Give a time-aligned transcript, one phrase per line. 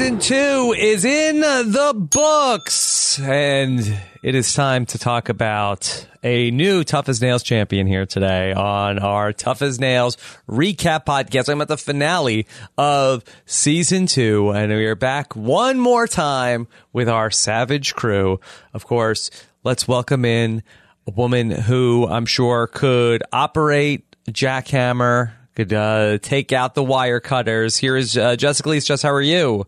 [0.00, 3.20] Season two is in the books.
[3.20, 3.80] And
[4.22, 8.98] it is time to talk about a new Tough as Nails champion here today on
[8.98, 10.16] our Tough as Nails
[10.48, 11.50] recap podcast.
[11.50, 12.46] I'm at the finale
[12.78, 18.40] of season two, and we are back one more time with our Savage crew.
[18.72, 19.30] Of course,
[19.64, 20.62] let's welcome in
[21.06, 27.76] a woman who I'm sure could operate jackhammer, could uh, take out the wire cutters.
[27.76, 28.86] Here is uh, Jessica Liese.
[28.86, 29.66] Jess, how are you?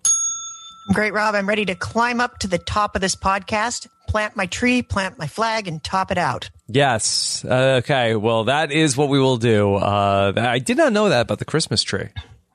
[0.89, 1.35] Great, Rob.
[1.35, 5.17] I'm ready to climb up to the top of this podcast, plant my tree, plant
[5.17, 6.51] my flag, and top it out.
[6.67, 7.45] Yes.
[7.45, 8.17] Uh, okay.
[8.17, 9.77] Well, that is what we will do.
[9.77, 12.09] Uh, I did not know that about the Christmas tree.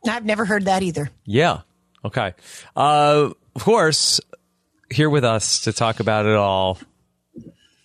[0.08, 1.10] I've never heard that either.
[1.26, 1.62] Yeah.
[2.04, 2.34] Okay.
[2.76, 4.20] Uh, of course,
[4.90, 6.78] here with us to talk about it all.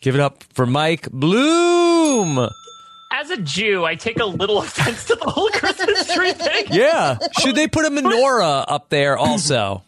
[0.00, 2.48] Give it up for Mike Bloom.
[3.12, 6.66] As a Jew, I take a little offense to the whole Christmas tree thing.
[6.70, 7.18] Yeah.
[7.40, 9.84] Should they put a menorah up there also?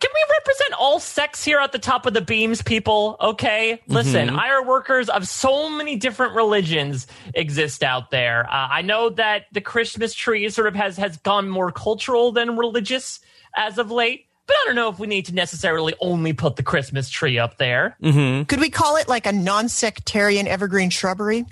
[0.00, 3.16] Can we represent all sects here at the top of the beams, people?
[3.20, 3.82] Okay?
[3.88, 8.46] Listen, iron workers of so many different religions exist out there.
[8.46, 12.56] Uh, I know that the Christmas tree sort of has, has gone more cultural than
[12.56, 13.18] religious
[13.56, 16.62] as of late, but I don't know if we need to necessarily only put the
[16.62, 17.96] Christmas tree up there.
[18.44, 21.44] Could we call it like a non-sectarian evergreen shrubbery?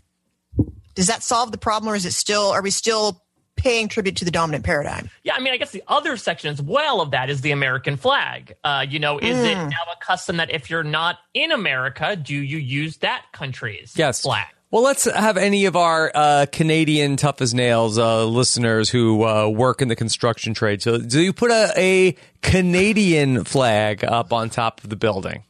[0.94, 2.46] Does that solve the problem, or is it still?
[2.52, 3.22] Are we still
[3.56, 5.10] paying tribute to the dominant paradigm?
[5.24, 7.96] Yeah, I mean, I guess the other section as well of that is the American
[7.96, 8.54] flag.
[8.62, 12.34] Uh, you know, is it now a custom that if you're not in America, do
[12.34, 14.22] you use that country's Yes.
[14.22, 14.46] flag?
[14.70, 19.46] Well, let's have any of our uh, Canadian tough as nails uh, listeners who uh,
[19.48, 20.82] work in the construction trade.
[20.82, 25.44] So, do you put a, a Canadian flag up on top of the building?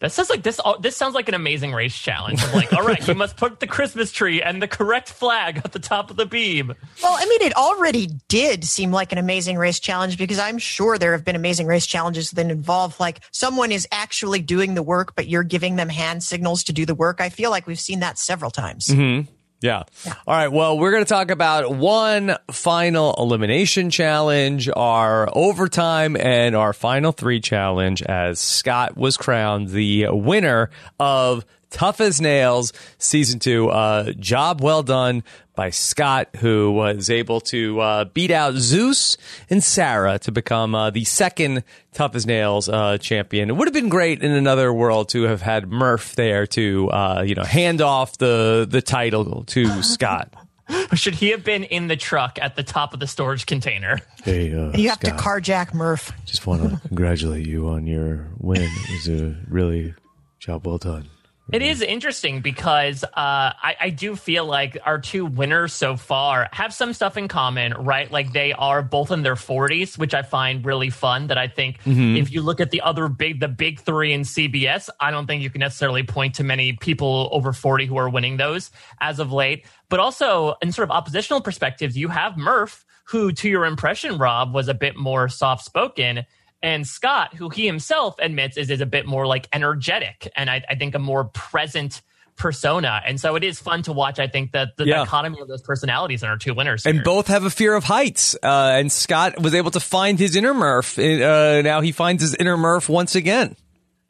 [0.00, 0.58] That sounds like this.
[0.80, 2.42] This sounds like an amazing race challenge.
[2.42, 5.72] I'm like, all right, you must put the Christmas tree and the correct flag at
[5.72, 6.74] the top of the beam.
[7.02, 10.96] Well, I mean, it already did seem like an amazing race challenge because I'm sure
[10.96, 15.14] there have been amazing race challenges that involve like someone is actually doing the work,
[15.14, 17.20] but you're giving them hand signals to do the work.
[17.20, 18.86] I feel like we've seen that several times.
[18.86, 19.30] Mm-hmm.
[19.60, 19.82] Yeah.
[20.06, 20.48] All right.
[20.48, 27.12] Well, we're going to talk about one final elimination challenge, our overtime, and our final
[27.12, 33.68] three challenge as Scott was crowned the winner of Tough as Nails season two.
[33.68, 35.22] Uh, job well done
[35.54, 39.16] by Scott, who was able to uh, beat out Zeus
[39.48, 43.50] and Sarah to become uh, the second Tough as Nails uh, champion.
[43.50, 47.22] It would have been great in another world to have had Murph there to, uh,
[47.26, 50.34] you know, hand off the the title to Scott.
[50.94, 53.98] Should he have been in the truck at the top of the storage container?
[54.24, 56.12] Hey, uh, You have to carjack Murph.
[56.26, 58.62] Just want to congratulate you on your win.
[58.62, 59.94] It was a really
[60.38, 61.08] job well done.
[61.52, 66.48] It is interesting because uh, I, I do feel like our two winners so far
[66.52, 68.08] have some stuff in common, right?
[68.08, 71.26] Like they are both in their 40s, which I find really fun.
[71.26, 71.80] That I think
[72.18, 75.42] if you look at the other big, the big three in CBS, I don't think
[75.42, 78.70] you can necessarily point to many people over 40 who are winning those
[79.00, 79.66] as of late.
[79.88, 84.54] But also, in sort of oppositional perspectives, you have Murph, who, to your impression, Rob,
[84.54, 86.24] was a bit more soft spoken
[86.62, 90.62] and Scott, who he himself admits is, is a bit more like energetic and I,
[90.68, 92.02] I think a more present
[92.36, 93.02] persona.
[93.06, 94.96] And so it is fun to watch, I think, that the Yeah.
[95.04, 96.86] dichotomy of those personalities in our two winners.
[96.86, 97.04] And here.
[97.04, 98.34] both have a fear of heights.
[98.42, 100.98] Uh, and Scott was able to find his inner Murph.
[100.98, 103.56] Uh, now he finds his inner Murph once again.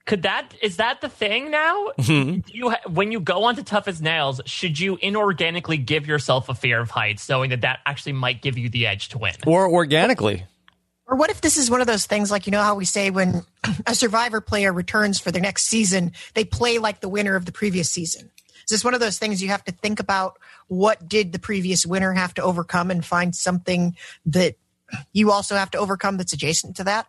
[0.07, 1.89] Could that is that the thing now?
[1.99, 2.41] Mm-hmm.
[2.41, 6.49] Do you ha- when you go onto Tough as Nails, should you inorganically give yourself
[6.49, 9.35] a fear of heights, knowing that that actually might give you the edge to win?
[9.47, 10.45] Or organically.
[11.11, 13.11] Or what if this is one of those things like you know how we say
[13.11, 13.43] when
[13.87, 17.53] a survivor player returns for their next season, they play like the winner of the
[17.53, 18.31] previous season.
[18.47, 21.85] Is this one of those things you have to think about what did the previous
[21.85, 23.97] winner have to overcome and find something
[24.27, 24.55] that
[25.13, 27.09] you also have to overcome that's adjacent to that?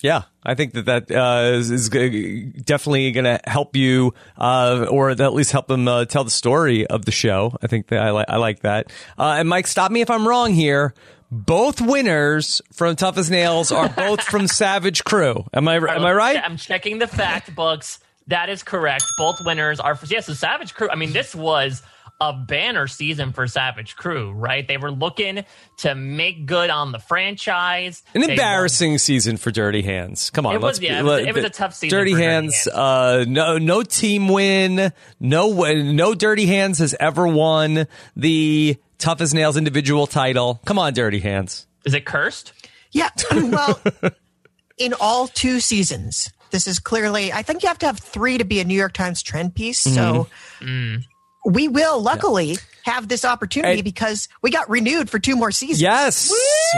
[0.00, 5.10] Yeah, I think that that uh, is, is definitely going to help you, uh, or
[5.10, 7.56] at least help them uh, tell the story of the show.
[7.62, 8.92] I think that I, li- I like that.
[9.16, 10.92] Uh, and Mike, stop me if I'm wrong here.
[11.30, 15.44] Both winners from Tough as Nails are both from Savage Crew.
[15.52, 16.40] Am I am I right?
[16.42, 17.98] I'm checking the fact books.
[18.28, 19.04] That is correct.
[19.18, 20.88] Both winners are for yes, the Savage Crew.
[20.90, 21.82] I mean, this was
[22.20, 24.66] a banner season for Savage Crew, right?
[24.66, 25.44] They were looking
[25.78, 28.02] to make good on the franchise.
[28.14, 30.30] An They embarrassing season for Dirty Hands.
[30.30, 31.96] Come on, It was- let's be- yeah, it was- let- it was a tough season
[31.98, 32.68] Dirty for Dirty Hands, Hands.
[32.76, 34.92] uh, no, no team win.
[35.20, 37.86] No, no Dirty Hands has ever won
[38.16, 40.62] the Tough as Nails individual title.
[40.64, 41.66] Come on, Dirty Hands.
[41.84, 42.54] Is it cursed?
[42.92, 43.10] Yeah.
[43.30, 43.78] Well,
[44.78, 48.44] in all two seasons, this is clearly, I think you have to have three to
[48.44, 49.80] be a New York Times trend piece.
[49.80, 50.28] So
[51.46, 55.80] we will luckily have this opportunity And- because we got renewed for two more seasons.
[55.82, 56.32] Yes.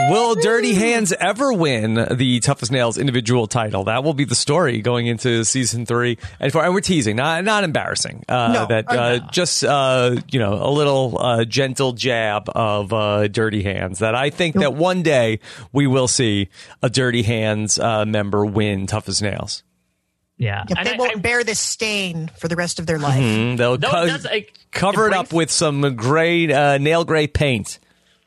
[0.09, 3.83] Will Dirty Hands ever win the Tough as Nails individual title?
[3.83, 6.17] That will be the story going into season three.
[6.39, 8.23] And for and we're teasing, not not embarrassing.
[8.27, 8.65] Uh, No.
[8.67, 9.27] that Oh, uh, no.
[9.31, 13.97] just uh, you know a little uh, gentle jab of uh, Dirty Hands.
[13.99, 15.39] That I think that one day
[15.71, 16.49] we will see
[16.81, 19.61] a Dirty Hands uh, member win Tough as Nails.
[20.39, 20.63] Yeah.
[20.67, 23.21] If they I- won't I- bear this stain for the rest of their life.
[23.21, 27.03] Mm, They'll No, co- does, like, cover it it up with some gray uh, nail
[27.05, 27.77] gray paint.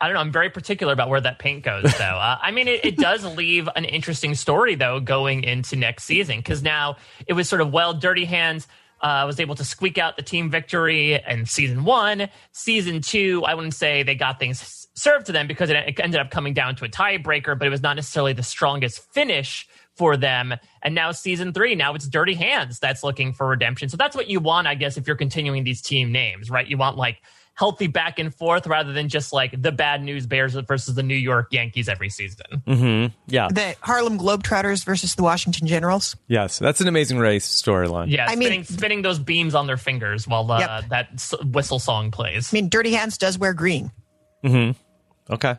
[0.00, 0.20] I don't know.
[0.20, 1.88] I'm very particular about where that paint goes, though.
[2.22, 6.36] Uh, I mean, it, it does leave an interesting story, though, going into next season,
[6.38, 8.66] because now it was sort of, well, Dirty Hands
[9.00, 12.28] uh, was able to squeak out the team victory in season one.
[12.52, 16.20] Season two, I wouldn't say they got things served to them because it, it ended
[16.20, 19.66] up coming down to a tiebreaker, but it was not necessarily the strongest finish
[20.02, 20.52] for them.
[20.82, 23.88] And now season three, now it's Dirty Hands that's looking for redemption.
[23.88, 26.66] So that's what you want, I guess, if you're continuing these team names, right?
[26.66, 27.18] You want like
[27.54, 31.14] healthy back and forth rather than just like the bad news Bears versus the New
[31.14, 33.12] York Yankees every season.
[33.28, 33.46] Yeah.
[33.48, 36.16] The Harlem Globetrotters versus the Washington Generals.
[36.26, 38.10] Yes, that's an amazing race storyline.
[38.10, 40.88] Yeah, I mean- spinning, spinning those beams on their fingers while uh, Yep.
[40.88, 42.52] that whistle song plays.
[42.52, 43.92] I mean, Dirty Hands does wear green.
[44.44, 45.54] Okay.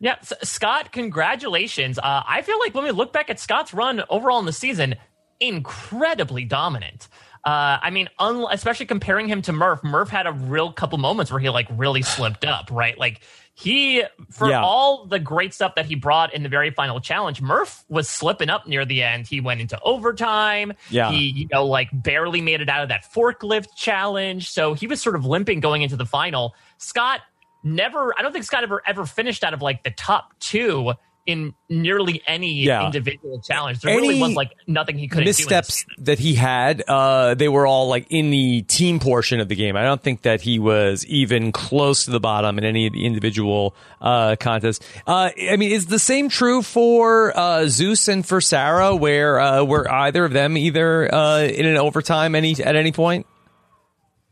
[0.00, 1.98] Yeah, S- Scott, congratulations.
[1.98, 4.94] Uh, I feel like when we look back at Scott's run overall in the season,
[5.40, 7.08] incredibly dominant.
[7.44, 9.82] Uh, I mean, un- especially comparing him to Murph.
[9.84, 12.98] Murph had a real couple moments where he like really slipped up, right?
[12.98, 13.20] Like
[13.54, 14.62] he, for Yeah.
[14.64, 18.50] all the great stuff that he brought in the very final challenge, Murph was slipping
[18.50, 19.28] up near the end.
[19.28, 20.72] He went into overtime.
[20.90, 21.12] Yeah.
[21.12, 24.50] He, you know, like barely made it out of that forklift challenge.
[24.50, 26.54] So he was sort of limping going into the final.
[26.78, 27.20] Scott
[27.66, 30.92] never, I don't think Scott ever ever finished out of like the top two
[31.26, 32.86] in nearly any Yeah.
[32.86, 33.80] individual challenge.
[33.80, 35.28] There Any really was like nothing he couldn't do.
[35.28, 39.40] in this missteps that he had, uh, they were all like in the team portion
[39.40, 39.76] of the game.
[39.76, 43.04] I don't think that he was even close to the bottom in any of the
[43.04, 44.86] individual uh, contests.
[45.04, 49.64] Uh, I mean, is the same true for uh, Zeus and for Sarah, where uh,
[49.64, 53.26] were either of them either uh, in an overtime any at any point?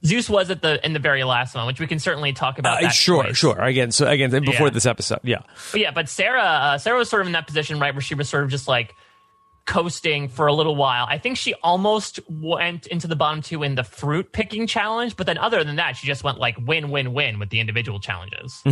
[0.06, 2.83] Zeus was at the in the very last one, which we can certainly talk about.
[2.85, 3.37] Uh, sure, choice.
[3.37, 3.58] sure.
[3.61, 4.70] Again, so again, before Yeah.
[4.73, 5.39] this episode, yeah.
[5.73, 8.15] But yeah, but Sarah, uh, Sarah was sort of in that position, right, where she
[8.15, 8.94] was sort of just like
[9.67, 11.06] coasting for a little while.
[11.09, 15.27] I think she almost went into the bottom two in the fruit picking challenge, but
[15.27, 18.63] then other than that, she just went like win, win, win with the individual challenges.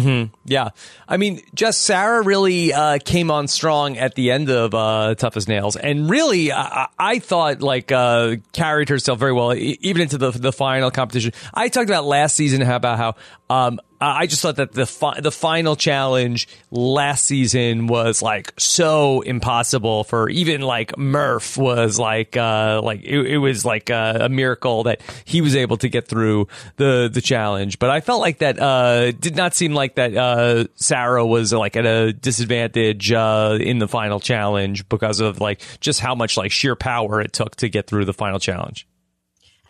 [0.44, 0.70] Yeah.
[1.08, 5.36] I mean, just Sarah really uh, came on strong at the end of uh, Tough
[5.36, 5.76] as Nails.
[5.76, 10.52] And really, I, I thought, like, uh, carried herself very well, even into the, the
[10.52, 11.32] final competition.
[11.54, 13.14] I talked about last season about how
[13.48, 18.52] um, I I just thought that the fi- the final challenge last season was like
[18.58, 24.18] so impossible for even like Murph was like uh like it, it was like uh,
[24.22, 27.78] a miracle that he was able to get through the the challenge.
[27.78, 31.76] But I felt like that uh did not seem like that uh Sarah was like
[31.76, 36.50] at a disadvantage uh in the final challenge because of like just how much like
[36.50, 38.86] sheer power it took to get through the final challenge.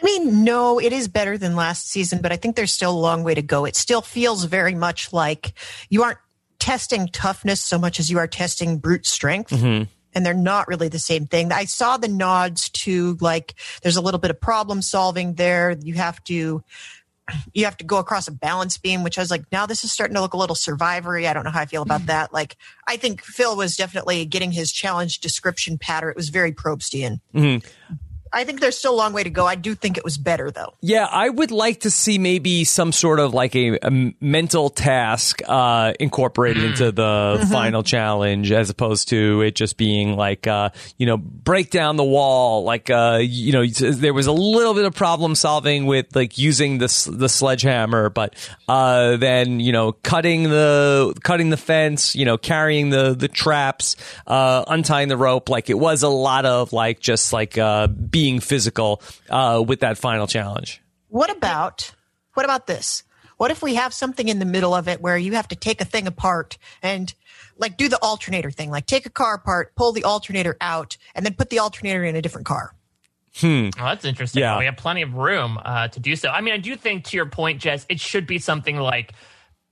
[0.03, 2.99] I mean, no, it is better than last season, but I think there's still a
[2.99, 3.65] long way to go.
[3.65, 5.55] It still feels very much like
[5.91, 6.19] you aren't
[6.59, 9.51] testing toughness so much as you are testing brute strength.
[9.51, 9.85] Mm-hmm.
[10.15, 11.53] And they're not really the same thing.
[11.53, 15.75] I saw the nods to like there's a little bit of problem solving there.
[15.81, 16.63] You have to
[17.53, 19.93] you have to go across a balance beam, which I was like, now this is
[19.93, 21.27] starting to look a little survivory.
[21.27, 22.33] I don't know how I feel about that.
[22.33, 22.57] Like,
[22.87, 26.11] I think Phil was definitely getting his challenge description pattern.
[26.11, 27.21] It was very Probstian.
[27.35, 27.67] Mm-hmm.
[28.33, 29.47] I think there's still a long way to go.
[29.47, 30.75] I do think it was better though.
[30.81, 35.43] Yeah, I would like to see maybe some sort of like a, a mental task
[35.47, 41.07] uh, incorporated into the final challenge, as opposed to it just being like, uh, you
[41.07, 42.65] know, break down the wall.
[42.65, 46.79] Like, uh, you know, there was a little bit of problem solving with like using
[46.79, 48.35] the the sledgehammer, but
[48.69, 53.97] uh, then you know, cutting the cutting the fence, you know, carrying the the traps,
[54.27, 55.49] uh, untying the rope.
[55.49, 57.89] Like, it was a lot of like just like uh,
[58.23, 60.81] being physical uh, with that final challenge.
[61.09, 61.93] What about
[62.35, 63.03] what about this?
[63.37, 65.81] What if we have something in the middle of it where you have to take
[65.81, 67.13] a thing apart and
[67.59, 71.27] like do the alternator thing, like take a car apart, pull the alternator out, and
[71.27, 72.77] then put the alternator in a different car.
[73.43, 74.43] Oh, that's interesting.
[74.43, 74.57] Yeah.
[74.57, 76.29] We have plenty of room uh, to do so.
[76.29, 79.15] I mean, I do think, to your point, Jess, it should be something like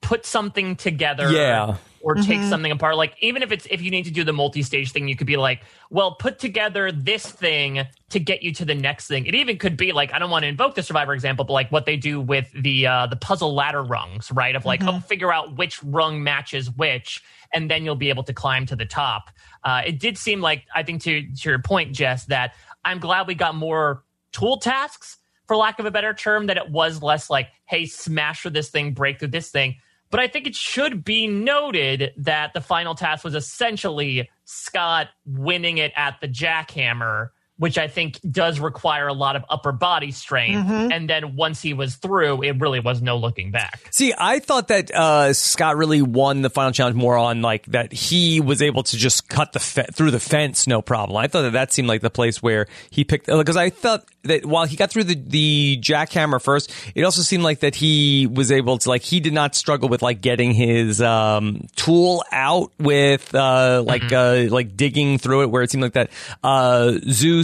[0.00, 1.30] put something together.
[1.30, 1.76] Yeah.
[2.02, 2.97] Or take something apart.
[2.97, 5.26] Like, even if it's if you need to do the multi stage thing, you could
[5.26, 9.26] be like, well, put together this thing to get you to the next thing.
[9.26, 11.71] It even could be like, I don't want to invoke the survivor example, but like
[11.71, 14.57] what they do with the uh, the puzzle ladder rungs, right?
[14.57, 18.33] Of like, oh, figure out which rung matches which, and then you'll be able to
[18.33, 19.30] climb to the top.
[19.62, 23.26] Uh, it did seem like, I think to, to your point, Jess, that I'm glad
[23.26, 27.28] we got more tool tasks, for lack of a better term, that it was less
[27.28, 29.76] like, hey, smash through this thing, break through this thing.
[30.11, 35.79] But I think it should be noted that the final task was essentially Scott winning
[35.79, 40.67] it at the jackhammer, which I think does require a lot of upper body strength.
[40.71, 43.87] And then once he was through, it really was no looking back.
[43.90, 47.93] See, I thought that uh, Scott really won the final challenge more on like that
[47.93, 51.19] he was able to just cut the fe- through the fence, no problem.
[51.19, 54.47] I thought that that seemed like the place where he picked because I thought that
[54.47, 58.50] while he got through the the jackhammer first, it also seemed like that he was
[58.50, 63.35] able to like he did not struggle with like getting his um, tool out with
[63.35, 66.11] uh, like uh, like digging through it, where it seemed like that
[66.43, 66.93] uh,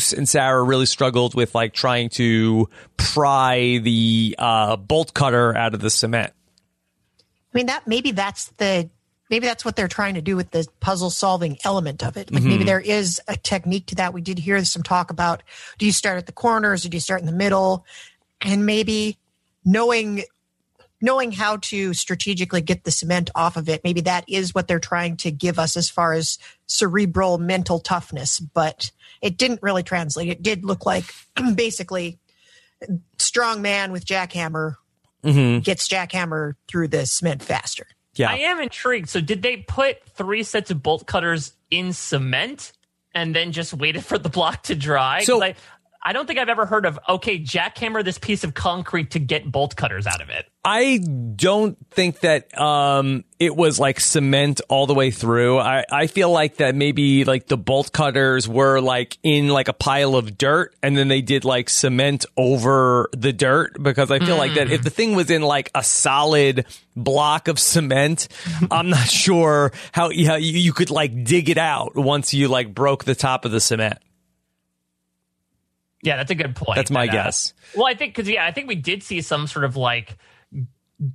[0.07, 5.75] Zeus and Sarah really struggled with like trying to pry the uh, bolt cutter out
[5.75, 6.33] of the cement.
[7.55, 8.91] I mean that maybe that's the
[9.31, 12.33] maybe that's what they're trying to do with the puzzle solving element of it.
[12.33, 14.13] Like maybe there is a technique to that.
[14.13, 15.43] We did hear some talk about
[15.79, 17.85] do you start at the corners or do you start in the middle?
[18.41, 19.19] And maybe
[19.65, 20.25] knowing
[21.01, 24.79] knowing how to strategically get the cement off of it, maybe that is what they're
[24.79, 28.91] trying to give us as far as cerebral mental toughness, but
[29.23, 30.29] it didn't really translate.
[30.29, 31.05] It did look like
[31.55, 32.19] basically
[33.19, 34.75] strong man with jackhammer
[35.25, 35.61] mm-hmm.
[35.61, 37.87] gets jackhammer through the cement faster.
[38.15, 38.31] Yeah.
[38.31, 39.09] I am intrigued.
[39.09, 42.73] So, did they put three sets of bolt cutters in cement
[43.15, 45.23] and then just waited for the block to dry?
[45.23, 45.55] So- I,
[46.03, 49.51] I don't think I've ever heard of okay, jackhammer this piece of concrete to get
[49.51, 50.47] bolt cutters out of it.
[50.69, 55.61] I don't think that um, it was like cement all the way through.
[55.61, 59.73] I, I feel like that maybe like the bolt cutters were like in like a
[59.73, 64.37] pile of dirt and then they did like cement over the dirt because I feel
[64.37, 68.27] like that if the thing was in like a solid block of cement,
[68.69, 72.75] I'm not sure how, how you, you could like dig it out once you like
[72.75, 73.99] broke the top of the cement.
[76.03, 76.75] Yeah, that's a good point.
[76.75, 77.55] That's my That, uh, guess.
[77.77, 80.17] well, I think because yeah, I think we did see some sort of like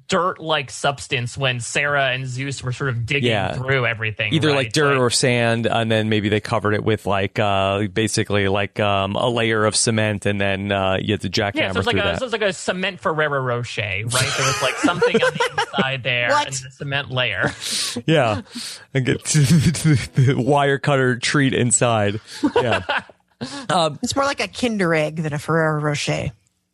[0.08, 3.54] dirt-like substance when Sarah and Zeus were sort of digging Yeah.
[3.54, 4.32] through everything.
[4.32, 4.56] either right?
[4.58, 8.80] like dirt or sand and then maybe they covered it with like uh basically like
[8.80, 11.88] um a layer of cement and then uh you had to jackhammer Yeah, so it's
[11.88, 12.20] like through a that.
[12.20, 14.06] so it's like a cement Ferrero Rocher, right?
[14.38, 16.46] There was like something on the inside there What?
[16.48, 17.52] and the cement layer.
[18.06, 18.42] yeah
[18.94, 19.40] and get to
[20.14, 22.20] the wire cutter treat inside
[22.56, 22.84] yeah
[23.42, 26.32] It's more like a Kinder egg than a Ferrero Rocher.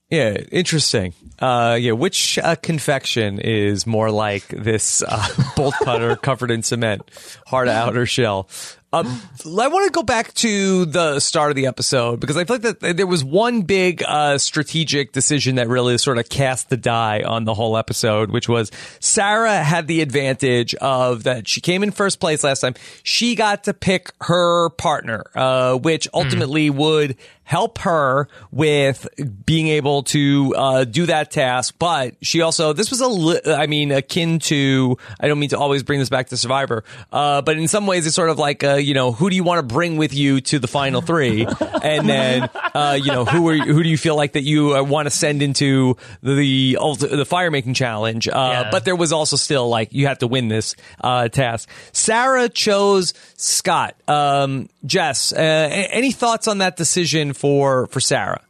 [0.10, 1.14] Yeah interesting.
[1.40, 7.02] Uh yeah which uh, confection is more like this uh, bolt cutter covered in cement?
[7.46, 8.50] Hard outer shell.
[8.94, 12.56] Um, I want to go back to the start of the episode because I feel
[12.56, 16.78] like that there was one big uh, strategic decision that really sort of cast the
[16.78, 18.72] die on the whole episode, which was
[19.02, 22.76] Sarah had the advantage of that she came in first place last time.
[23.04, 29.08] She got to pick her partner, uh, which ultimately would help her with
[29.46, 31.75] being able to uh, do that task.
[31.80, 35.58] But she also, this was a, li- I mean, akin to, I don't mean to
[35.58, 38.66] always bring this back to Survivor, uh, but in some ways it's sort of like,
[38.66, 41.48] uh, you know, who do you want to bring with you to the final three?
[41.82, 44.75] and then, uh, you know, who are you, who do you feel like that you
[44.75, 48.27] uh, want to send into the, ult- the fire making challenge?
[48.27, 48.70] Uh, Yeah.
[48.72, 51.70] but there was also still like, you have to win this, uh, task.
[51.94, 53.96] Sarah chose Scott.
[54.10, 58.41] Um, Jess, uh, any thoughts on that decision for, for Sarah?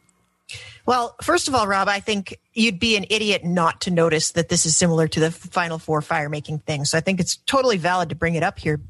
[0.86, 4.48] Well, first of all, Rob, I think you'd be an idiot not to notice that
[4.48, 6.86] this is similar to the Final Four fire making thing.
[6.86, 8.80] So I think it's totally valid to bring it up here.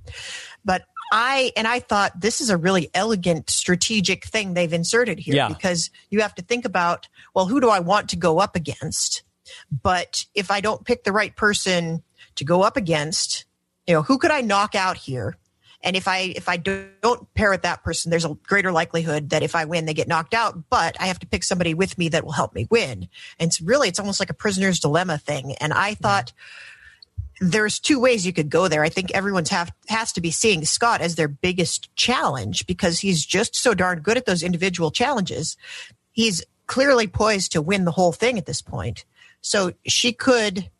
[0.64, 5.34] But I and I thought this is a really elegant strategic thing they've inserted here
[5.34, 5.48] Yeah.
[5.48, 9.22] because you have to think about, well, who do I want to go up against?
[9.82, 12.04] But if I don't pick the right person
[12.36, 13.44] to go up against,
[13.88, 15.36] you know, who could I knock out here?
[15.82, 19.42] And if I if I don't pair with that person, there's a greater likelihood that
[19.42, 20.68] if I win, they get knocked out.
[20.70, 23.08] But I have to pick somebody with me that will help me win.
[23.38, 25.54] And it's really it's almost like a prisoner's dilemma thing.
[25.60, 26.32] And I thought
[27.40, 28.82] there's two ways you could go there.
[28.82, 33.24] I think everyone's have has to be seeing Scott as their biggest challenge because he's
[33.24, 35.56] just so darn good at those individual challenges.
[36.10, 39.04] He's clearly poised to win the whole thing at this point.
[39.40, 40.70] So she could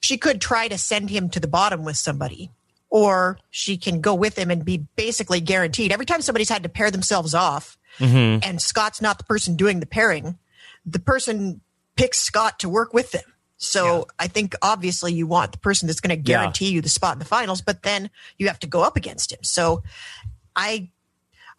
[0.00, 2.50] she could try to send him to the bottom with somebody
[2.90, 6.68] or she can go with him and be basically guaranteed every time somebody's had to
[6.68, 8.40] pair themselves off mm-hmm.
[8.42, 10.38] and Scott's not the person doing the pairing,
[10.84, 11.60] the person
[11.96, 13.22] picks Scott to work with them.
[13.58, 16.38] So I think obviously you want the person that's going to Yeah.
[16.38, 19.32] guarantee you the spot in the finals, but then you have to go up against
[19.32, 19.40] him.
[19.42, 19.82] So
[20.56, 20.90] I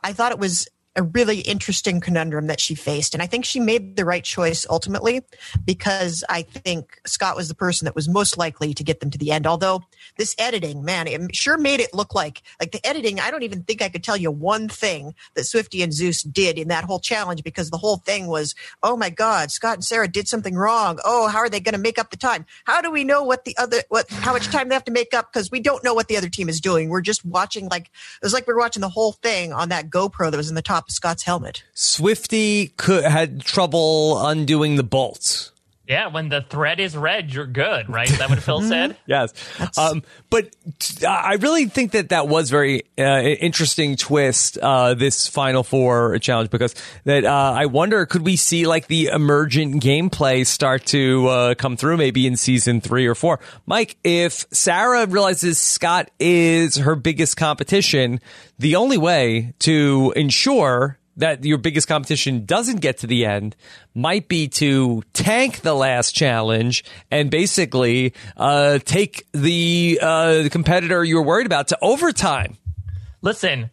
[0.03, 3.13] I thought it was a really interesting conundrum that she faced.
[3.13, 5.21] And I think she made the right choice ultimately
[5.63, 9.17] because I think Scott was the person that was most likely to get them to
[9.17, 9.47] the end.
[9.47, 9.83] Although
[10.17, 13.19] this editing, man, it sure made it look like like the editing.
[13.19, 16.57] I don't even think I could tell you one thing that Swifty and Zeus did
[16.57, 20.09] in that whole challenge because the whole thing was, oh my God, Scott and Sarah
[20.09, 20.99] did something wrong.
[21.05, 22.45] Oh, how are they going to make up the time?
[22.65, 25.13] How do we know what the other what how much time they have to make
[25.13, 25.31] up?
[25.31, 26.89] Because we don't know what the other team is doing.
[26.89, 30.29] We're just watching like it was like we're watching the whole thing on that GoPro
[30.29, 31.63] that was in the top Scott's helmet.
[31.73, 35.51] Swifty could, had trouble undoing the bolts.
[35.87, 38.09] Yeah, when the thread is red, you're good, right?
[38.09, 38.95] Is that what Phil said?
[39.07, 39.33] Yes,
[39.77, 44.57] um, but t- I really think that that was very uh, interesting twist.
[44.57, 49.07] Uh, this Final Four challenge because that uh, I wonder could we see like the
[49.07, 53.39] emergent gameplay start to uh, come through maybe in season three or four.
[53.65, 58.19] Mike, if Sarah realizes Scott is her biggest competition,
[58.59, 63.55] the only way to ensure that your biggest competition doesn't get to the end
[63.95, 71.23] might be to tank the last challenge and basically uh, take the uh, competitor you're
[71.23, 72.57] worried about to overtime.
[73.21, 73.71] Listen,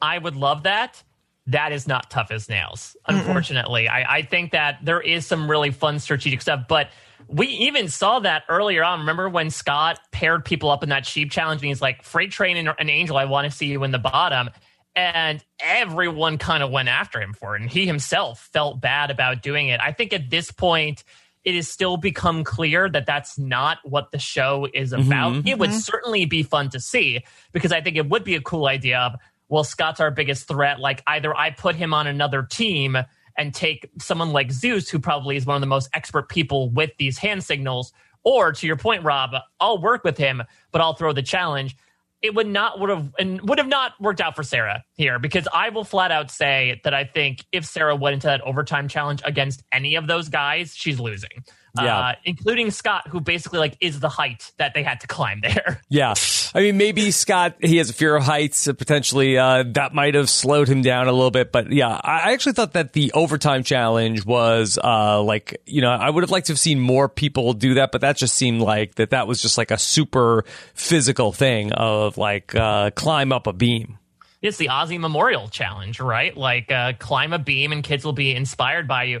[0.00, 1.02] I would love that.
[1.46, 3.88] That is not tough as nails, unfortunately.
[3.88, 6.90] I, I think that there is some really fun strategic stuff, but
[7.26, 9.00] we even saw that earlier on.
[9.00, 12.56] Remember when Scott paired people up in that sheep challenge and he's like, Freight Train
[12.56, 14.50] and, and Angel, I want to see you in the bottom.
[14.98, 17.62] And everyone kind of went after him for it.
[17.62, 19.78] And he himself felt bad about doing it.
[19.80, 21.04] I think at this point,
[21.44, 25.46] it has still become clear that that's not what the show is mm-hmm, about.
[25.46, 25.78] It would mm-hmm.
[25.78, 29.14] certainly be fun to see because I think it would be a cool idea of,
[29.48, 30.80] well, Scott's our biggest threat.
[30.80, 32.98] Like either I put him on another team
[33.36, 36.90] and take someone like Zeus, who probably is one of the most expert people with
[36.98, 37.92] these hand signals,
[38.24, 39.30] or to your point, Rob,
[39.60, 41.76] I'll work with him, but I'll throw the challenge.
[42.20, 45.46] It would not would have and would have not worked out for Sarah here because
[45.52, 49.22] I will flat out say that I think if Sarah went into that overtime challenge
[49.24, 51.44] against any of those guys, she's losing.
[51.76, 51.98] Yeah.
[51.98, 55.80] Uh, including Scott, who basically like is the height that they had to climb there.
[55.88, 56.14] Yeah.
[56.54, 58.66] I mean, maybe Scott, he has a fear of heights.
[58.66, 61.52] uh, Potentially, uh, that might have slowed him down a little bit.
[61.52, 66.08] But yeah, I actually thought that the overtime challenge was, uh, like, you know, I
[66.08, 68.94] would have liked to have seen more people do that, but that just seemed like
[68.96, 73.52] that that was just like a super physical thing of like, uh, climb up a
[73.52, 73.98] beam.
[74.40, 76.36] It's the Aussie Memorial Challenge, right?
[76.36, 79.20] Like uh, climb a beam and kids will be inspired by you.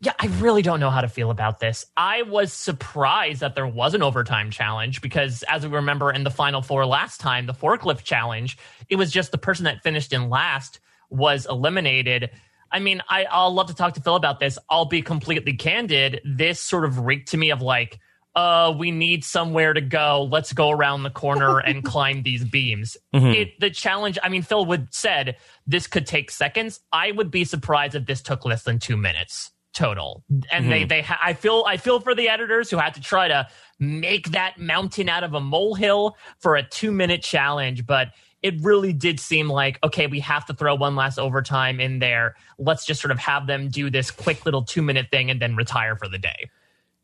[0.00, 1.86] Yeah, I really don't know how to feel about this.
[1.96, 6.30] I was surprised that there was an overtime challenge because, as we remember in the
[6.30, 8.58] final four last time, the forklift challenge,
[8.90, 12.30] it was just the person that finished in last was eliminated.
[12.70, 14.58] I mean, I, I'll love to talk to Phil about this.
[14.68, 16.20] I'll be completely candid.
[16.26, 17.98] This sort of reeked to me of like,
[18.34, 20.28] uh, we need somewhere to go.
[20.30, 22.98] Let's go around the corner and climb these beams.
[23.32, 26.80] It, the challenge, I mean, Phil would said this could take seconds.
[26.92, 30.24] I would be surprised if this took less than two minutes total.
[30.50, 30.88] And they, mm-hmm.
[30.88, 33.46] they, ha- I feel, I feel for the editors who had to try to
[33.78, 38.08] make that mountain out of a molehill for a two minute challenge, but
[38.42, 42.36] it really did seem like okay we have to throw one last overtime in there.
[42.58, 45.56] Let's just sort of have them do this quick little two minute thing and then
[45.56, 46.50] retire for the day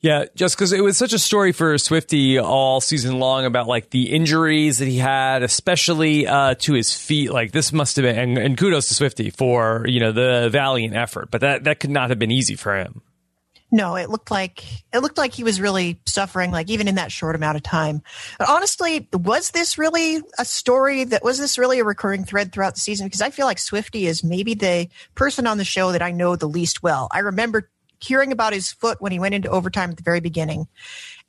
[0.02, 3.90] Yeah, just because it was such a story for Swifty all season long about like
[3.90, 7.30] the injuries that he had, especially uh, to his feet.
[7.30, 10.96] Like this must have been, and, and kudos to Swifty for you know the valiant
[10.96, 13.00] effort, but that that could not have been easy for him.
[13.74, 17.10] No, it looked like it looked like he was really suffering, like even in that
[17.10, 18.02] short amount of time.
[18.38, 22.74] But honestly, was this really a story that was this really a recurring thread throughout
[22.74, 23.06] the season?
[23.06, 26.34] Because I feel like Swifty is maybe the person on the show that I know
[26.34, 27.08] the least well.
[27.12, 27.70] I remember
[28.02, 30.68] hearing about his foot when he went into overtime at the very beginning.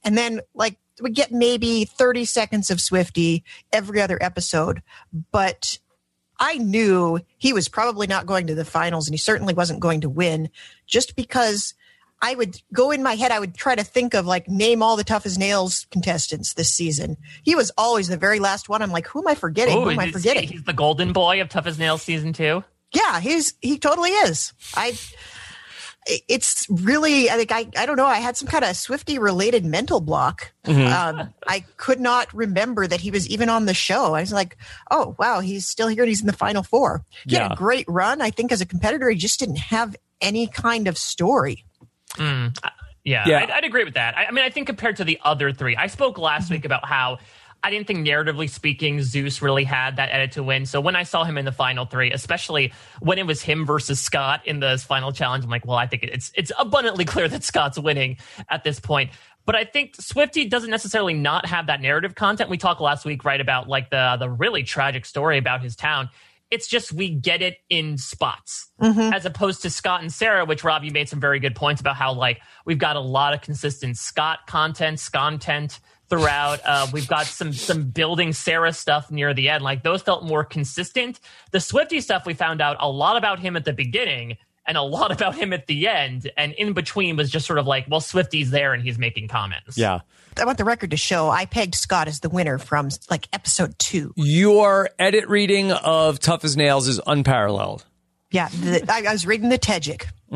[0.04, 4.82] And then like we get maybe 30 seconds of Swifty every other episode,
[5.32, 5.80] but
[6.40, 10.02] I knew he was probably not going to the finals and he certainly wasn't going
[10.02, 10.50] to win
[10.86, 11.74] just because
[12.22, 14.96] I would go in my head, I would try to think of like name all
[14.96, 17.18] the tough as nails contestants this season.
[17.44, 18.82] He was always the very last one.
[18.82, 19.78] I'm like, who am I forgetting?
[19.78, 20.48] Ooh, who am I forgetting?
[20.48, 22.64] He's the golden boy of Tough as Nails season two.
[22.94, 24.54] Yeah, he's he totally is.
[24.76, 24.98] I
[26.06, 29.66] it's really I think I I don't know, I had some kind of Swifty related
[29.66, 30.52] mental block.
[30.66, 31.20] Mm-hmm.
[31.20, 34.14] Um, I could not remember that he was even on the show.
[34.14, 34.58] I was like,
[34.92, 37.04] "Oh, wow, he's still here and he's in the final four.
[37.26, 37.54] He had Yeah.
[37.54, 38.22] a great run.
[38.22, 41.66] I think as a competitor he just didn't have any kind of story.
[42.16, 42.58] Mm,
[43.04, 43.40] yeah, Yeah.
[43.40, 44.18] I'd, I'd agree with that.
[44.18, 46.54] I, I mean, I think compared to the other three, I spoke last mm-hmm.
[46.56, 47.20] week about how
[47.64, 50.66] I didn't think narratively speaking, Zeus really had that edit to win.
[50.66, 54.02] So when I saw him in the final three, especially when it was him versus
[54.02, 57.44] Scott in the final challenge, I'm like, well, I think it's it's abundantly clear that
[57.44, 58.18] Scott's winning
[58.50, 59.12] at this point.
[59.46, 62.50] But I think Swifty doesn't necessarily not have that narrative content.
[62.50, 66.10] We talked last week, right, about like the the really tragic story about his town.
[66.52, 69.14] It's just we get it in spots mm-hmm.
[69.14, 71.96] as opposed to Scott and Sarah, which Rob, you made some very good points about
[71.96, 75.80] how like we've got a lot of consistent Scott content, content
[76.14, 76.60] throughout.
[76.64, 79.64] Uh, we've got some some building Sarah stuff near the end.
[79.64, 81.20] Like those felt more consistent.
[81.52, 84.82] The Swifty stuff we found out a lot about him at the beginning and a
[84.82, 88.02] lot about him at the end, and in between was just sort of like, well,
[88.02, 89.78] Swifty's there and he's making comments.
[89.78, 90.02] Yeah.
[90.40, 93.78] I want the record to show I pegged Scott as the winner from like episode
[93.78, 94.14] 2.
[94.16, 97.86] Your edit reading of Tough as Nails is unparalleled.
[98.34, 100.08] Yeah, the, I, I was reading the Tejik.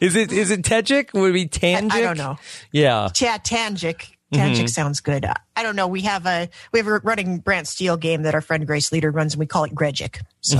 [0.00, 1.12] Is it is it Tejik?
[1.12, 1.92] Would it be Tangic?
[1.92, 2.38] I don't know.
[2.72, 3.08] Yeah.
[3.20, 4.12] Yeah, Tangic.
[4.32, 5.24] Tangic sounds good.
[5.24, 5.88] Uh, I don't know.
[5.88, 9.10] We have a we have a running Brant Steel game that our friend Grace Leader
[9.10, 10.20] runs, and we call it Gregic.
[10.40, 10.58] So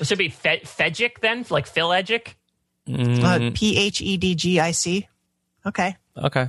[0.00, 2.34] It should be Fe- Fegic then, like Phil Edgic.
[2.92, 5.08] uh, P H E D G I C.
[5.64, 5.96] Okay.
[6.16, 6.48] Okay.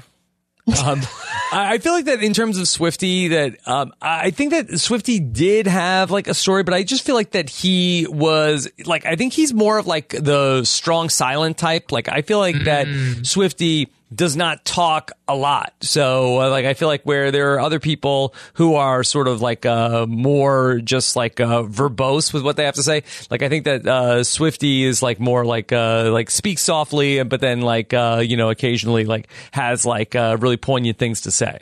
[0.83, 1.01] Um,
[1.53, 5.67] I feel like that in terms of Swifty, that um, I think that Swifty did
[5.67, 9.33] have like a story, but I just feel like that he was like I think
[9.33, 11.91] he's more of like the strong silent type.
[11.91, 12.87] Like I feel like that
[13.23, 15.73] Swifty does not talk a lot.
[15.81, 19.41] So uh, like I feel like where there are other people who are sort of
[19.41, 23.03] like uh, more just like uh, verbose with what they have to say.
[23.29, 27.41] Like I think that uh, Swifty is like more like uh, like speaks softly, but
[27.41, 31.59] then like uh, you know occasionally like has like really poignant things to say.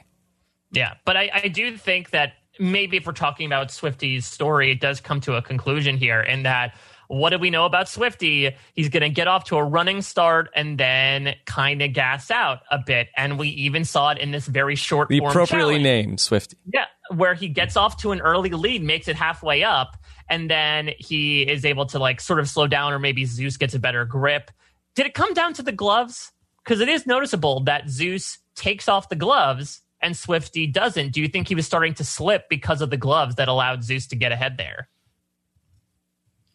[0.71, 4.79] Yeah, but I, I do think that maybe if we're talking about Swifty's story, it
[4.79, 6.75] does come to a conclusion here in that
[7.11, 8.55] what do we know about Swifty?
[8.73, 12.59] He's going to get off to a running start and then kind of gas out
[12.71, 13.09] a bit.
[13.17, 15.83] And we even saw it in this very short The form appropriately challenge.
[15.83, 16.55] named Swifty.
[16.73, 19.97] Yeah, where he gets off to an early lead, makes it halfway up,
[20.29, 23.73] and then he is able to like sort of slow down, or maybe Zeus gets
[23.73, 24.49] a better grip.
[24.95, 26.31] Did it come down to the gloves?
[26.63, 31.11] Because it is noticeable that Zeus takes off the gloves and Swifty doesn't.
[31.11, 34.07] Do you think he was starting to slip because of the gloves that allowed Zeus
[34.07, 34.87] to get ahead there?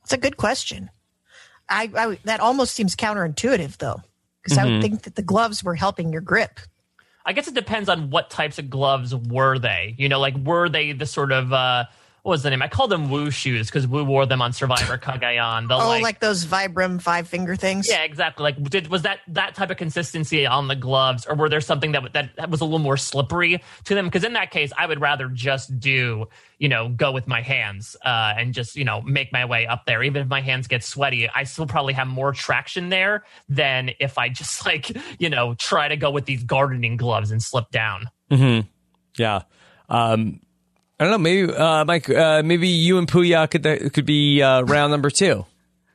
[0.07, 0.89] It's a good question.
[1.69, 4.03] I, I that almost seems counterintuitive though,
[4.41, 6.61] because I would think that the gloves were helping your grip.
[7.25, 9.97] I guess it depends on what types of gloves were they.
[9.99, 11.87] You know, like were they the sort of uh
[12.27, 12.61] what was the name?
[12.61, 15.69] I called them Woo shoes because Woo wore them on Survivor Cagayan.
[15.69, 17.89] The Oh, like, like, those Vibram five finger things.
[17.89, 18.43] Yeah, exactly.
[18.43, 21.93] Like, did was that that type of consistency on the gloves, or were there something
[21.93, 24.07] that that, that was a little more slippery to them?
[24.07, 26.27] Because in that case, I would rather just do,
[26.59, 29.87] you know, go with my hands uh, and just you know make my way up
[29.87, 30.03] there.
[30.03, 34.19] Even if my hands get sweaty, I still probably have more traction there than if
[34.19, 38.07] I just like you know try to go with these gardening gloves and slip down.
[38.33, 38.63] Hmm.
[39.17, 39.43] Yeah.
[39.89, 40.41] Um,
[40.99, 41.19] I don't know.
[41.19, 42.09] Maybe uh, Mike.
[42.09, 45.45] Uh, maybe you and Puya could could be uh, round number two.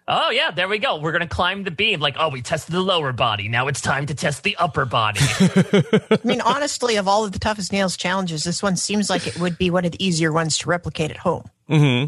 [0.08, 1.00] Oh yeah, there we go.
[1.00, 2.00] We're gonna climb the beam.
[2.00, 3.48] Like, oh, we tested the lower body.
[3.48, 5.20] Now it's time to test the upper body.
[5.30, 9.26] I mean, honestly, of all of the tough as nails challenges, this one seems like
[9.26, 11.50] it would be one of the easier ones to replicate at home.
[11.68, 12.06] Hmm.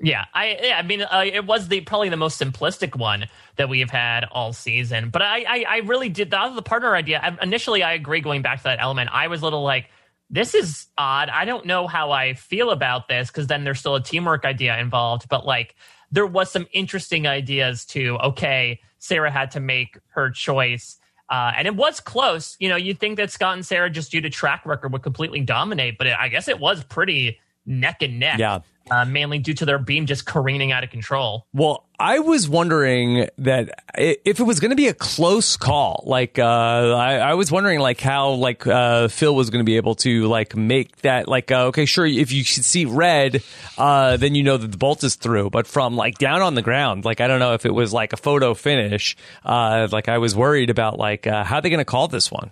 [0.00, 3.68] Yeah, I yeah, I mean uh, it was the probably the most simplistic one that
[3.68, 5.10] we have had all season.
[5.10, 7.20] But I I, I really did that was the partner idea.
[7.22, 9.10] I, initially, I agree going back to that element.
[9.12, 9.90] I was a little like
[10.30, 11.28] this is odd.
[11.28, 14.78] I don't know how I feel about this because then there's still a teamwork idea
[14.78, 15.28] involved.
[15.28, 15.74] But like
[16.12, 18.16] there was some interesting ideas too.
[18.22, 20.98] Okay, Sarah had to make her choice.
[21.28, 22.56] Uh, and it was close.
[22.58, 25.40] You know, you'd think that Scott and Sarah, just due to track record, would completely
[25.40, 28.60] dominate, but it, I guess it was pretty neck and neck Yeah.
[28.90, 31.46] Uh, mainly due to their beam just careening out of control.
[31.52, 36.38] Well, I was wondering that if it was going to be a close call, like
[36.38, 39.94] uh, I, I was wondering like how like uh, Phil was going to be able
[39.96, 43.42] to like make that like uh, okay, sure, if you see red,
[43.76, 45.50] uh, then you know that the bolt is through.
[45.50, 48.12] But from like down on the ground, like I don't know if it was like
[48.12, 49.16] a photo finish.
[49.44, 52.30] Uh, like I was worried about like uh, how are they going to call this
[52.30, 52.50] one.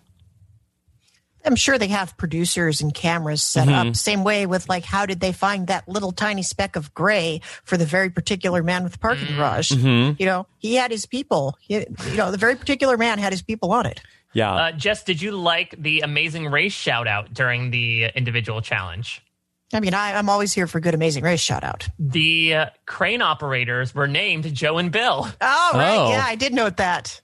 [1.48, 3.88] I'm sure they have producers and cameras set Mm-hmm.
[3.88, 3.96] up.
[3.96, 7.76] Same way with like, how did they find that little tiny speck of gray for
[7.76, 9.72] the very particular man with the parking garage?
[9.72, 10.14] Mm-hmm.
[10.20, 11.56] You know, he had his people.
[11.60, 14.00] He, you know, the very particular man had his people on it.
[14.34, 14.54] Yeah.
[14.54, 19.22] Uh, Jess, did you like the amazing race shout out during the individual challenge?
[19.72, 21.88] I mean, I, I'm always here for good, amazing race shout out.
[21.98, 25.28] The uh, crane operators were named Joe and Bill.
[25.40, 25.96] Oh, right.
[25.96, 26.10] Oh.
[26.10, 27.20] Yeah, I did note that.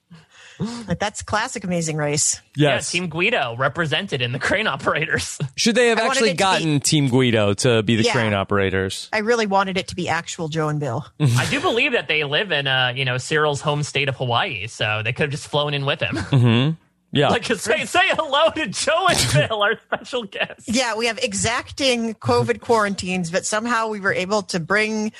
[0.87, 2.41] But that's classic amazing race.
[2.57, 2.95] yes.
[2.95, 5.39] Yeah, Team Guido represented in the crane operators.
[5.57, 8.13] Should they have I actually it to be- gotten Team Guido to be the Yeah.
[8.13, 9.09] crane operators?
[9.13, 11.05] I really wanted it to be actual Joe and Bill.
[11.21, 14.67] I do believe that they live in, uh, you know, Cyril's home state of Hawaii,
[14.69, 16.77] so they could have just flown in with him.
[17.13, 17.29] Yeah.
[17.29, 20.69] like, say, say hello to Joe and Bill, our special guests.
[20.69, 25.13] Yeah, we have exacting COVID quarantines, but somehow we were able to bring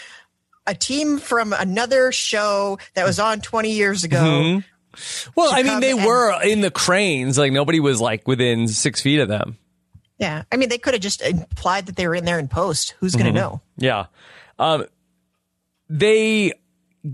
[0.67, 4.17] a team from another show that was on 20 years ago.
[4.17, 4.59] Mm-hmm.
[5.35, 7.39] Well, I mean, they were in the cranes.
[7.39, 9.59] Like nobody was like within six feet of them.
[10.19, 10.45] Yeah.
[10.51, 12.95] I mean, they could have just implied that they were in there in post.
[13.01, 13.61] Who's going to know?
[13.77, 14.07] Yeah.
[14.59, 14.87] Um,
[15.89, 16.53] they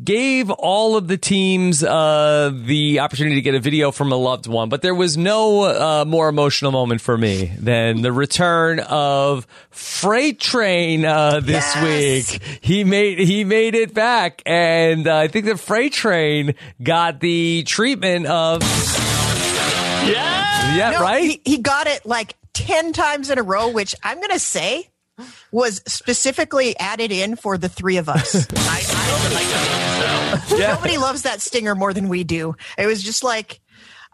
[0.05, 4.47] gave all of the teams uh, the opportunity to get a video from a loved
[4.47, 9.47] one, but there was no uh, more emotional moment for me than the return of
[9.71, 12.33] Freight Train uh, this Yes!
[12.33, 12.43] week.
[12.61, 17.63] He made he made it back, and uh, I think the Freight Train got the
[17.65, 20.77] treatment of Yeah.
[20.77, 21.23] yeah, No, right.
[21.23, 24.90] He, he got it like 10 times in a row, which I'm going to say
[25.53, 28.35] was specifically added in for the three of us.
[28.57, 30.57] I, I would like to so.
[30.57, 30.75] yeah.
[30.75, 32.55] Nobody loves that stinger more than we do.
[32.79, 33.61] It was just like,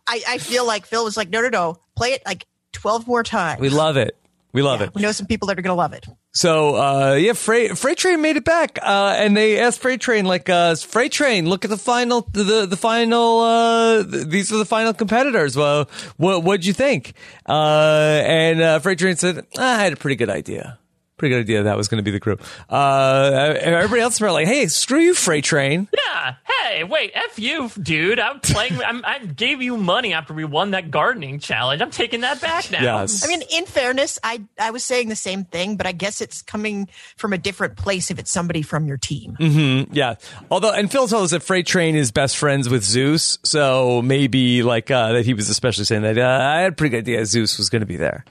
[0.07, 3.23] I, I feel like Phil was like, no, no, no, play it like 12 more
[3.23, 3.61] times.
[3.61, 4.17] we love it.
[4.53, 4.95] We love it.
[4.95, 6.07] We know some people that are going to love it.
[6.33, 10.25] So uh, yeah, Freight Freight Train made it back, uh, and they asked Freight Train
[10.25, 13.41] like, uh, "Freight Train, look at the final, the the final.
[13.41, 15.57] Uh, these are the final competitors.
[15.57, 17.15] Well, what what'd you think?"
[17.47, 20.79] Uh, and uh, Freight Train said, "I had a pretty good idea.
[21.17, 22.37] Pretty good idea that was going to be the crew."
[22.69, 26.35] Uh, everybody else were like, "Hey, screw you, Freight Train." Yeah.
[26.63, 28.19] Hey, wait, F you, dude.
[28.19, 28.81] I'm playing.
[28.83, 31.81] I'm, I gave you money after we won that gardening challenge.
[31.81, 32.83] I'm taking that back now.
[32.83, 33.25] Yes.
[33.25, 36.43] I mean, in fairness, I, I was saying the same thing, but I guess it's
[36.43, 39.37] coming from a different place if it's somebody from your team.
[39.39, 40.17] Mm-hmm, Yeah.
[40.51, 44.63] Although, and Phil told us that Freight Train is best friends with Zeus, so maybe
[44.63, 47.25] like uh, that he was especially saying that uh, I had a pretty good idea
[47.27, 48.25] Zeus was going to be there.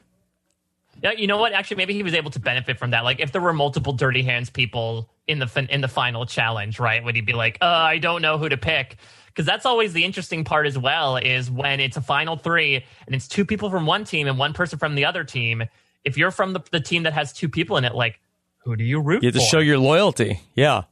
[1.03, 1.53] Yeah, you know what?
[1.53, 3.03] Actually, maybe he was able to benefit from that.
[3.03, 6.79] Like, if there were multiple Dirty Hands people in the fin- in the final challenge,
[6.79, 7.03] right?
[7.03, 8.97] Would he be like, "Uh, I don't know who to pick"?
[9.27, 11.17] Because that's always the interesting part as well.
[11.17, 14.53] Is when it's a final three and it's two people from one team and one
[14.53, 15.63] person from the other team.
[16.05, 18.19] If you're from the, the team that has two people in it, like,
[18.59, 19.45] who do you root You have to for?
[19.45, 20.39] show your loyalty.
[20.55, 20.83] Yeah.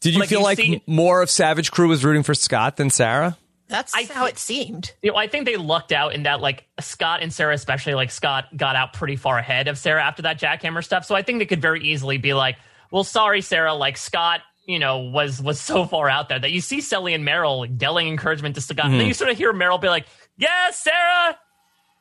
[0.00, 2.76] Did you Like, feel you like see- more of Savage Crew was rooting for Scott
[2.76, 3.36] than Sarah?
[3.68, 4.92] That's I how it seemed.
[5.02, 8.10] you know, I think they lucked out in that, like Scott and Sarah, especially, like
[8.10, 11.04] Scott got out pretty far ahead of Sarah after that jackhammer stuff.
[11.04, 12.56] So I think they could very easily be like,
[12.92, 13.74] "Well, sorry, Sarah.
[13.74, 17.26] Like Scott, you know, was was so far out there that you see Selly and
[17.26, 20.78] Meryl yelling encouragement to Scott, and then you sort of hear Meryl be like, "Yes,
[20.78, 21.36] Sarah,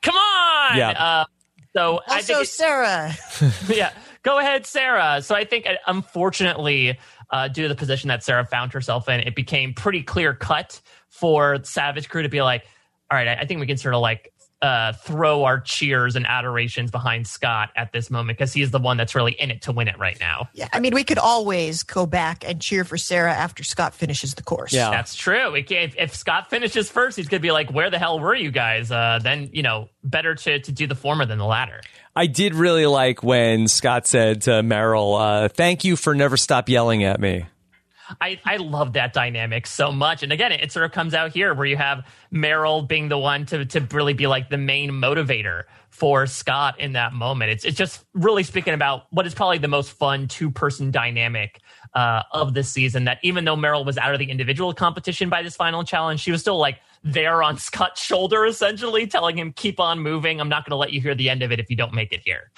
[0.03, 0.89] come on." Yeah.
[0.91, 1.25] Uh,
[1.73, 3.13] so I think it- Sarah.
[3.67, 3.91] yeah,
[4.23, 5.21] go ahead, Sarah.
[5.21, 6.97] So I think, uh, unfortunately,
[7.31, 10.79] uh, due to the position that Sarah found herself in, it became pretty clear cut
[11.15, 12.65] for Savage Crew to be like,
[13.09, 16.25] all right, I, I think we can sort of like uh, throw our cheers and
[16.25, 19.71] adorations behind Scott at this moment because he's the one that's really in it to
[19.71, 20.49] win it right now.
[20.53, 24.33] Yeah, I mean, we could always go back and cheer for Sarah after Scott finishes
[24.33, 24.73] the course.
[24.73, 24.89] Yeah.
[24.89, 25.51] That's true.
[25.51, 28.19] We can, if, if Scott finishes first, he's going to be like, where the hell
[28.19, 28.91] were you guys?
[28.91, 31.81] Uh, then, you know, better to, to do the former than the latter.
[32.15, 36.69] I did really like when Scott said to Meryl, uh, thank you for never stop
[36.69, 37.45] yelling at me.
[38.21, 40.23] I, I love that dynamic so much.
[40.23, 43.17] And again, it, it sort of comes out here where you have Meryl being the
[43.17, 47.51] one to, to really be like the main motivator for Scott in that moment.
[47.51, 51.61] It's, it's just really speaking about what is probably the most fun two person dynamic
[51.93, 53.05] uh, of this season.
[53.05, 56.31] That even though Meryl was out of the individual competition by this final challenge, she
[56.31, 60.41] was still like there on Scott's shoulder, essentially telling him, keep on moving.
[60.41, 62.11] I'm not going to let you hear the end of it if you don't make
[62.11, 62.51] it here.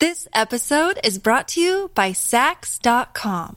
[0.00, 3.56] This episode is brought to you by Saks.com.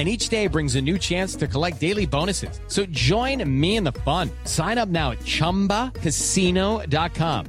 [0.00, 2.58] And each day brings a new chance to collect daily bonuses.
[2.68, 4.30] So join me in the fun.
[4.44, 7.46] Sign up now at ChumbaCasino.com.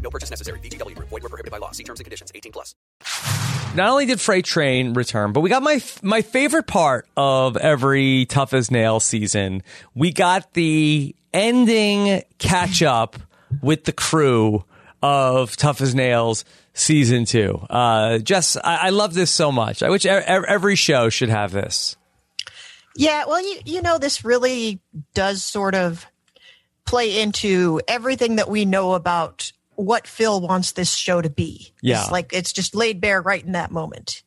[3.73, 8.25] Not only did Freight Train return, but we got my my favorite part of every
[8.25, 9.63] Tough as Nails season.
[9.95, 13.15] We got the ending catch up
[13.61, 14.65] with the crew
[15.01, 17.65] of Tough as Nails season two.
[17.69, 19.83] Uh, Jess, I, I love this so much.
[19.83, 21.95] I wish every show should have this.
[22.95, 24.79] Yeah, well, you, you know, this really
[25.13, 26.05] does sort of
[26.85, 31.73] play into everything that we know about what Phil wants this show to be.
[31.81, 32.01] Yeah.
[32.01, 34.23] It's like it's just laid bare right in that moment.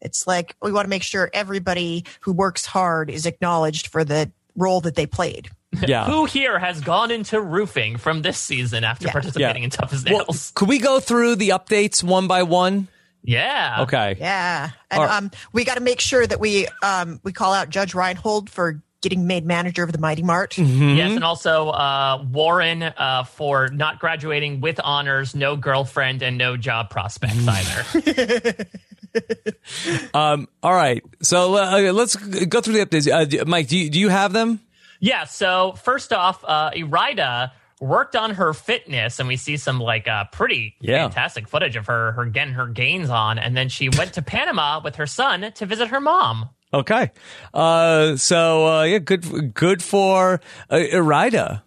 [0.00, 4.30] It's like we want to make sure everybody who works hard is acknowledged for the
[4.56, 5.48] role that they played.
[5.86, 6.04] Yeah.
[6.04, 9.12] Who here has gone into roofing from this season after Yeah.
[9.12, 9.66] participating Yeah.
[9.66, 10.52] in Tough as Well, Nails?
[10.54, 12.88] could we go through the updates one by one?
[13.22, 13.78] Yeah.
[13.80, 14.16] Okay.
[14.18, 14.70] Yeah.
[14.90, 15.16] And All right.
[15.16, 18.82] um, we got to make sure that we um, we call out Judge Reinhold for
[19.00, 20.52] getting made manager of the Mighty Mart.
[20.52, 20.96] Mm-hmm.
[20.96, 26.56] Yes, and also uh, Warren uh, for not graduating with honors, no girlfriend, and no
[26.56, 28.54] job prospects either.
[30.14, 31.02] Um, all right.
[31.20, 33.40] So uh, let's go through the updates.
[33.40, 34.60] Uh, Mike, do you, do you have them?
[35.00, 35.24] yeah.
[35.24, 37.50] So first off, uh, Irida
[37.82, 41.02] worked on her fitness, and we see some like uh, pretty Yeah.
[41.08, 44.80] fantastic footage of her her getting her gains on, and then she went to Panama
[44.82, 46.48] with her son to visit her mom.
[46.72, 47.10] Okay.
[47.52, 50.40] Uh, so uh, yeah, good good for
[50.70, 51.62] uh, Irida.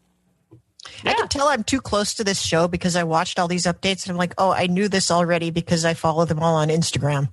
[1.04, 4.06] I can tell I'm too close to this show because I watched all these updates
[4.06, 7.30] and I'm like, oh, I knew this already because I follow them all on Instagram.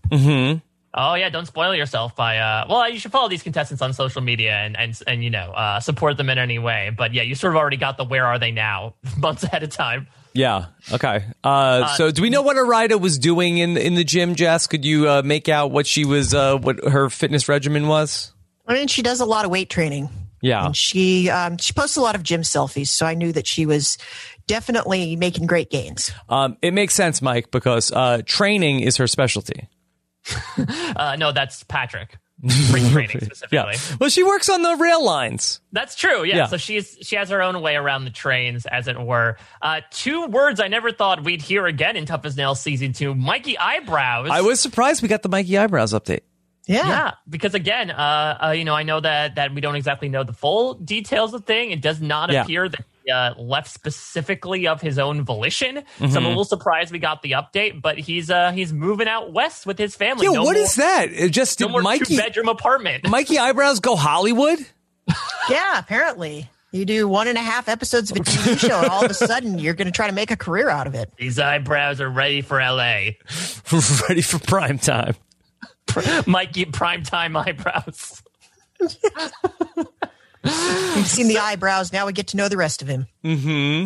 [0.94, 4.20] Oh yeah, don't spoil yourself by uh well you should follow these contestants on social
[4.20, 6.90] media and and and you know uh support them in any way.
[6.96, 9.70] But yeah, you sort of already got the where are they now months ahead of
[9.70, 10.06] time.
[10.34, 10.66] Yeah.
[10.90, 11.24] Okay.
[11.44, 14.66] Uh, so do we know what Irida was doing in in the gym, Jess?
[14.66, 18.32] Could you uh, make out what she was uh, what her fitness regimen was?
[18.66, 20.08] I mean, she does a lot of weight training.
[20.40, 20.66] Yeah.
[20.66, 23.64] And she um, she posts a lot of gym selfies, so I knew that she
[23.64, 23.96] was
[24.46, 26.10] definitely making great gains.
[26.28, 29.68] Um, it makes sense, Mike, because uh, training is her specialty.
[30.96, 32.18] Uh no, that's Patrick.
[32.48, 33.56] Spring training specifically.
[33.56, 33.96] Yeah.
[34.00, 35.60] Well, she works on the rail lines.
[35.70, 36.24] That's true.
[36.24, 36.36] Yeah.
[36.36, 36.46] Yeah.
[36.46, 39.36] So she's she has her own way around the trains, as it were.
[39.60, 43.14] Uh, two words I never thought we'd hear again in Tough as Nails season two:
[43.14, 44.28] Mikey eyebrows.
[44.32, 46.20] I was surprised we got the Mikey eyebrows update.
[46.66, 46.86] Yeah.
[46.86, 50.24] Yeah, because again, uh, uh, you know, I know that that we don't exactly know
[50.24, 51.70] the full details of the thing.
[51.70, 52.42] It does not Yeah.
[52.42, 55.76] appear that he uh, left specifically of his own volition.
[55.98, 56.16] So Mm-hmm.
[56.16, 59.64] I'm a little surprised we got the update, but he's uh, he's moving out west
[59.66, 60.26] with his family.
[60.26, 61.10] Yeah, no what more, is that?
[61.10, 63.08] It just No more Mikey two bedroom apartment.
[63.08, 64.58] Mikey eyebrows go Hollywood?
[65.50, 66.48] Yeah, apparently.
[66.74, 69.14] You do one and a half episodes of a TV show, and all of a
[69.14, 71.12] sudden you're going to try to make a career out of it.
[71.18, 73.18] These eyebrows are ready for L.A.
[74.08, 75.14] Ready for prime time.
[76.26, 78.22] Mikey primetime eyebrows.
[80.44, 81.92] You've seen the eyebrows.
[81.92, 83.06] Now we get to know the rest of him.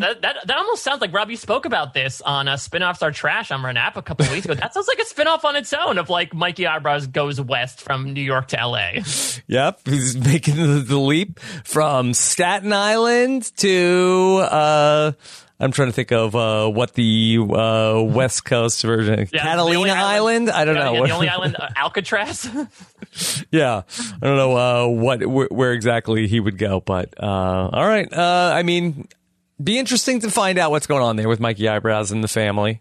[0.01, 1.31] That, that that almost sounds like Rob.
[1.31, 4.47] You spoke about this on uh, spin-offs are trash on RHAP a couple of weeks
[4.47, 4.55] ago.
[4.55, 8.13] That sounds like a spin-off on its own of like Mikey Eyebrows goes west from
[8.15, 9.03] New York to L.A.
[9.47, 15.13] Yep, he's making the, the leap from Staten Island to uh
[15.59, 19.91] I'm trying to think of uh what the uh West Coast version Yeah, Catalina only
[19.91, 20.51] Island?
[20.51, 20.93] I don't Yeah, know.
[20.95, 22.47] yeah, the only island, uh, Alcatraz.
[23.51, 23.83] yeah.
[24.23, 27.27] I don't know uh what where, where exactly he would go, but uh
[27.73, 28.13] all right.
[28.13, 29.09] Uh I mean
[29.63, 32.81] be interesting to find out what's going on there with Mikey Eyebrows and the family.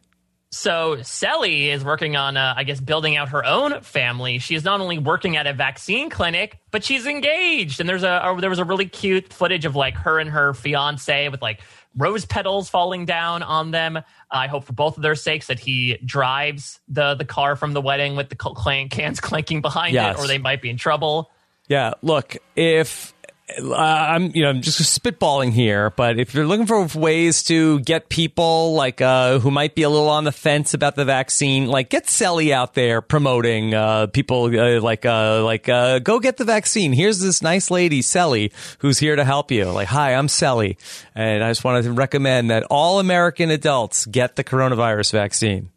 [0.51, 4.37] So Sally is working on, uh, I guess, building out her own family.
[4.39, 7.81] She is not only working at a vaccine clinic, but she's engaged.
[7.81, 10.53] And there's a, a there was a really cute footage of like her and her
[10.53, 11.59] fiance with like
[11.97, 13.99] rose petals falling down on them.
[14.29, 17.81] I hope for both of their sakes that he drives the the car from the
[17.81, 20.17] wedding with the cl- clank, cans clanking behind Yes.
[20.17, 21.31] it, or they might be in trouble.
[21.67, 23.14] Yeah, look, if
[23.47, 28.09] I'm, you know, I'm just spitballing here, but if you're looking for ways to get
[28.09, 31.91] people like uh, who might be a little on the fence about the vaccine, like
[31.91, 36.43] get Selly out there promoting uh, people uh, like uh, like uh, go get the
[36.43, 36.91] vaccine.
[36.91, 39.65] Here's this nice lady, Selly, who's here to help you.
[39.65, 40.77] Like, hi, I'm Selly,
[41.13, 45.69] and I just want to recommend that all American adults get the coronavirus vaccine.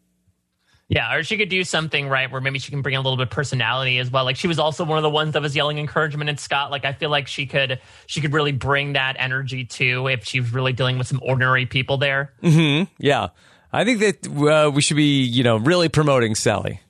[0.90, 3.24] Yeah, or she could do something right where maybe she can bring a little bit
[3.24, 4.24] of personality as well.
[4.24, 6.70] Like she was also one of the ones that was yelling encouragement at Scott.
[6.70, 10.40] Like I feel like she could she could really bring that energy too if she
[10.40, 12.32] was really dealing with some ordinary people there.
[12.42, 13.28] Yeah,
[13.70, 14.26] I think that
[14.66, 16.80] uh, we should be, you know, really promoting Sally.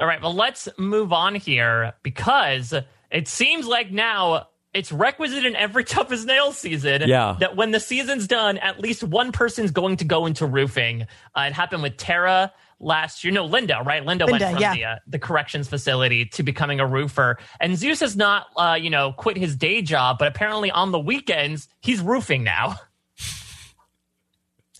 [0.00, 2.72] All right, well let's move on here because
[3.10, 7.36] it seems like now it's requisite in every tough as nails season Yeah.
[7.40, 11.02] that when the season's done, at least one person's going to go into roofing.
[11.36, 13.32] Uh, it happened with Tara last year.
[13.32, 14.04] No, Linda, right?
[14.04, 14.74] Linda, Linda, went from yeah.
[14.74, 18.90] the uh, the corrections facility to becoming a roofer, and Zeus has not, uh, you
[18.90, 22.76] know, quit his day job, but apparently on the weekends he's roofing now.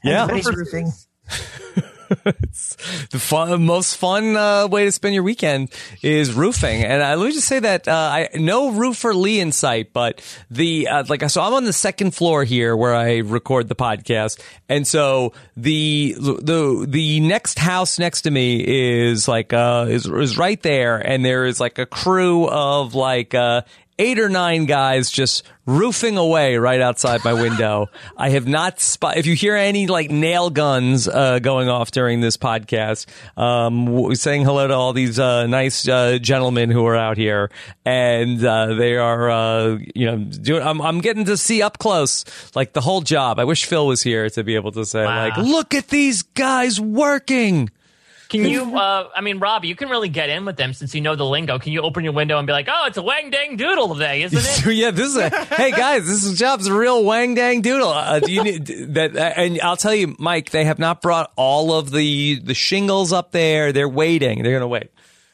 [0.03, 0.23] Yeah.
[0.23, 0.93] Everybody's roofing.
[3.11, 5.71] the fun, most fun uh, way to spend your weekend
[6.03, 6.83] is roofing.
[6.83, 10.21] And uh, let me just say that uh, I no roofer Lee in sight, but
[10.51, 14.41] the uh, like so I'm on the second floor here where I record the podcast,
[14.69, 18.65] and so the the the next house next to me
[19.07, 23.35] is like uh is is right there, and there is like a crew of like
[23.35, 23.63] uh
[24.01, 27.87] eight or nine guys just roofing away right outside my window.
[28.17, 29.19] I have not spot.
[29.19, 33.07] If you hear any like nail guns uh, going off during this podcast,
[33.39, 37.51] um, saying hello to all these uh, nice uh, gentlemen who are out here,
[37.85, 40.63] and uh, they are, uh, you know, doing.
[40.63, 42.25] I'm, I'm getting to see up close
[42.57, 43.39] like the whole job.
[43.39, 45.29] I wish Phil was here to be able to say Wow.
[45.29, 47.71] like, look at these guys working.
[48.31, 48.71] Can you?
[48.81, 51.25] Uh, I mean, Rob, you can really get in with them since you know the
[51.25, 51.59] lingo.
[51.59, 54.23] Can you open your window and be like, "Oh, it's a wang dang doodle today,
[54.25, 57.61] isn't it?" Yeah, this is a hey guys, this is job's a real wang dang
[57.61, 57.89] doodle.
[57.89, 59.17] Uh, do you need that?
[59.17, 63.13] Uh, and I'll tell you, Mike, they have not brought all of the the shingles
[63.13, 63.73] up there.
[63.73, 64.43] They're waiting.
[64.43, 64.91] They're gonna wait.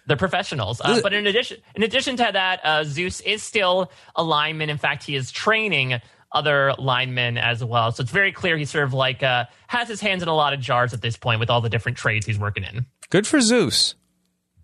[0.06, 0.80] They're professionals.
[0.80, 4.70] Uh, but in addition, in addition to that, uh, Zeus is still a lineman.
[4.70, 6.00] In fact, he is training
[6.36, 7.90] other linemen as well.
[7.92, 10.52] So it's very clear he sort of like uh, has his hands in a lot
[10.52, 12.86] of jars at this point with all the different trades he's working in.
[13.10, 13.94] Good for Zeus.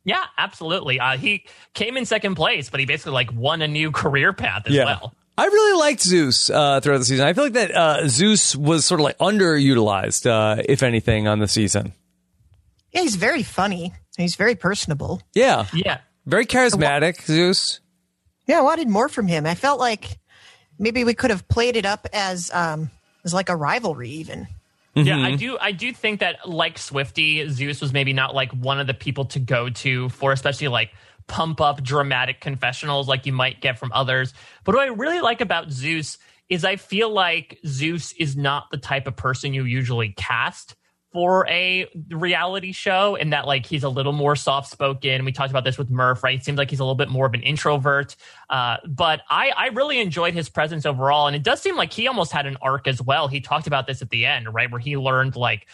[0.04, 0.98] Yeah, absolutely.
[0.98, 1.44] Uh, he
[1.74, 5.14] came in second place, but he basically like won a new career path as well.
[5.38, 7.26] I really liked Zeus uh, throughout the season.
[7.26, 11.38] I feel like that uh, Zeus was sort of like underutilized, uh, if anything, on
[11.38, 11.92] the season.
[12.92, 13.92] Yeah, he's very funny.
[14.18, 15.22] He's very personable.
[15.34, 15.98] Yeah, Yeah.
[16.26, 17.80] very charismatic, Zeus.
[18.46, 19.46] Yeah, I wanted more from him.
[19.46, 20.18] I felt like
[20.78, 22.90] maybe we could have played it up as um
[23.24, 24.48] as like a rivalry even.
[24.94, 25.24] Yeah, Mm-hmm.
[25.24, 25.58] I do.
[25.58, 29.24] I do think that, like Swifty, Zeus was maybe not like one of the people
[29.26, 30.90] to go to for, especially like
[31.26, 34.34] pump up dramatic confessionals like you might get from others.
[34.64, 36.18] But what I really like about Zeus
[36.50, 40.74] is I feel like Zeus is not the type of person you usually cast
[41.12, 45.24] for a reality show, and that like he's a little more soft spoken.
[45.24, 46.38] We talked about this with Murph, right?
[46.38, 48.16] It seems like he's a little bit more of an introvert.
[48.48, 52.08] Uh, but I, I really enjoyed his presence overall, and it does seem like he
[52.08, 53.28] almost had an arc as well.
[53.28, 55.66] He talked about this at the end, right, where he learned like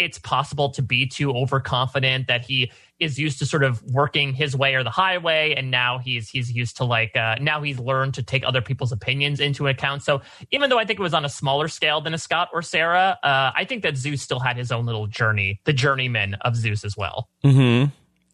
[0.00, 4.54] it's possible to be too overconfident that he is used to sort of working his
[4.56, 8.14] way or the highway and now he's he's used to like uh, now he's learned
[8.14, 10.20] to take other people's opinions into account so
[10.50, 13.18] even though i think it was on a smaller scale than a scott or sarah
[13.22, 16.84] uh, i think that zeus still had his own little journey the journeyman of zeus
[16.84, 17.90] as well mm-hmm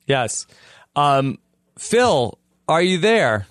[0.06, 0.46] Yes.
[0.94, 1.38] Um,
[1.78, 2.38] Phil,
[2.68, 3.46] are you there?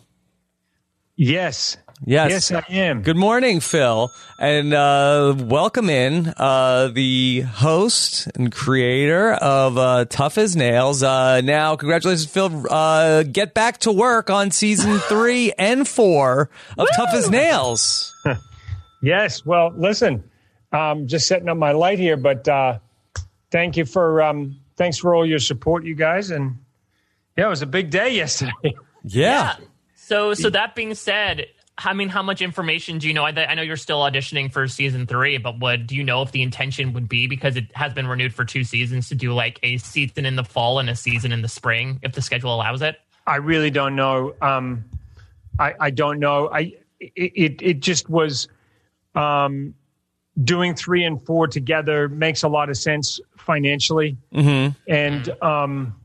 [1.16, 1.78] Yes.
[2.04, 2.52] Yes.
[2.52, 3.02] Yes, I am.
[3.04, 10.38] Good morning, Phil, and uh, welcome in uh, the host and creator of uh, Tough
[10.38, 11.04] as Nails.
[11.04, 12.66] Uh, now, congratulations, Phil.
[12.70, 18.14] Uh, get back to work on season three and four of Tough as Nails.
[19.02, 19.46] Yes.
[19.46, 20.24] Well, listen,
[20.72, 22.80] um, just setting up my light here, but uh,
[23.52, 26.58] thank you for um, thanks for all your support, you guys, and
[27.38, 28.76] yeah, it was a big day yesterday.
[29.04, 29.58] Yeah.
[29.94, 31.46] so so that being said
[31.78, 33.26] I mean, how much information do you know?
[33.26, 36.32] I, I know you're still auditioning for season three, but what do you know if
[36.32, 39.60] the intention would be because it has been renewed for two seasons to do like
[39.62, 42.82] a season in the fall and a season in the spring if the schedule allows
[42.82, 42.96] it?
[43.28, 44.34] I really don't know.
[44.42, 44.86] Um,
[45.60, 46.50] I, I don't know.
[46.50, 48.48] I it, it it just was.
[49.16, 49.76] Um,
[50.44, 54.78] doing three and four together makes a lot of sense financially, Mm-hmm.
[54.92, 55.96] and um,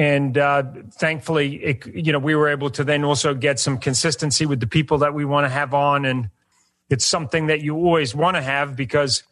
[0.00, 4.46] and uh, thankfully, it, you know, we were able to then also get some consistency
[4.46, 6.30] with the people that we want to have on, and
[6.88, 9.22] it's something that you always want to have because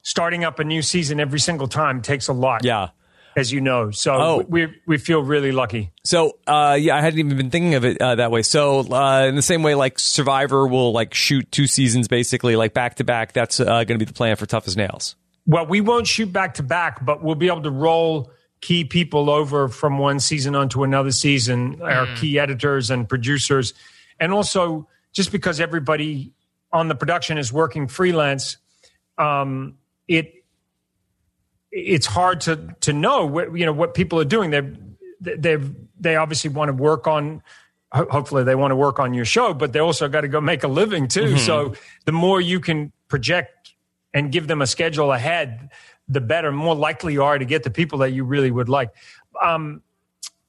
[0.00, 2.64] starting up a new season every single time takes a lot.
[2.64, 2.88] Yeah.
[3.36, 3.90] as you know.
[3.90, 4.44] So Oh.
[4.48, 5.90] we we feel really lucky.
[6.04, 8.42] So, uh, yeah, I hadn't even been thinking of it uh, that way.
[8.42, 12.72] So, uh, in the same way, like Survivor will like shoot two seasons basically, like
[12.74, 13.32] back to back.
[13.34, 15.16] That's uh, going to be the plan for Tough as Nails.
[15.46, 18.30] Well, we won't shoot back to back, but we'll be able to roll
[18.64, 23.74] key people over from one season onto another season, our key editors and producers.
[24.18, 26.32] And also, just because everybody
[26.72, 28.56] on the production is working freelance,
[29.18, 29.76] um,
[30.08, 30.32] it
[31.70, 34.50] it's hard to to know what you know what people are doing.
[34.50, 34.62] They
[35.20, 35.58] they
[36.00, 37.42] they obviously want to work on.
[37.92, 40.64] Hopefully, they want to work on your show, but they also got to go make
[40.64, 41.36] a living too.
[41.36, 41.74] So,
[42.06, 43.74] the more you can project
[44.14, 45.70] and give them a schedule ahead,
[46.08, 46.52] the better.
[46.52, 48.90] More likely you are to get the people that you really would like.
[49.42, 49.82] Um,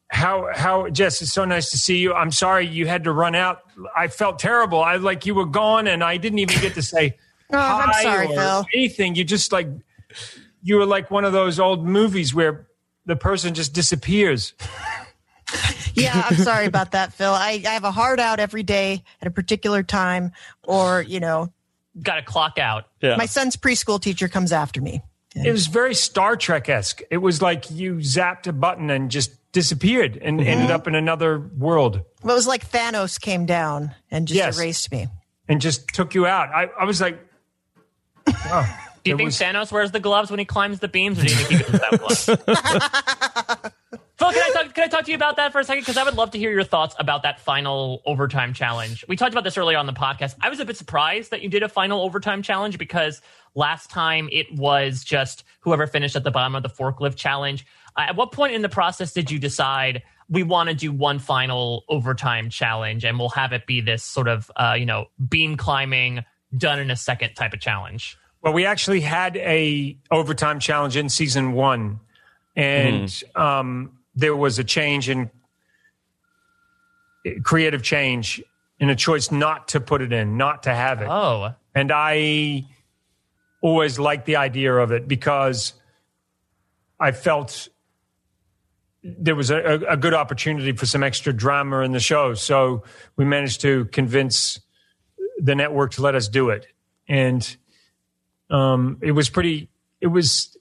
[0.08, 2.14] how how Jess, it's so nice to see you.
[2.14, 3.62] I'm sorry you had to run out.
[3.96, 4.82] I felt terrible.
[4.82, 7.18] I like you were gone, and I didn't even get to say
[7.52, 8.66] Oh, I'm hi sorry, or Phil.
[8.74, 9.16] anything.
[9.16, 9.68] You just like
[10.64, 12.68] you were like one of those old movies where
[13.06, 14.54] the person just disappears.
[15.94, 17.32] Yeah, I'm sorry about that, Phil.
[17.32, 20.34] I, I have a hard out every day at a particular time,
[20.64, 21.54] or, you know,
[22.02, 22.88] Got to clock out.
[23.02, 23.16] Yeah.
[23.16, 25.02] my son's preschool teacher comes after me.
[25.36, 27.02] It was very Star Trek esque.
[27.12, 30.50] It was like you zapped a button and just disappeared and Mm-hmm.
[30.50, 34.58] ended up in another world Well, it was like Thanos came down and just Yes.
[34.58, 35.08] erased me.
[35.48, 36.50] and just took you out.
[36.50, 37.20] I, I was like,
[38.28, 41.20] oh, Do you it think was- Thanos wears the gloves when he climbs the beams,
[41.20, 42.26] or do you think he goes without gloves?
[44.18, 45.82] Phil, can I, talk, can I talk to you about that for a second?
[45.82, 49.04] Because I would love to hear your thoughts about that final overtime challenge.
[49.10, 50.36] We talked about this earlier on the podcast.
[50.42, 53.22] I was a bit surprised that you did a final overtime challenge because
[53.56, 57.66] last time it was just whoever finished at the bottom of the forklift challenge.
[57.98, 61.20] Uh, at what point in the process did you decide we want to do one
[61.20, 65.56] final overtime challenge and we'll have it be this sort of, uh, you know, beam
[65.56, 66.24] climbing
[66.58, 68.18] done in a second type of challenge?
[68.42, 72.00] Well, we actually had a overtime challenge in season one,
[72.56, 75.32] and um, there was a change in
[77.44, 78.44] creative change
[78.80, 81.08] in a choice not to put it in, not to have it.
[81.10, 82.66] Oh, And I
[83.66, 85.74] always liked the idea of it because
[87.00, 87.68] I felt
[89.04, 92.36] there was a, a, good opportunity for some extra drama in the show.
[92.36, 92.84] So
[93.16, 94.60] we managed to convince
[95.40, 96.68] the network to let us do it.
[97.08, 97.58] And
[98.52, 100.56] um, it was pretty, it was,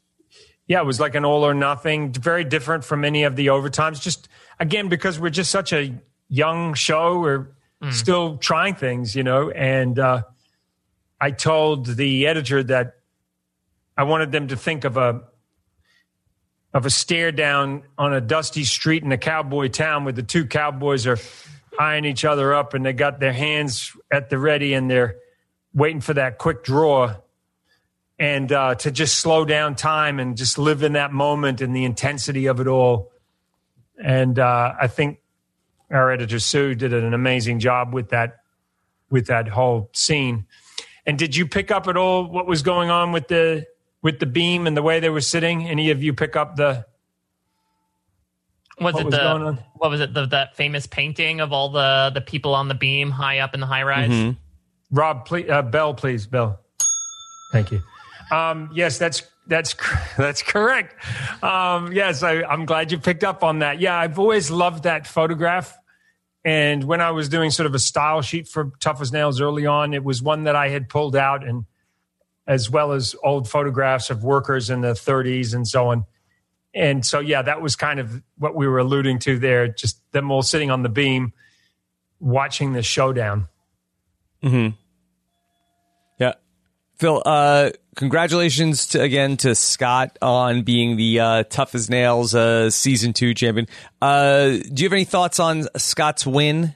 [0.66, 4.00] yeah, it was like an all or nothing, very different from any of the overtimes.
[4.00, 4.28] Just
[4.58, 5.94] again, because we're just such a
[6.30, 7.48] young show, we're
[7.90, 10.22] still trying things, you know, and, uh,
[11.20, 12.96] I told the editor that
[13.96, 15.22] I wanted them to think of a
[16.72, 20.44] of a stare down on a dusty street in a cowboy town where the two
[20.44, 21.18] cowboys are
[21.78, 25.16] eyeing each other up and they got their hands at the ready and they're
[25.72, 27.14] waiting for that quick draw
[28.18, 31.84] and uh, to just slow down time and just live in that moment and the
[31.84, 33.12] intensity of it all.
[34.02, 35.18] And uh, I think
[35.90, 38.38] our editor Sue did an amazing job with that
[39.10, 40.46] with that whole scene.
[41.06, 43.66] And did you pick up at all what was going on with the
[44.02, 45.68] with the beam and the way they were sitting?
[45.68, 46.86] Any of you pick up the
[48.80, 49.58] was What it was going the on?
[49.76, 53.10] what was it the that famous painting of all the the people on the beam
[53.10, 54.34] high up in the high rise?
[54.90, 56.60] Rob, please, uh, Bell, please, Bell.
[57.52, 57.82] Thank you.
[58.32, 59.74] Um, yes, that's that's
[60.16, 60.94] that's correct.
[61.42, 63.80] Um, yes, I, I'm glad you picked up on that.
[63.80, 65.76] Yeah, I've always loved that photograph.
[66.44, 69.64] And when I was doing sort of a style sheet for Tough as Nails early
[69.64, 71.64] on, it was one that I had pulled out, and
[72.46, 76.04] as well as old photographs of workers in the 30s and so on.
[76.74, 79.68] And so, yeah, that was kind of what we were alluding to there.
[79.68, 81.32] Just them all sitting on the beam,
[82.20, 83.48] watching the showdown.
[84.42, 84.68] Mm hmm.
[86.18, 86.34] Yeah.
[86.96, 92.70] Phil, uh, congratulations to, again to Scott on being the uh, Tough as Nails uh,
[92.70, 93.66] season two champion.
[94.00, 96.74] Uh, do you have any thoughts on Scott's win?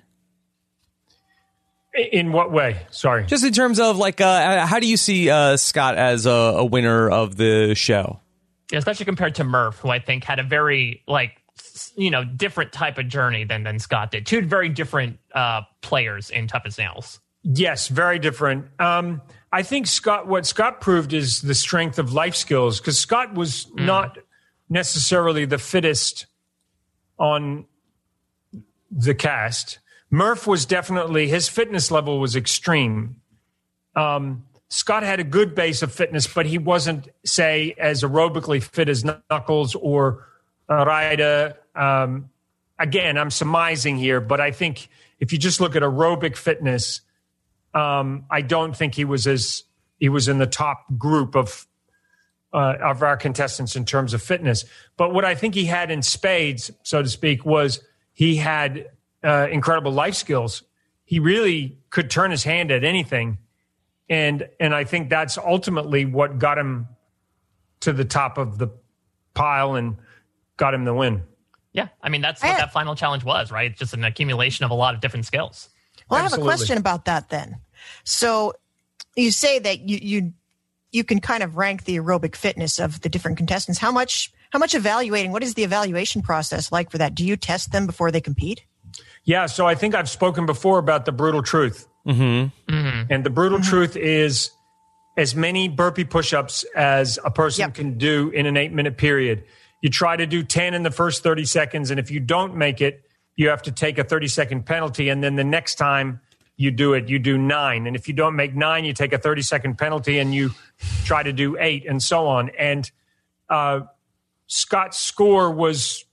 [2.12, 2.86] In what way?
[2.90, 3.26] Sorry.
[3.26, 6.64] Just in terms of like, uh, how do you see uh, Scott as a, a
[6.64, 8.20] winner of the show?
[8.70, 11.42] Yeah, especially compared to Murph, who I think had a very like
[11.96, 14.26] you know different type of journey than than Scott did.
[14.26, 17.18] Two very different uh, players in Tough as Nails.
[17.42, 18.66] Yes, very different.
[18.78, 19.22] Um,
[19.52, 23.66] I think Scott, what Scott proved is the strength of life skills because Scott was
[23.74, 24.18] not
[24.68, 26.26] necessarily the fittest
[27.18, 27.66] on
[28.90, 29.78] the cast.
[30.10, 33.16] Murph was definitely his fitness level was extreme.
[33.96, 38.88] Um, Scott had a good base of fitness, but he wasn't, say, as aerobically fit
[38.88, 40.26] as Knuckles or
[40.68, 41.56] uh, Ryder.
[41.74, 42.28] Um,
[42.78, 44.88] again, I'm surmising here, but I think
[45.20, 47.00] if you just look at aerobic fitness,
[47.78, 49.62] um, I don't think he was as
[49.98, 51.66] he was in the top group of
[52.52, 54.64] uh, of our contestants in terms of fitness.
[54.96, 57.80] But what I think he had in spades, so to speak, was
[58.12, 58.88] he had
[59.22, 60.62] uh, incredible life skills.
[61.04, 63.38] He really could turn his hand at anything,
[64.08, 66.88] and and I think that's ultimately what got him
[67.80, 68.68] to the top of the
[69.34, 69.96] pile and
[70.56, 71.22] got him the win.
[71.72, 73.70] Yeah, I mean that's what that final challenge was, right?
[73.70, 75.68] It's just an accumulation of a lot of different skills.
[76.10, 77.60] Well, I have a question about that then.
[78.04, 78.54] So
[79.16, 80.32] you say that you you
[80.90, 83.78] you can kind of rank the aerobic fitness of the different contestants.
[83.78, 85.32] How much how much evaluating?
[85.32, 87.14] What is the evaluation process like for that?
[87.14, 88.64] Do you test them before they compete?
[89.24, 91.86] Yeah, so I think I've spoken before about the brutal truth.
[92.06, 93.12] Mm-hmm.
[93.12, 94.50] And the brutal truth is
[95.18, 97.74] as many burpee push ups as a person Yep.
[97.74, 99.44] can do in an eight minute period.
[99.82, 102.80] You try to do 10 in the first 30 seconds, and if you don't make
[102.80, 103.04] it,
[103.36, 105.08] you have to take a 30 second penalty.
[105.10, 106.20] And then the next time
[106.58, 107.86] you do it, you do nine.
[107.86, 110.50] And if you don't make nine, you take a 30 second penalty and you
[111.04, 112.50] try to do eight, and so on.
[112.58, 112.90] And
[113.48, 113.82] uh,
[114.48, 116.04] Scott's score was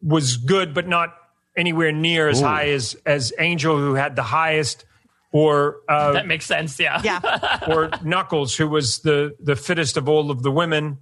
[0.00, 1.14] was good, but not
[1.56, 4.84] anywhere near as high as as Angel, who had the highest,
[5.32, 6.78] or uh, That makes sense.
[6.78, 7.02] Yeah.
[7.02, 7.64] Yeah.
[7.68, 10.98] or Knuckles, who was the the fittest of all of the women.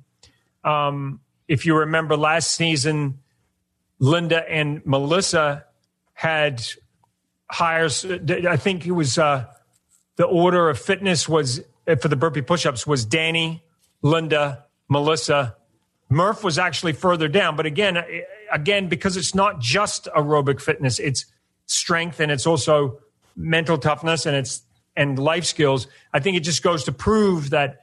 [0.65, 3.19] Um, if you remember last season,
[3.99, 5.67] Linda and Melissa
[6.15, 6.67] had
[7.51, 7.87] higher.
[7.87, 9.47] I think it was uh,
[10.17, 13.63] the order of fitness was uh, for the burpee push-ups was Danny,
[14.03, 15.57] Linda, Melissa.
[16.09, 18.05] Murph was actually further down, but again, uh,
[18.53, 21.27] again because it's not just aerobic fitness, it's
[21.67, 23.01] strength and it's also
[23.37, 24.63] mental toughness and it's
[24.97, 25.89] and life skills.
[26.13, 27.83] I think it just goes to prove that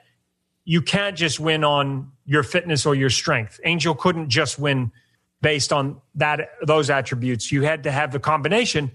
[0.66, 3.60] you can't just win on your fitness or your strength.
[3.64, 4.92] Angel couldn't just win
[5.42, 7.52] based on that those attributes.
[7.52, 8.92] You had to have the combination,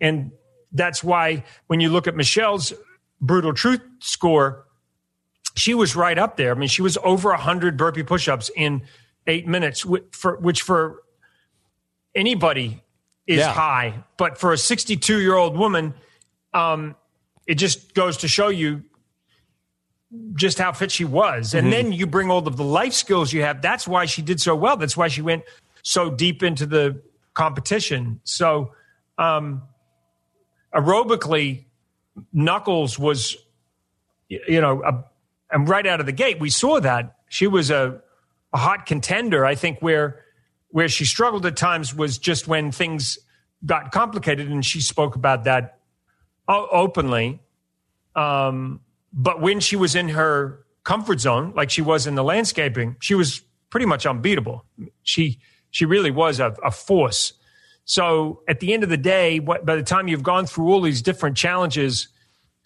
[0.00, 0.30] and
[0.72, 2.72] that's why when you look at Michelle's
[3.20, 4.64] brutal truth score,
[5.56, 6.50] she was right up there.
[6.52, 8.82] I mean, she was over hundred burpee push-ups in
[9.26, 11.02] eight minutes, whi- for which for
[12.14, 12.82] anybody
[13.26, 13.52] is Yeah.
[13.52, 15.94] high, but for a 62 year old woman,
[16.54, 16.94] um,
[17.46, 18.82] it just goes to show you
[20.34, 21.52] just how fit she was.
[21.54, 23.60] And then you bring all of the life skills you have.
[23.60, 24.76] That's why she did so well.
[24.76, 25.42] That's why she went
[25.82, 27.02] so deep into the
[27.34, 28.20] competition.
[28.24, 28.72] So,
[29.18, 29.62] um,
[30.74, 31.64] aerobically,
[32.32, 33.36] Knuckles was,
[34.28, 35.04] you know, a,
[35.50, 38.00] and right out of the gate, we saw that she was a,
[38.52, 39.44] a hot contender.
[39.44, 40.22] I think where
[40.68, 43.18] where she struggled at times was just when things
[43.64, 45.78] got complicated, and she spoke about that
[46.48, 47.40] openly.
[48.14, 48.80] Um,
[49.12, 53.14] but when she was in her comfort zone, like she was in the landscaping, she
[53.14, 54.64] was pretty much unbeatable.
[55.02, 55.38] She
[55.70, 57.32] she really was a, a force.
[57.86, 60.80] So at the end of the day, what, by the time you've gone through all
[60.80, 62.08] these different challenges,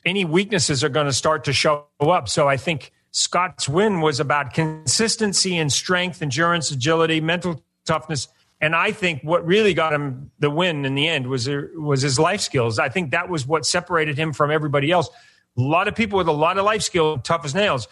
[0.05, 2.29] any weaknesses are going to start to show up.
[2.29, 8.29] So I think Scott's win was about consistency and strength, endurance, agility, mental toughness.
[8.63, 12.19] And I think what really got him the win in the end was was his
[12.19, 12.79] life skills.
[12.79, 15.11] I think that was what separated him from everybody else.
[15.59, 17.89] A lot of people with a lot of life skill, tough as nails,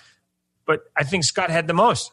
[0.66, 2.12] but I think Scott had the most.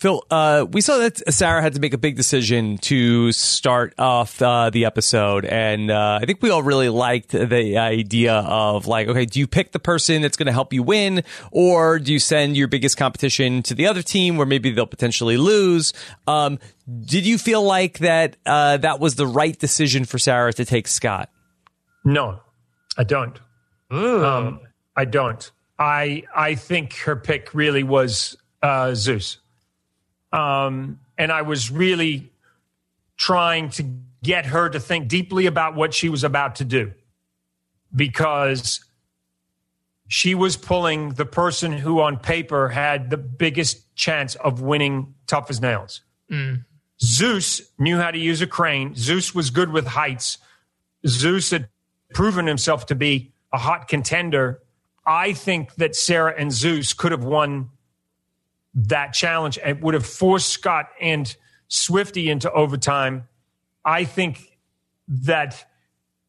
[0.00, 4.40] Phil, uh, we saw that Sarah had to make a big decision to start off
[4.40, 9.08] uh, the episode, and uh, I think we all really liked the idea of like,
[9.08, 12.18] okay, do you pick the person that's going to help you win, or do you
[12.18, 15.92] send your biggest competition to the other team where maybe they'll potentially lose?
[16.26, 16.58] Um,
[17.04, 20.88] did you feel like that uh, that was the right decision for Sarah to take
[20.88, 21.28] Scott?
[22.06, 22.40] No,
[22.96, 23.38] I don't.
[23.90, 24.60] Um,
[24.96, 25.50] I don't.
[25.78, 29.36] I I think her pick really was uh, Zeus,
[30.32, 32.32] um, and I was really
[33.16, 33.84] trying to
[34.22, 36.92] get her to think deeply about what she was about to do,
[37.94, 38.84] because
[40.08, 45.50] she was pulling the person who, on paper, had the biggest chance of winning tough
[45.50, 46.00] as nails.
[47.02, 48.94] Zeus knew how to use a crane.
[48.94, 50.38] Zeus was good with heights.
[51.06, 51.68] Zeus had
[52.12, 54.60] proven himself to be a hot contender.
[55.06, 57.70] I think that Sarah and Zeus could have won
[58.74, 61.34] that challenge and would have forced Scott and
[61.68, 63.28] Swifty into overtime.
[63.84, 64.58] I think
[65.08, 65.64] that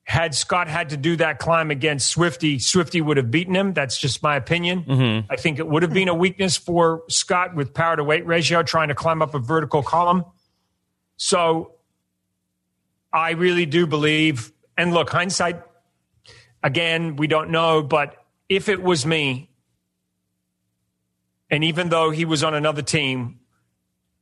[0.04, 3.74] had Scott had to do that climb against Swifty, Swifty would have beaten him.
[3.74, 4.84] That's just my opinion.
[4.84, 5.32] Mm-hmm.
[5.32, 8.64] I think it would have been a weakness for Scott with power to weight ratio
[8.64, 10.26] trying to climb up a vertical column.
[11.18, 11.76] So
[13.14, 15.62] I really do believe, and look, hindsight,
[16.64, 18.16] again, we don't know, but
[18.50, 19.51] if it was me,
[21.52, 23.42] and even though he was on another team,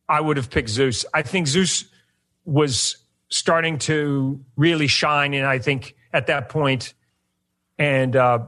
[0.10, 1.06] I would have picked Zeus.
[1.14, 1.86] I think Zeus
[2.44, 2.98] was
[3.30, 6.96] starting to really shine, and I think at that point,
[7.78, 8.40] and uh,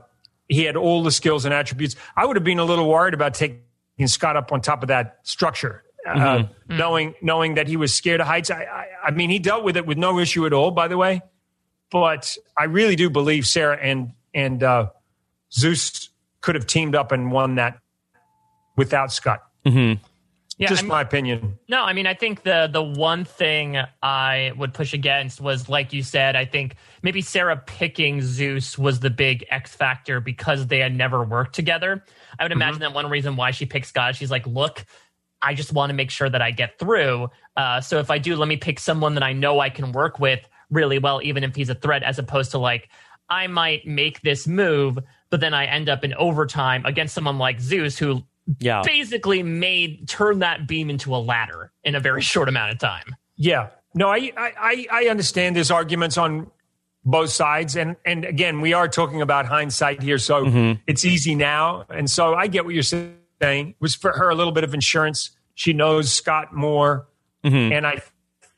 [0.48, 1.96] he had all the skills and attributes.
[2.18, 3.62] I would have been a little worried about taking
[4.08, 8.26] Scott up on top of that structure, uh, knowing knowing that he was scared of
[8.26, 8.50] heights.
[8.50, 10.98] I, I, I mean, he dealt with it with no issue at all, by the
[10.98, 11.22] way.
[11.92, 14.90] But I really do believe Sarah and and uh,
[15.54, 16.10] Zeus
[16.42, 17.81] could have teamed up and won that
[18.76, 19.44] without Scott.
[20.58, 21.58] Yeah, Just I'm- my opinion.
[21.70, 25.92] No, I mean, I think the the one thing I would push against was, like
[25.92, 30.78] you said, I think maybe Sarah picking Zeus was the big X factor because they
[30.78, 32.04] had never worked together.
[32.38, 34.86] I would imagine that one reason why she picked Scott, she's like, look,
[35.42, 37.30] I just want to make sure that I get through.
[37.58, 40.20] Uh, so if I do, let me pick someone that I know I can work
[40.20, 42.90] with really well, even if he's a threat, as opposed to like,
[43.30, 45.00] I might make this move,
[45.32, 48.22] but then I end up in overtime against someone like Zeus who
[48.60, 48.82] Yeah.
[48.86, 53.16] basically made turn that beam into a ladder in a very short amount of time.
[53.36, 53.70] Yeah.
[53.94, 56.50] No, I, I, I- I understand there's arguments on
[57.04, 57.76] both sides.
[57.76, 60.18] And, and again, we are talking about hindsight here.
[60.18, 60.82] So mm-hmm.
[60.88, 61.86] it's easy now.
[61.90, 63.16] And so I get what you're saying.
[63.42, 65.32] It was for her a little bit of insurance.
[65.56, 67.08] She knows Scott more.
[67.44, 67.74] Mm-hmm.
[67.74, 68.02] And I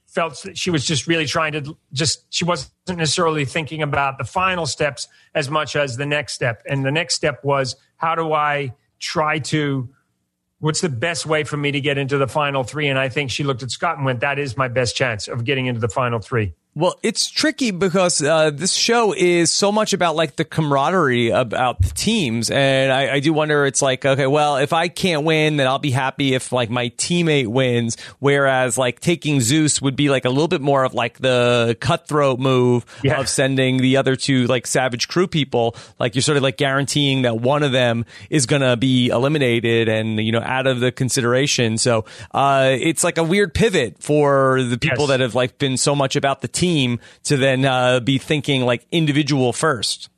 [0.07, 4.25] felt that she was just really trying to just, she wasn't necessarily thinking about the
[4.25, 6.61] final steps as much as the next step.
[6.67, 8.73] And the next step was how do I
[9.03, 9.89] try to
[10.59, 12.87] what's the best way for me to get into the final three?
[12.87, 15.43] And I think she looked at Scott and went, that is my best chance of
[15.43, 16.53] getting into the final three.
[16.75, 21.79] Well, it's tricky because uh, this show is so much about like the camaraderie about
[21.83, 23.67] the teams, and I, I do wonder.
[23.67, 26.89] It's like, okay, well, if I can't win, then I'll be happy if like my
[26.89, 27.95] teammate wins.
[28.17, 32.39] Whereas like taking Zeus would be like a little bit more of like the cutthroat
[32.39, 33.19] move Yeah.
[33.19, 35.75] of sending the other two like Savage Crew people.
[35.99, 40.19] Like you're sort of like guaranteeing that one of them is gonna be eliminated and
[40.19, 41.77] you know out of the consideration.
[41.77, 45.07] So uh, it's like a weird pivot for the people Yes.
[45.09, 46.62] that have like been so much about the team
[47.23, 50.09] to then uh, be thinking like individual first.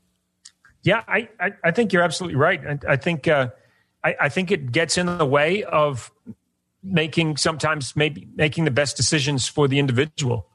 [0.83, 2.61] Yeah, I, I, I think you're absolutely right.
[2.65, 3.49] I, I think uh,
[4.03, 6.11] I, I think it gets in the way of
[6.83, 10.47] making sometimes maybe making the best decisions for the individual.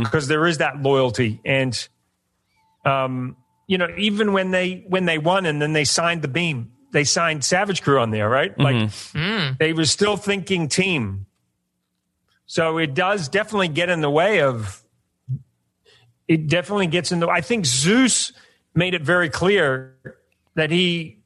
[0.00, 1.40] Because there is that loyalty.
[1.44, 1.88] And
[2.84, 3.36] um,
[3.70, 7.04] you know even when they when they won and then they signed the beam they
[7.04, 8.58] signed Savage Crew on there right?
[8.58, 8.90] Like
[9.58, 11.26] they were still thinking team.
[12.46, 14.79] So it does definitely get in the way of
[16.30, 18.32] it definitely gets in the I think Zeus
[18.72, 19.96] made it very clear
[20.54, 21.18] that he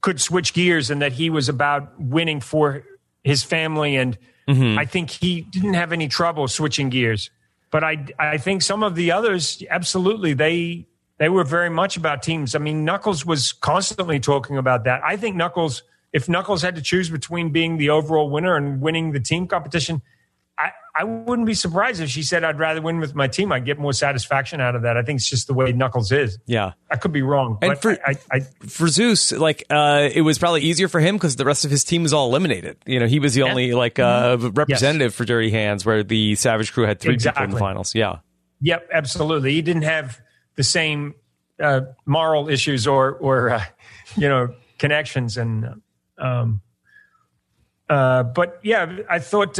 [0.00, 2.82] could switch gears and that he was about winning for
[3.22, 3.94] his family.
[3.96, 4.16] And
[4.48, 4.78] mm-hmm.
[4.78, 7.30] I think he didn't have any trouble switching gears.
[7.70, 10.86] But I I think some of the others absolutely they
[11.18, 12.54] they were very much about teams.
[12.54, 15.02] I mean Knuckles was constantly talking about that.
[15.04, 19.12] I think Knuckles if Knuckles had to choose between being the overall winner and winning
[19.12, 20.00] the team competition
[20.62, 23.50] I, I wouldn't be surprised if she said I'd rather win with my team.
[23.50, 24.96] I'd get more satisfaction out of that.
[24.96, 26.38] I think it's just the way Knuckles is.
[26.46, 26.72] Yeah.
[26.90, 30.38] I could be wrong, And but for- I, I, For Zeus, like uh, it was
[30.38, 32.76] probably easier for him because the rest of his team was all eliminated.
[32.86, 36.72] You know, he was the only like uh, representative for Dirty Hands, where the Savage
[36.72, 37.94] Crew had three people in the finals.
[37.94, 38.18] Yeah.
[38.60, 39.54] Yep, absolutely.
[39.54, 40.20] He didn't have
[40.54, 41.14] the same
[41.60, 43.64] uh, moral issues or or uh,
[44.16, 45.80] you know connections and
[46.18, 46.60] um,
[47.88, 49.58] uh, but yeah, I thought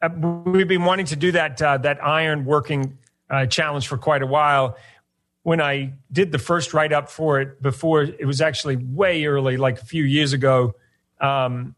[0.00, 0.08] uh,
[0.46, 2.98] we've been wanting to do that uh, that iron working
[3.30, 4.76] uh, challenge for quite a while.
[5.42, 9.56] When I did the first write up for it before, it was actually way early,
[9.56, 10.74] like a few years ago.
[11.20, 11.74] Um,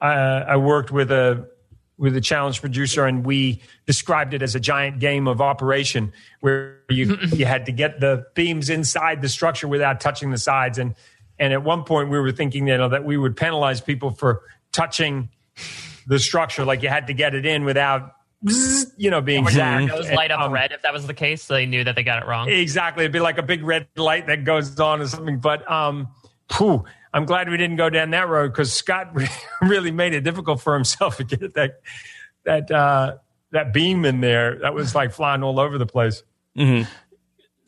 [0.00, 1.48] I, I worked with a
[1.98, 6.80] with a challenge producer, and we described it as a giant game of operation where
[6.88, 10.78] you you had to get the beams inside the structure without touching the sides.
[10.78, 10.94] And
[11.38, 14.42] and at one point, we were thinking you know, that we would penalize people for
[14.72, 15.30] touching
[16.08, 18.14] the structure, like you had to get it in without
[18.96, 19.88] you know being zapped.
[19.94, 22.02] Those light up um, red if that was the case, so they knew that they
[22.02, 22.48] got it wrong.
[22.48, 23.04] Exactly.
[23.04, 25.38] It'd be like a big red light that goes on or something.
[25.38, 26.08] But um,
[26.50, 29.14] phew, I'm glad we didn't go down that road because Scott
[29.62, 31.80] really made it difficult for himself to get that
[32.44, 33.16] that uh,
[33.52, 34.58] that beam in there.
[34.60, 36.22] That was like flying all over the place.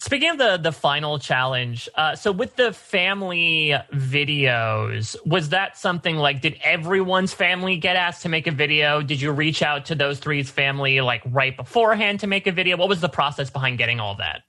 [0.01, 6.17] Speaking of the the final challenge, uh, so with the family videos, was that something
[6.17, 9.03] like did everyone's family get asked to make a video?
[9.03, 12.79] Did you reach out to those three's family like right beforehand to make a video?
[12.79, 14.41] What was the process behind getting all that?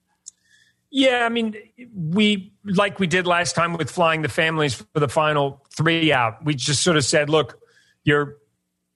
[0.89, 1.55] Yeah, I mean,
[1.93, 6.45] we like we did last time with flying the families for the final three out.
[6.45, 7.59] We just sort of said, look,
[8.05, 8.37] your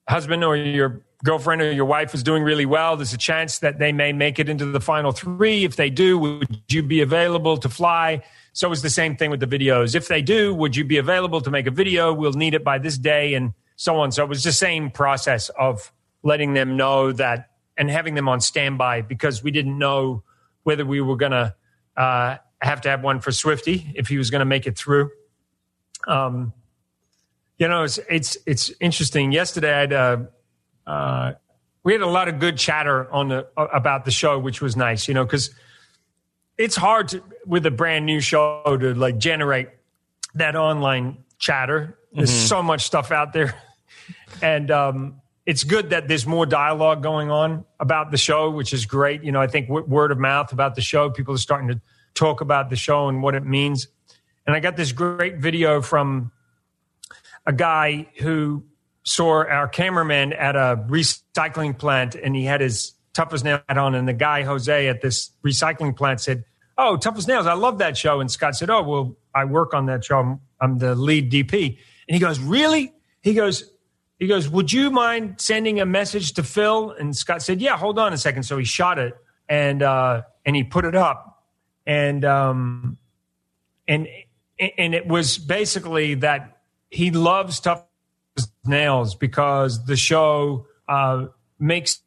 [0.07, 3.79] husband or your girlfriend or your wife is doing really well, there's a chance that
[3.79, 5.63] they may make it into the final three.
[5.63, 8.23] If they do, would you be available to fly?
[8.53, 9.95] So it's the same thing with the videos.
[9.95, 12.13] If they do, would you be available to make a video?
[12.13, 14.11] We'll need it by this day and so on.
[14.11, 15.91] So it was the same process of
[16.23, 20.23] letting them know that and having them on standby because we didn't know
[20.63, 21.53] whether we were going to
[21.97, 25.11] uh, have to have one for Swifty if he was going to make it through.
[26.07, 26.53] Um,
[27.57, 29.31] you know, it's it's it's interesting.
[29.31, 30.17] Yesterday, I had uh,
[30.87, 31.33] uh,
[31.83, 35.07] we had a lot of good chatter on the about the show, which was nice.
[35.07, 35.51] You know, because
[36.57, 39.69] it's hard to, with a brand new show to like generate
[40.35, 41.97] that online chatter.
[42.13, 42.47] There's Mhm.
[42.47, 43.55] so much stuff out there,
[44.41, 48.85] and um, it's good that there's more dialogue going on about the show, which is
[48.85, 49.23] great.
[49.23, 51.79] You know, I think w- word of mouth about the show, people are starting to
[52.15, 53.87] talk about the show and what it means.
[54.47, 56.31] And I got this great video from
[57.45, 58.63] a guy who
[59.05, 63.77] saw our cameraman at a recycling plant and he had his tough as nails hat
[63.77, 66.43] on and the guy jose at this recycling plant said
[66.77, 67.45] oh tough as nails.
[67.45, 68.19] I love that show.
[68.19, 70.19] And scott said oh well i work on that show.
[70.19, 71.77] I'm, I'm the lead dp
[72.07, 72.93] and he goes really?
[73.21, 73.71] He goes
[74.19, 76.91] he goes would you mind sending a message to phil?
[76.91, 78.43] And scott said yeah hold on a second.
[78.43, 79.13] So he shot it
[79.47, 81.43] and uh and he put it up.
[81.85, 82.97] And um
[83.87, 84.07] and
[84.77, 86.57] and it was basically that
[86.89, 87.83] he loves tough
[88.67, 91.27] nails because the show uh,
[91.59, 92.01] makes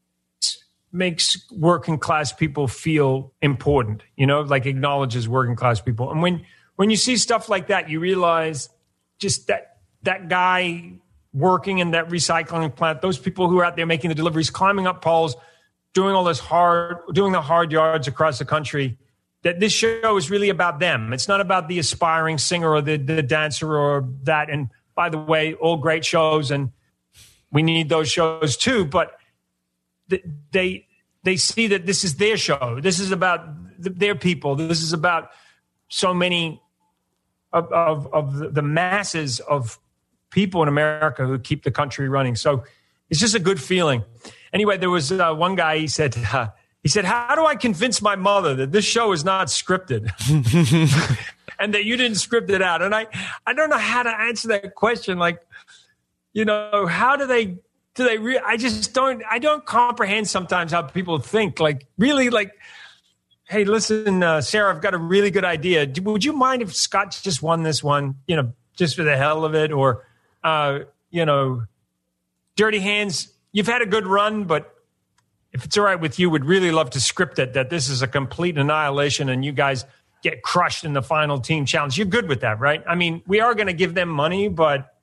[0.92, 4.02] makes working class people feel important.
[4.16, 6.10] You know, like acknowledges working class people.
[6.10, 6.44] And when
[6.76, 8.68] when you see stuff like that, you realize
[9.18, 10.92] just that that guy
[11.32, 14.86] working in that recycling plant, those people who are out there making the deliveries, climbing
[14.86, 15.36] up poles,
[15.92, 18.98] doing all this hard, doing the hard yards across the country.
[19.42, 21.12] That this show is really about them.
[21.12, 24.50] It's not about the aspiring singer or the, the dancer or that.
[24.50, 24.68] And
[24.98, 26.72] by the way, all great shows, and
[27.52, 28.84] we need those shows too.
[28.84, 29.16] But
[30.50, 30.88] they
[31.22, 32.80] they see that this is their show.
[32.82, 33.46] This is about
[33.78, 34.56] their people.
[34.56, 35.30] This is about
[35.88, 36.60] so many
[37.52, 39.78] of, of, of the masses of
[40.30, 42.34] people in America who keep the country running.
[42.34, 42.64] So
[43.08, 44.02] it's just a good feeling.
[44.52, 45.78] Anyway, there was uh, one guy.
[45.78, 46.48] He said, uh,
[46.82, 50.10] he said, "How do I convince my mother that this show is not scripted
[51.58, 53.06] and that you didn't script it out?" And I,
[53.46, 55.18] I don't know how to answer that question.
[55.18, 55.40] Like,
[56.32, 57.58] you know, how do they?
[57.94, 58.18] Do they?
[58.18, 59.22] Re- I just don't.
[59.30, 61.60] I don't comprehend sometimes how people think.
[61.60, 62.52] Like, really, like
[63.48, 65.90] hey, listen, uh, Sarah, I've got a really good idea.
[66.02, 69.44] Would you mind if Scott just won this one, you know, just for the hell
[69.44, 69.72] of it?
[69.72, 70.06] Or,
[70.44, 70.80] uh,
[71.10, 71.62] you know,
[72.56, 74.74] Dirty Hands, you've had a good run, but
[75.52, 78.02] if it's all right with you, would really love to script it that this is
[78.02, 79.86] a complete annihilation and you guys
[80.22, 81.96] get crushed in the final team challenge.
[81.96, 82.82] You're good with that, right?
[82.88, 84.94] I mean, we are going to give them money, but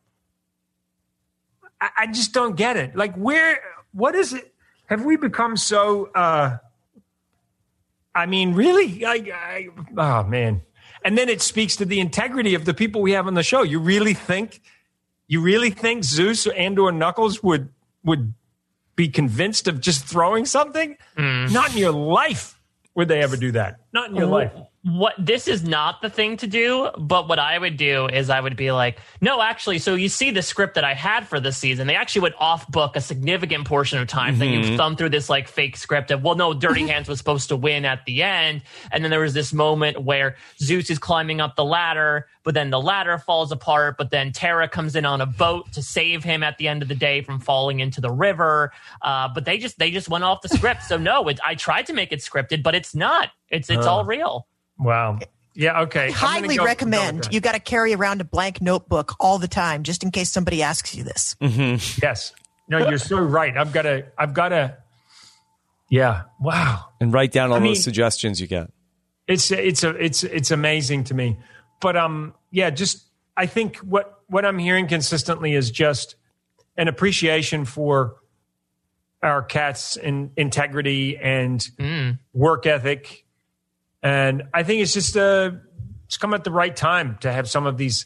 [1.79, 2.95] I, I just don't get it.
[2.95, 3.59] Like, where,
[3.93, 4.53] what is it?
[4.87, 6.57] Have we become so, uh,
[8.13, 9.03] I mean, really?
[9.05, 10.61] I, I, oh man!
[11.03, 13.63] And then it speaks to the integrity of the people we have on the show.
[13.63, 14.61] You really think,
[15.27, 17.69] you really think Zeus and or Knuckles would
[18.03, 18.33] would
[18.95, 20.97] be convinced of just throwing something?
[21.51, 22.59] Not in your life
[22.93, 23.79] would they ever do that.
[23.91, 24.53] Not in your life.
[24.85, 28.39] What this is not the thing to do but what i would do is i
[28.39, 31.57] would be like no actually so you see the script that i had for this
[31.57, 31.87] season.
[31.87, 35.27] They actually would off book a significant portion of time then you thumb through this
[35.29, 38.61] like fake script of well no dirty hands was supposed to win at the end.
[38.91, 42.69] And then there was this moment where zeus is climbing up the ladder but then
[42.69, 46.43] the ladder falls apart but then tara comes in on a boat to save him
[46.43, 48.71] at the end of the day from falling into the river.
[49.01, 50.83] Uh, but they just they just went off the script.
[50.83, 53.29] So no it, i tried to make it scripted but it's not.
[53.49, 53.91] It's it's Uh.
[53.91, 54.47] all real
[54.79, 55.19] Wow.
[55.53, 55.81] Yeah.
[55.83, 56.07] Okay.
[56.07, 57.17] I'm Highly go- go recommend.
[57.17, 57.33] with that.
[57.33, 60.61] You got to carry around a blank notebook all the time, just in case somebody
[60.61, 61.35] asks you this.
[61.41, 61.99] Mm-hmm.
[62.03, 62.33] Yes.
[62.67, 63.55] No, you're so right.
[63.55, 64.05] I've got to.
[64.17, 64.77] I've got to.
[65.89, 66.23] Yeah.
[66.39, 66.85] Wow.
[66.99, 68.71] And write down all I mean- those suggestions you get.
[69.27, 71.37] It's it's a it's it's amazing to me.
[71.81, 73.05] But um yeah, just
[73.35, 76.15] I think what what I'm hearing consistently is just
[76.77, 78.17] an appreciation for
[79.23, 81.67] our cats in integrity and
[82.33, 83.24] work ethic.
[84.05, 85.51] And I think it's just uh
[86.05, 88.05] it's come at the right time to have some of these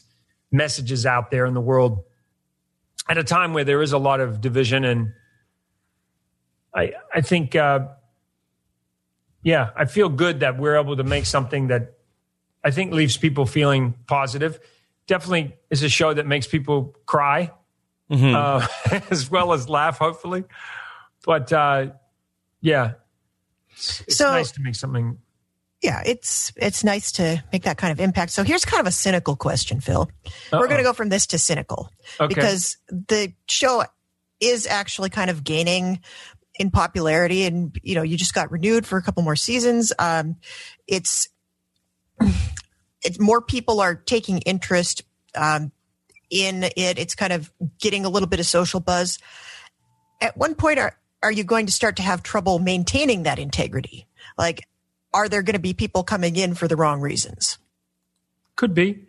[0.50, 2.04] messages out there in the world
[3.06, 5.12] at a time where there is a lot of division and
[6.74, 7.80] I I think uh
[9.42, 11.94] yeah, I feel good that we're able to make something that
[12.64, 14.58] I think leaves people feeling positive.
[15.06, 17.50] Definitely is a show that makes people cry
[18.10, 18.34] Mhm.
[18.34, 18.66] uh,
[19.10, 20.44] as well as laugh, hopefully.
[21.24, 21.92] But uh,
[22.60, 22.94] yeah,
[23.72, 25.18] it's, it's So- nice to make something.
[25.82, 28.32] Yeah, it's it's nice to make that kind of impact.
[28.32, 30.10] So here's kind of a cynical question, Phil.
[30.52, 32.28] We're going to go from this to cynical Okay.
[32.34, 33.84] because the show
[34.40, 36.00] is actually kind of gaining
[36.58, 40.36] in popularity and you know you just got renewed for a couple more seasons um
[40.86, 41.28] it's
[43.02, 45.02] it's more people are taking interest
[45.34, 45.72] um
[46.28, 49.18] in it it's kind of getting a little bit of social buzz
[50.20, 54.06] at one point are are you going to start to have trouble maintaining that integrity
[54.36, 54.66] like
[55.12, 57.58] are there going to be people coming in for the wrong reasons
[58.56, 59.06] Could be.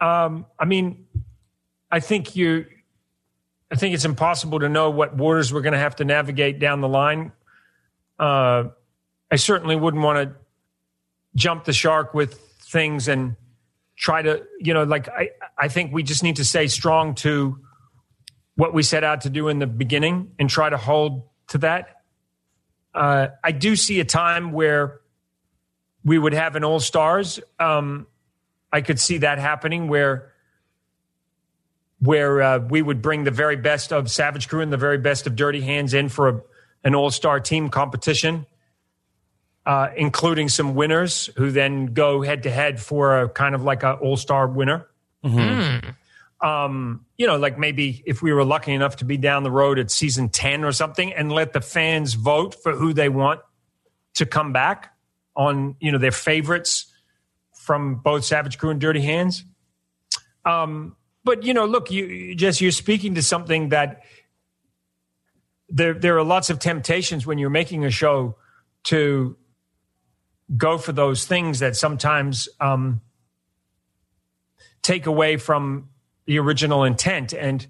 [0.00, 1.06] Um, I mean,
[1.90, 2.66] I think you.
[3.70, 6.82] I think it's impossible to know what waters we're going to have to navigate down
[6.82, 7.32] the line.
[8.18, 8.64] Uh,
[9.30, 10.36] I certainly wouldn't want to
[11.34, 13.36] jump the shark with things and
[13.96, 15.30] try to, you know, like I.
[15.56, 17.58] I think we just need to stay strong to
[18.56, 22.02] what we set out to do in the beginning and try to hold to that.
[22.94, 25.00] Uh, I do see a time where
[26.04, 27.40] we would have an all stars.
[27.58, 28.06] Um,
[28.72, 30.32] I could see that happening where
[32.00, 35.28] where uh, we would bring the very best of Savage Crew and the very best
[35.28, 36.40] of Dirty Hands in for a,
[36.82, 38.44] an all star team competition,
[39.64, 43.84] uh, including some winners who then go head to head for a kind of like
[43.84, 44.88] an all star winner.
[46.40, 49.78] Um, you know, like maybe if we were lucky enough to be down the road
[49.78, 53.40] at season 10 or something and let the fans vote for who they want
[54.14, 54.91] to come back
[55.36, 56.86] on, you know, their favorites
[57.52, 59.44] from both Savage Crew and Dirty Hands.
[60.44, 64.02] Um, but you know, look, you Jess, you're speaking to something that
[65.68, 68.36] there there are lots of temptations when you're making a show
[68.84, 69.36] to
[70.56, 73.00] go for those things that sometimes um,
[74.82, 75.88] take away from
[76.26, 77.32] the original intent.
[77.32, 77.66] And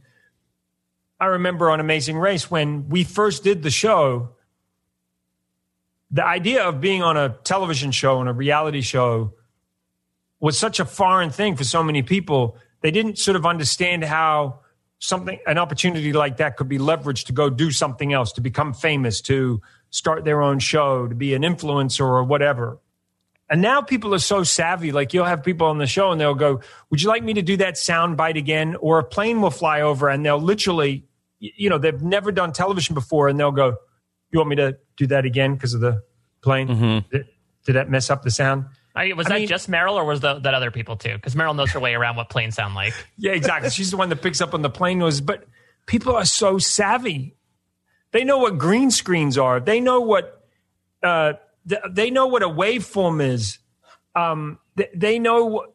[1.20, 4.30] I remember on Amazing Race when we first did the show,
[6.12, 9.32] the idea of being on a television show and a reality show
[10.40, 12.58] was such a foreign thing for so many people.
[12.82, 14.60] They didn't sort of understand how
[14.98, 18.74] something, an opportunity like that could be leveraged to go do something else, to become
[18.74, 22.78] famous, to start their own show, to be an influencer or whatever.
[23.48, 24.92] And now people are so savvy.
[24.92, 26.60] Like you'll have people on the show and they'll go,
[26.90, 28.76] Would you like me to do that sound bite again?
[28.76, 31.04] Or a plane will fly over and they'll literally,
[31.38, 33.76] you know, they've never done television before and they'll go,
[34.32, 36.02] You want me to do that again because of the
[36.40, 37.04] plane?
[37.10, 37.28] Did,
[37.64, 38.64] did that mess up the sound?
[38.94, 41.14] I, was I that mean- just Meryl, or was the, that other people too?
[41.14, 42.92] Because Meryl knows her way around what planes sound like.
[43.16, 43.70] Yeah, exactly.
[43.70, 45.20] She's the one that picks up on the plane noise.
[45.20, 45.44] But
[45.86, 47.36] people are so savvy.
[48.10, 49.60] They know what green screens are.
[49.60, 50.44] They know what
[51.02, 51.34] uh,
[51.68, 53.58] th- they know what a waveform is.
[54.14, 55.66] Um, th- they know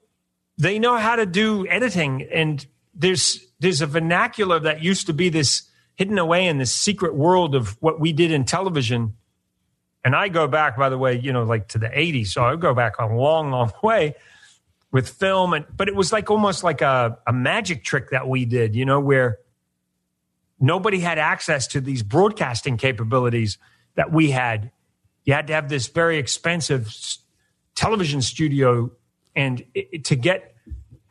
[0.58, 2.28] they know how to do editing.
[2.32, 5.64] And there's there's a vernacular that used to be this
[5.98, 9.16] hidden away in this secret world of what we did in television.
[10.06, 12.28] And I go back, by the way, you know, like to the 80s.
[12.28, 14.16] So I go back a long, long way
[14.92, 18.46] with film and but it was like almost like a, a magic trick that we
[18.46, 19.38] did you know where
[20.60, 23.58] nobody had access to these broadcasting capabilities
[23.96, 24.72] that we had
[25.26, 26.96] you had to have this very expensive
[27.76, 28.90] television studio
[29.36, 30.56] and it, to get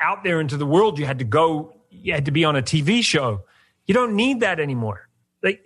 [0.00, 2.62] out there into the world you had to go you had to be on a
[2.62, 3.42] tv show
[3.86, 5.08] you don't need that anymore
[5.42, 5.64] like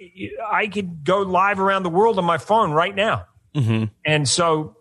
[0.50, 3.84] i could go live around the world on my phone right now mm-hmm.
[4.04, 4.76] and so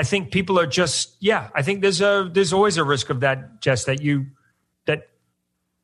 [0.00, 1.50] I think people are just yeah.
[1.54, 3.84] I think there's a there's always a risk of that, Jess.
[3.84, 4.28] That you
[4.86, 5.08] that,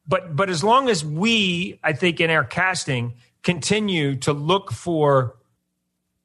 [0.08, 5.36] but but as long as we, I think, in our casting, continue to look for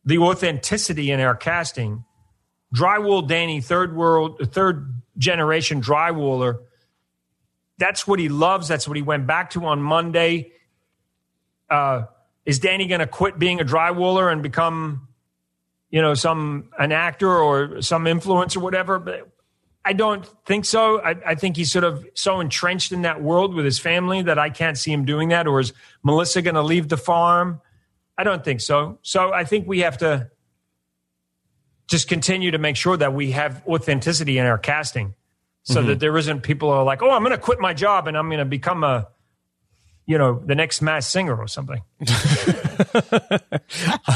[0.05, 2.05] the authenticity in our casting,
[2.73, 6.59] drywall Danny, third world, third generation drywaller.
[7.81, 8.69] That's what he loves.
[8.69, 10.53] That's what he went back to on Monday.
[11.69, 12.03] Uh,
[12.45, 15.07] is Danny going to quit being a drywaller and become
[15.91, 18.97] you know, some an actor or some influencer, whatever.
[18.97, 19.29] But
[19.83, 21.01] I don't think so.
[21.01, 24.39] I, I think he's sort of so entrenched in that world with his family that
[24.39, 25.47] I can't see him doing that.
[25.47, 27.61] Or is Melissa going to leave the farm?
[28.17, 28.99] I don't think so.
[29.01, 30.29] So I think we have to
[31.87, 35.13] just continue to make sure that we have authenticity in our casting,
[35.63, 38.07] so that there isn't people who are like, "Oh, I'm going to quit my job
[38.07, 39.07] and I'm going to become a."
[40.07, 41.81] You know, the next mass singer or something.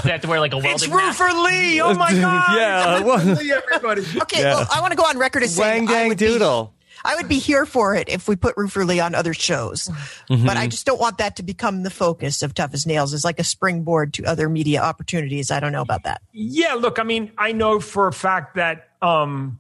[0.04, 1.20] They have to wear like a It's welding mask.
[1.20, 1.82] Roofer Lee.
[1.82, 2.58] Oh my God.
[2.58, 4.02] Yeah, well- Roofer Lee, everybody.
[4.24, 6.26] Okay, well, I want to go on record as saying Wang I Gang would be-
[6.28, 6.74] Doodle.
[7.04, 9.92] I would be here for it if we put Roofer Lee on other shows,
[10.28, 13.14] but I just don't want that to become the focus of Tough as Nails.
[13.14, 15.52] As like a springboard to other media opportunities.
[15.52, 16.22] I don't know about that.
[16.32, 19.60] Yeah, look, I mean, I know for a fact that um,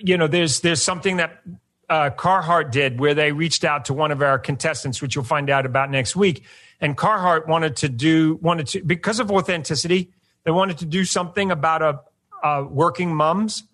[0.00, 1.42] you know, there's there's something that
[1.88, 5.50] uh, Carhartt did where they reached out to one of our contestants, which you'll find
[5.50, 6.44] out about next week.
[6.80, 10.12] And Carhartt wanted to do wanted to because of authenticity,
[10.44, 12.00] they wanted to do something about a,
[12.42, 13.64] a working mums,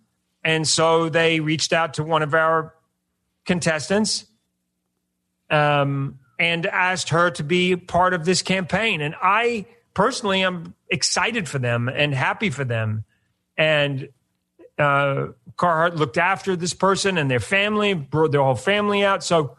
[0.44, 2.74] and so they reached out to one of our
[3.44, 4.26] contestants.
[5.50, 9.02] Um, and asked her to be part of this campaign.
[9.02, 13.04] And I personally am excited for them and happy for them.
[13.58, 14.08] And
[14.78, 15.26] uh,
[15.60, 19.22] Carhartt looked after this person and their family, brought their whole family out.
[19.22, 19.58] So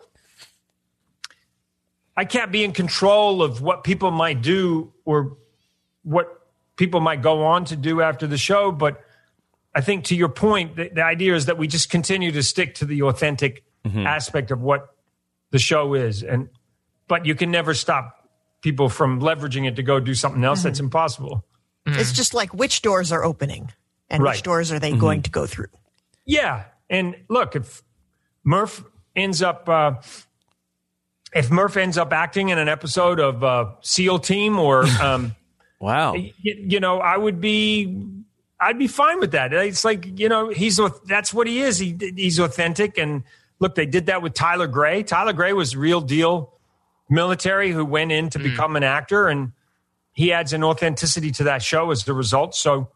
[2.17, 5.37] I can't be in control of what people might do or
[6.01, 8.71] what people might go on to do after the show.
[8.71, 9.03] But
[9.75, 12.73] I think to your point, the, the idea is that we just continue to stick
[12.75, 14.07] to the authentic mm-hmm.
[14.07, 14.95] aspect of what
[15.51, 16.23] the show is.
[16.23, 16.49] And
[17.07, 18.27] but you can never stop
[18.61, 20.63] people from leveraging it to go do something else.
[20.63, 20.85] That's mm-hmm.
[20.85, 21.45] impossible.
[21.85, 23.71] It's just like which doors are opening
[24.09, 24.31] and Right.
[24.31, 24.99] which doors are they mm-hmm.
[24.99, 25.67] going to go through.
[26.25, 27.81] Yeah, and look, if
[28.43, 28.83] Murph
[29.15, 29.93] ends up, uh,
[31.33, 35.35] if Murph ends up acting in an episode of uh, SEAL Team, or um,
[35.79, 36.13] Wow.
[36.13, 38.05] y- you know, I would be,
[38.59, 39.51] I'd be fine with that.
[39.53, 41.79] It's like you know, he's that's what he is.
[41.79, 43.23] He he's authentic, and
[43.59, 45.03] look, they did that with Tyler Gray.
[45.03, 46.53] Tyler Gray was real deal
[47.09, 49.51] military who went in to become an actor, and
[50.13, 52.55] he adds an authenticity to that show as the result.
[52.55, 52.89] So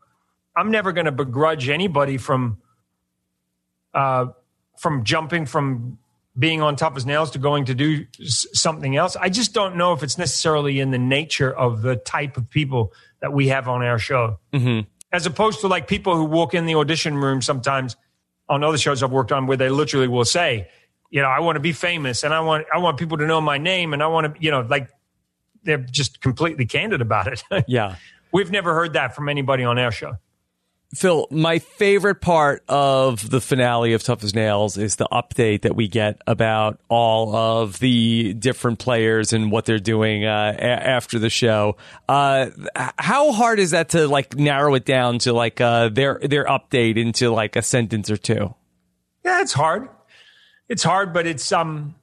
[0.56, 2.62] I'm never going to begrudge anybody from
[3.96, 4.28] uh,
[4.78, 5.98] from jumping from
[6.38, 9.16] being on Tough as Nails to going to do s- something else.
[9.16, 12.94] I just don't know if it's necessarily in the nature of the type of people
[13.22, 14.82] that we have on our show, mm-hmm.
[15.14, 17.96] as opposed to like people who walk in the audition room sometimes
[18.50, 20.70] on other shows I've worked on where they literally will say,
[21.10, 23.40] you know, I want to be famous and I want I want people to know
[23.40, 24.90] my name and I want to, you know, like
[25.64, 27.44] they're just completely candid about it.
[27.68, 27.96] Yeah.
[28.32, 30.18] We've never heard that from anybody on our show.
[30.94, 35.76] Phil, my favorite part of the finale of Tough as Nails is the update that
[35.76, 41.20] we get about all of the different players and what they're doing uh, a- after
[41.20, 41.76] the show.
[42.08, 42.50] Uh,
[42.98, 46.98] how hard is that to like narrow it down to like uh, their their update
[46.98, 48.54] into like a sentence or two?
[49.26, 49.90] Yeah, it's hard.
[50.70, 51.96] It's hard, but it's um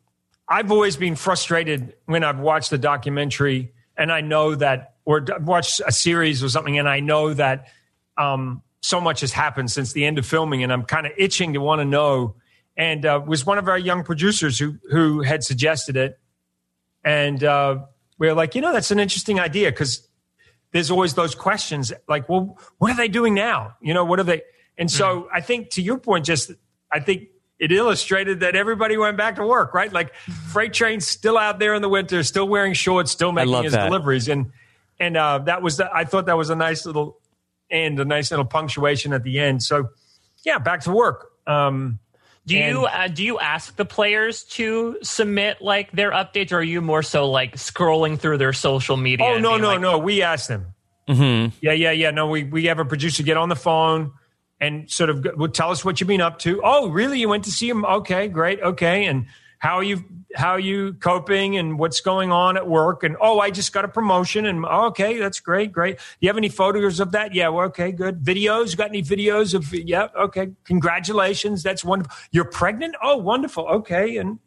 [0.49, 5.81] I've always been frustrated when I've watched the documentary and I know that or watched
[5.87, 7.69] a series or something and I know that
[8.19, 11.55] um so much has happened since the end of filming and I'm kind of itching
[11.55, 12.37] to want to know
[12.77, 16.19] and uh, was one of our young producers who who had suggested it
[17.05, 17.79] and uh
[18.23, 20.07] we are like, you know, that's an interesting idea because
[20.71, 23.75] there's always those questions like, well, what are they doing now?
[23.81, 24.43] You know, what are they?
[24.79, 26.53] And so I think to your point, just
[26.93, 29.93] I think it illustrated that everybody went back to work, right?
[29.93, 33.73] Like freight trains still out there in the winter, still wearing shorts, still making his
[33.73, 33.87] that.
[33.87, 34.29] deliveries.
[34.29, 34.53] And
[35.01, 37.19] and uh, that was the, I thought that was a nice little
[37.73, 39.63] end, a nice little punctuation at the end.
[39.63, 39.89] So
[40.45, 41.31] yeah, back to work.
[41.47, 41.99] Um,
[42.45, 46.63] Do you uh, do you ask the players to submit like their updates, or are
[46.63, 49.27] you more so like scrolling through their social media?
[49.27, 49.99] Oh no, no, like, no.
[49.99, 50.75] We ask them.
[51.09, 51.57] Mm-hmm.
[51.61, 52.11] Yeah, yeah, yeah.
[52.11, 54.13] No, we we have a producer get on the phone
[54.61, 56.61] and sort of go- would tell us what you've been up to.
[56.65, 57.21] Oh, really?
[57.21, 57.85] You went to see him?
[57.85, 58.61] Okay, great.
[58.61, 59.27] Okay, and
[59.63, 60.05] how are you
[60.35, 63.05] how are you coping and what's going on at work?
[63.05, 64.45] And oh, I just got a promotion.
[64.45, 66.01] And oh, okay, that's great, great.
[66.19, 67.33] You have any photos of that?
[67.33, 68.25] Yeah, well, okay, good.
[68.25, 68.77] Videos?
[68.77, 69.73] Got any videos of?
[69.73, 70.51] Yeah, okay.
[70.65, 72.13] Congratulations, that's wonderful.
[72.33, 72.97] You're pregnant?
[73.01, 73.69] Oh, wonderful.
[73.69, 74.41] Okay, and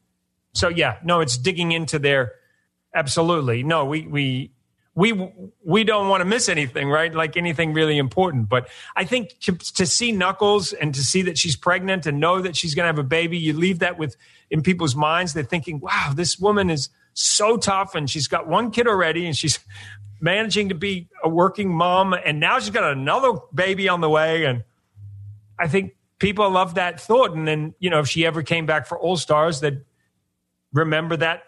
[0.54, 2.34] so yeah, no, it's digging into their
[2.94, 3.64] absolutely.
[3.64, 4.52] No, we we
[4.96, 5.12] we
[5.64, 7.14] we don't want to miss anything, right?
[7.14, 8.48] Like anything really important.
[8.48, 12.42] But I think to, to see Knuckles and to see that she's pregnant and know
[12.42, 14.16] that she's going to have a baby, you leave that with
[14.50, 15.34] in people's minds.
[15.34, 19.36] They're thinking, "Wow, this woman is so tough, and she's got one kid already, and
[19.36, 19.60] she's
[20.22, 24.46] managing to be a working mom, and now she's got another baby on the way."
[24.46, 24.64] And
[25.60, 27.34] I think people love that thought.
[27.34, 29.74] And then you know, if she ever came back for All Stars, that
[30.72, 31.44] remember that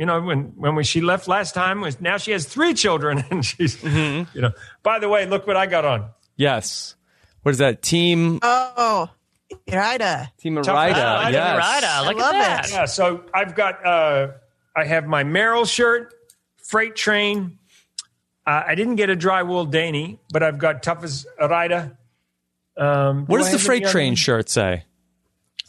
[0.00, 3.22] you know when when we, she left last time was now she has three children
[3.30, 4.50] and she's you know
[4.82, 6.94] by the way look what i got on Yes.
[7.42, 7.82] What is that?
[7.82, 9.10] Team Oh,
[9.70, 10.32] Ida.
[10.38, 11.26] Team Tough- Arida.
[11.26, 11.84] Oh, yes.
[11.84, 12.64] Rida, look I love at that.
[12.66, 12.72] it.
[12.72, 14.28] yeah so i've got uh
[14.74, 16.14] i have my merrill shirt
[16.56, 17.58] freight train
[18.46, 21.96] uh, i didn't get a drywall danny but i've got tough as a rider
[22.78, 24.84] um, What do does the freight any other- train shirt say?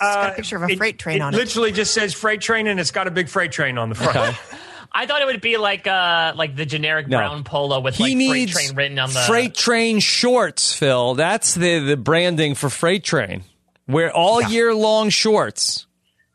[0.02, 1.38] It's got a picture of a Uh, It- freight train it on it.
[1.38, 4.36] literally just says freight train and it's got a big freight train on the front
[4.94, 7.18] I thought it would be like uh like the generic No.
[7.18, 11.14] brown polo with He like needs freight train written on the freight train shorts, Phil.
[11.16, 13.44] That's the, the branding for freight train.
[13.88, 15.86] Wear all year long shorts.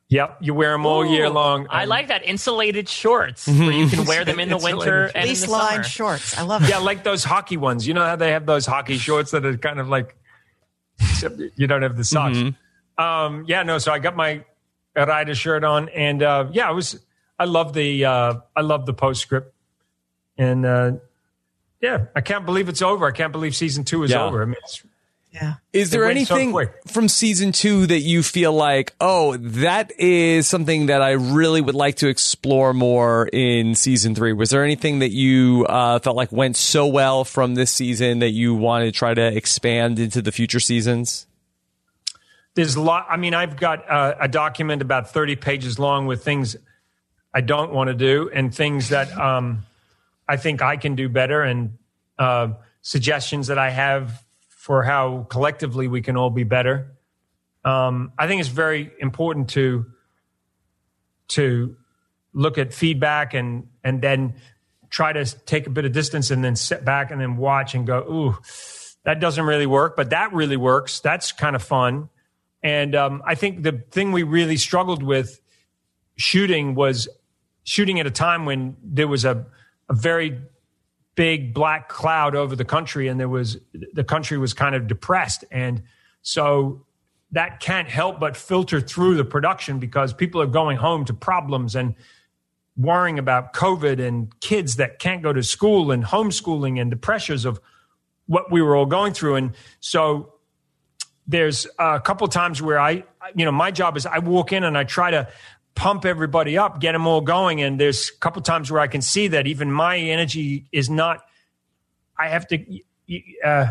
[0.09, 3.72] yep you wear them all year Ooh, long I Um, like that insulated shorts where
[3.72, 5.59] you can wear them in the winter Insulated and in the Fleece summer.
[5.64, 6.38] lined shorts.
[6.38, 6.70] I love it.
[6.70, 7.86] Yeah, like those hockey ones.
[7.86, 10.16] You know how they have those hockey shorts that are kind of like,
[11.01, 12.38] except you don't have the socks.
[12.98, 13.78] Um, yeah, no.
[13.78, 14.44] So I got my
[14.97, 16.98] rider shirt on, and uh, yeah, I was.
[17.39, 18.05] I love the.
[18.05, 19.52] Uh, I love the postscript,
[20.39, 20.93] and uh,
[21.81, 23.06] yeah, I can't believe it's over.
[23.06, 24.24] I can't believe season two is Yeah.
[24.24, 24.43] over.
[24.43, 24.82] I mean, it's
[25.32, 25.55] Yeah.
[25.74, 30.48] Is there went so anything from season two that you feel like, oh, that is
[30.48, 34.32] something that I really would like to explore more in season three?
[34.32, 38.31] Was there anything that you uh, felt like went so well from this season that
[38.31, 41.25] you want to try to expand into the future seasons?
[42.56, 43.06] There's a lot.
[43.08, 46.56] I mean, I've got uh, a document about 30 pages long with things
[47.32, 49.66] I don't want to do and things that um,
[50.26, 51.76] I think I can do better and
[52.18, 52.48] uh,
[52.80, 56.96] suggestions that I have for how collectively we can all be better.
[57.62, 59.86] Um, I think it's very important to
[61.28, 61.76] to
[62.32, 64.34] look at feedback and and then
[64.88, 67.86] try to take a bit of distance and then sit back and then watch and
[67.86, 68.38] go, ooh,
[69.04, 71.00] that doesn't really work, but that really works.
[71.00, 72.08] That's kind of fun.
[72.62, 75.40] And um, I think the thing we really struggled with
[76.16, 77.08] shooting was
[77.64, 79.44] shooting at a time when there was a,
[79.88, 80.40] a very
[81.14, 83.58] big black cloud over the country and there was
[83.92, 85.44] the country was kind of depressed.
[85.50, 85.82] And
[86.22, 86.84] so
[87.32, 91.74] that can't help but filter through the production because people are going home to problems
[91.74, 91.94] and
[92.76, 97.44] worrying about COVID and kids that can't go to school and homeschooling and the pressures
[97.44, 97.60] of
[98.26, 99.36] what we were all going through.
[99.36, 100.34] And so
[101.26, 103.04] there's a couple times where I,
[103.34, 105.28] you know, my job is I walk in and I try to
[105.74, 107.60] pump everybody up, get them all going.
[107.62, 111.24] And there's a couple times where I can see that even my energy is not,
[112.18, 112.64] I have to,
[113.44, 113.66] uh,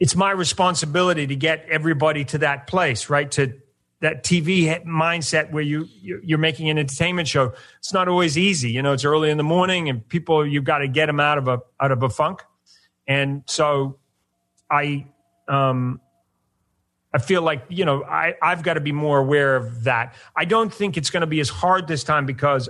[0.00, 3.30] it's my responsibility to get everybody to that place, right?
[3.32, 3.54] To
[4.00, 7.54] that TV mindset where you you're making an entertainment show.
[7.78, 8.92] It's not always easy, you know.
[8.92, 11.60] It's early in the morning, and people you've got to get them out of a
[11.80, 12.42] out of a funk.
[13.06, 13.98] And so,
[14.70, 15.06] I
[15.48, 16.00] um,
[17.14, 20.14] I feel like you know I I've got to be more aware of that.
[20.36, 22.68] I don't think it's going to be as hard this time because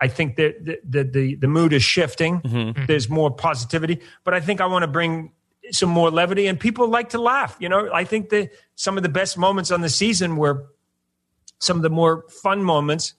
[0.00, 2.40] I think that the the the, the mood is shifting.
[2.40, 2.56] Mm-hmm.
[2.56, 2.84] Mm-hmm.
[2.86, 5.32] There's more positivity, but I think I want to bring
[5.70, 7.56] some more levity and people like to laugh.
[7.60, 10.66] You know, I think that some of the best moments on the season were
[11.60, 13.14] some of the more fun moments.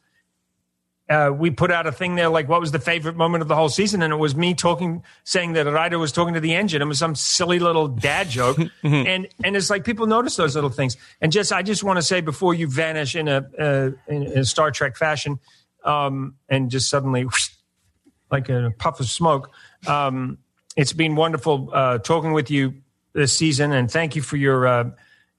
[1.10, 3.56] Uh, we put out a thing there like what was the favorite moment of the
[3.56, 4.04] whole season?
[4.04, 6.82] And it was me talking saying that Ryder was talking to the engine.
[6.82, 8.58] It was some silly little dad joke.
[8.84, 10.98] And and it's like people notice those little things.
[11.22, 14.40] And just I just want to say before you vanish in a uh, in, in
[14.40, 15.40] a Star Trek fashion
[15.84, 17.50] um, and just suddenly whoosh,
[18.32, 19.52] like a puff of smoke
[19.88, 20.40] um,
[20.76, 22.76] it's been wonderful uh, talking with you
[23.14, 23.72] this season.
[23.72, 24.92] And thank you for your uh,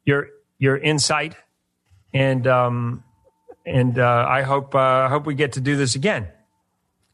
[0.04, 0.28] your
[0.58, 1.34] your insight.
[2.12, 3.04] And um,
[3.66, 6.28] and uh, I hope uh, I hope we get to do this again.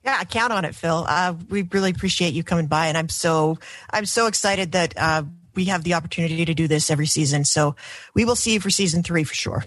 [0.04, 1.04] Yeah, I count on it, Phil.
[1.08, 3.58] Uh, we really appreciate you coming by, and I'm so
[3.90, 5.24] I'm so excited that uh,
[5.54, 7.44] we have the opportunity to do this every season.
[7.44, 7.74] So
[8.14, 9.64] we will see you for season three for sure.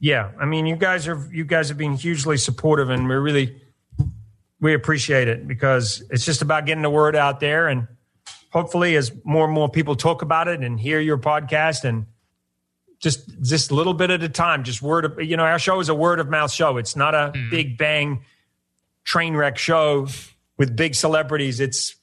[0.00, 3.60] Yeah, I mean, you guys are you guys have been hugely supportive, and we really
[4.60, 7.86] we appreciate it because it's just about getting the word out there, and
[8.50, 12.06] hopefully, as more and more people talk about it and hear your podcast and
[13.04, 15.78] just just a little bit at a time just word of you know our show
[15.78, 17.50] is a word of mouth show it's not a mm.
[17.50, 18.24] big bang
[19.04, 20.08] train wreck show
[20.56, 21.96] with big celebrities it's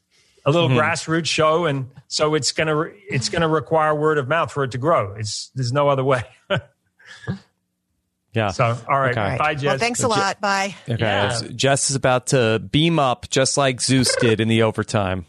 [0.46, 0.78] a little mm-hmm.
[0.78, 4.72] grassroots show and so it's gonna re- it's gonna require word of mouth for it
[4.72, 6.24] to grow it's there's no other way
[8.34, 8.52] Yeah.
[8.52, 9.38] so all right Okay.
[9.38, 10.40] bye jess Well, thanks a lot.
[10.40, 10.74] Bye.
[10.88, 11.04] Okay.
[11.04, 11.38] Yeah.
[11.54, 15.26] Jess is about to beam up just like Zeus did in the overtime.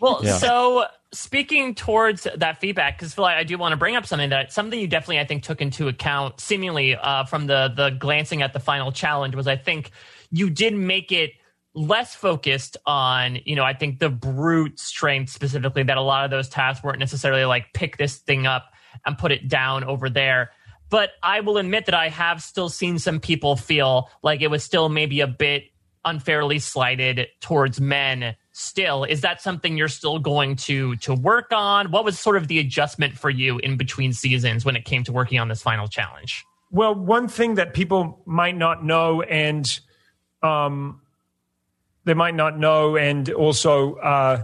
[0.00, 0.36] Well, Yeah.
[0.36, 4.78] so speaking towards that feedback, because I do want to bring up something that something
[4.78, 8.60] you definitely I think took into account, seemingly uh, from the the glancing at the
[8.60, 9.90] final challenge, was I think
[10.30, 11.32] you did make it
[11.74, 16.30] less focused on you know I think the brute strength specifically that a lot of
[16.30, 18.72] those tasks weren't necessarily like pick this thing up
[19.06, 20.50] and put it down over there.
[20.90, 24.62] But I will admit that I have still seen some people feel like it was
[24.62, 25.64] still maybe a bit
[26.04, 31.90] unfairly slighted towards men still is that something you're still going to to work on
[31.90, 35.10] what was sort of the adjustment for you in between seasons when it came to
[35.10, 39.68] working on this final challenge Well, one thing that people might not know, and
[40.42, 41.02] um,
[42.04, 44.42] they might not know, and also uh,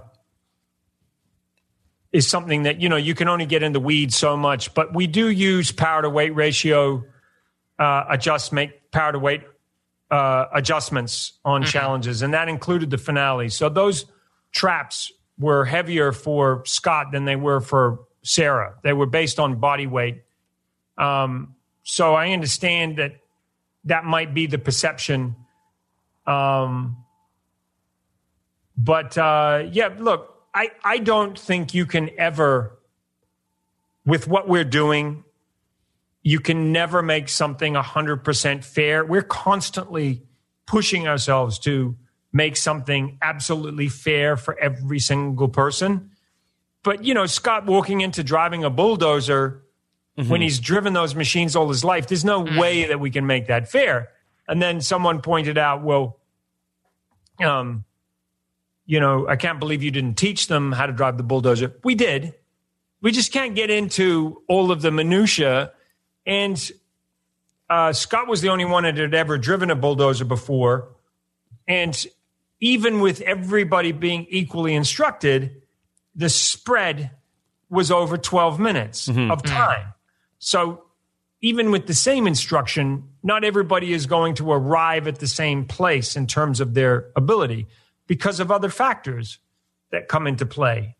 [2.13, 4.75] is something that you know you can only get in the weeds so much.
[4.75, 7.03] But we do use power to weight ratio
[7.79, 9.43] uh, adjust, make power to weight
[10.11, 13.49] uh, adjustments on challenges, and that included the finale.
[13.49, 14.07] So those
[14.53, 18.75] traps were heavier for Scott than they were for Sarah.
[18.83, 20.23] They were based on body weight.
[20.97, 23.13] Um, so I understand that
[23.85, 25.37] that might be the perception.
[26.27, 27.05] Um,
[28.77, 32.79] but uh, yeah, look, I, I don't think you can ever,
[34.05, 35.25] with what we're doing,
[36.23, 39.05] you can never make something 100% fair.
[39.05, 40.23] We're constantly
[40.67, 41.97] pushing ourselves to
[42.33, 46.11] make something absolutely fair for every single person.
[46.83, 49.63] but you know, Scott walking into driving a bulldozer
[50.27, 53.47] when he's driven those machines all his life, there's no way that we can make
[53.47, 54.09] that fair.
[54.49, 56.19] And then someone pointed out, well,
[57.41, 57.85] um,
[58.85, 61.77] you know, I can't believe you didn't teach them how to drive the bulldozer.
[61.85, 62.35] We did.
[63.01, 65.73] We just can't get into all of the minutia.
[66.29, 66.71] And
[67.69, 70.91] uh, Scott was the only one that had ever driven a bulldozer before.
[71.67, 72.07] And
[72.61, 75.63] even with everybody being equally instructed,
[76.15, 77.11] the spread
[77.71, 79.95] was over 12 minutes of time.
[80.39, 80.85] So
[81.41, 86.17] even with the same instruction, not everybody is going to arrive at the same place
[86.17, 87.67] in terms of their ability
[88.07, 89.39] because of other factors
[89.93, 90.97] that come into play.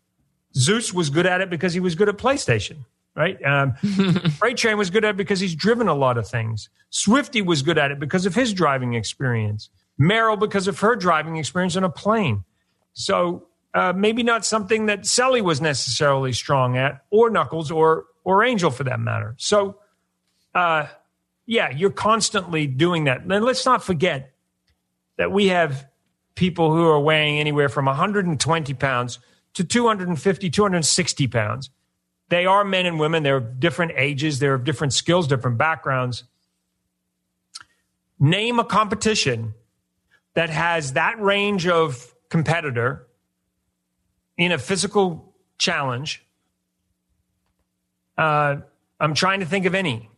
[0.55, 2.85] Zeus was good at it because he was good at PlayStation,
[3.19, 3.37] right?
[3.43, 3.73] Um,
[4.39, 6.69] Freight Train was good at it because he's driven a lot of things.
[6.89, 9.69] Swifty was good at it because of his driving experience.
[9.99, 12.45] Meryl because of her driving experience on a plane.
[12.93, 18.43] So uh, maybe not something that Sally was necessarily strong at, or Knuckles, or or
[18.43, 19.35] Angel for that matter.
[19.37, 19.77] So,
[20.55, 20.87] uh,
[21.45, 23.21] yeah, you're constantly doing that.
[23.21, 24.33] And let's not forget
[25.17, 25.87] that we have
[26.35, 29.19] people who are weighing anywhere from 120 pounds
[29.55, 31.69] to 250, 260 pounds.
[32.29, 33.23] They are men and women.
[33.23, 34.39] They're of different ages.
[34.39, 36.23] They're of different skills, different backgrounds.
[38.19, 39.53] Name a competition
[40.35, 43.07] that has that range of competitor
[44.37, 46.23] in a physical challenge.
[48.17, 48.57] Uh,
[48.99, 50.09] I'm trying to think of any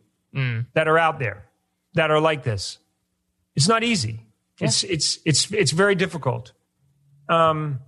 [0.74, 1.46] that are out there
[1.94, 2.78] that are like this.
[3.54, 4.26] It's not easy.
[4.60, 6.52] It's it's it's it's very difficult.
[7.28, 7.80] Um,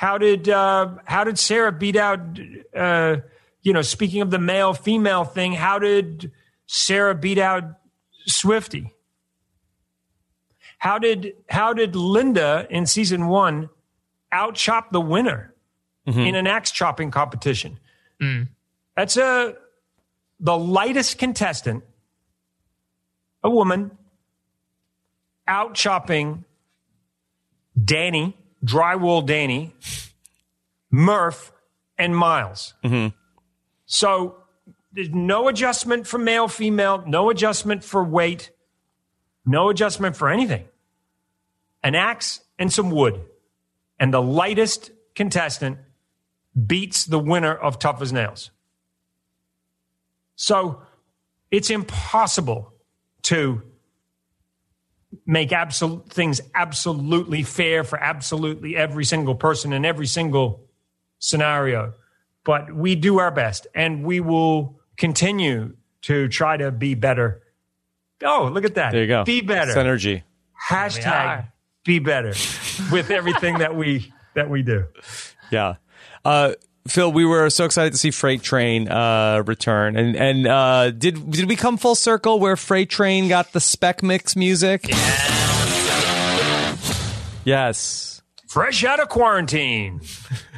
[0.00, 2.20] how did uh, how did Sarah beat out?
[2.74, 3.16] Uh,
[3.60, 6.32] you know, speaking of the male female thing, how did
[6.66, 7.64] Sarah beat out
[8.26, 8.94] Swifty?
[10.78, 13.68] How did how did Linda in season one
[14.32, 15.54] out chop the winner
[16.06, 17.78] in an axe chopping competition?
[18.96, 19.54] That's a
[20.40, 21.84] the lightest contestant,
[23.42, 23.90] a woman,
[25.46, 26.46] out chopping
[27.84, 29.74] Danny, drywall Danny,
[30.90, 31.52] Murph,
[31.98, 32.74] and Miles.
[32.84, 33.14] Mm-hmm.
[33.86, 34.36] So
[34.92, 38.50] there's no adjustment for male, female, no adjustment for weight,
[39.46, 40.64] no adjustment for anything.
[41.82, 43.20] An axe and some wood.
[43.98, 45.78] And the lightest contestant
[46.66, 48.50] beats the winner of Tough as Nails.
[50.36, 50.82] So
[51.50, 52.72] it's impossible
[53.22, 53.62] to
[55.26, 60.64] make absolute things absolutely fair for absolutely every single person in every single
[61.18, 61.94] scenario.
[62.44, 67.42] But we do our best and we will continue to try to be better.
[68.22, 68.92] Oh, look at that.
[68.92, 69.24] There you go.
[69.24, 69.72] Be better.
[69.72, 70.22] Synergy.
[70.68, 71.48] Hashtag
[71.84, 72.34] be better
[72.92, 74.86] with everything that we that we do.
[75.50, 75.76] Yeah.
[76.24, 76.52] Uh,
[76.88, 81.30] Phil, we were so excited to see Freight Train uh, return, and and uh, did
[81.30, 84.86] did we come full circle where Freight Train got the spec mix music?
[87.44, 88.22] Yes.
[88.48, 90.00] Fresh out of quarantine.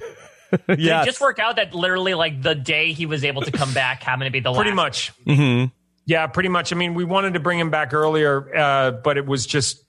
[0.79, 1.05] yeah.
[1.05, 4.27] just work out that literally like the day he was able to come back happened
[4.27, 4.59] to be the last.
[4.63, 5.13] Pretty last?
[5.27, 5.37] much.
[5.37, 5.65] hmm
[6.07, 6.73] Yeah, pretty much.
[6.73, 9.85] I mean, we wanted to bring him back earlier, uh, but it was just.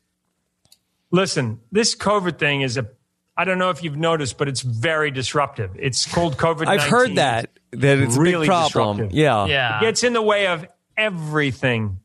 [1.12, 2.88] Listen, this COVID thing is a.
[3.36, 5.72] I don't know if you've noticed, but it's very disruptive.
[5.80, 6.68] It's called COVID.
[6.68, 8.98] I've heard that that it's a Really big problem.
[8.98, 9.18] disruptive.
[9.18, 9.46] Yeah.
[9.48, 9.78] Yeah.
[9.78, 12.00] It gets in the way of everything,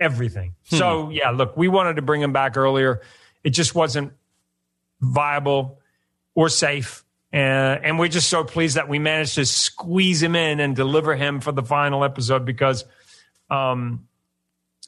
[0.00, 0.54] everything.
[0.64, 3.02] So yeah, look, we wanted to bring him back earlier.
[3.44, 4.12] It just wasn't
[5.00, 5.80] viable
[6.34, 7.04] or safe.
[7.32, 11.14] Uh, and we're just so pleased that we managed to squeeze him in and deliver
[11.14, 12.84] him for the final episode because
[13.50, 14.06] um,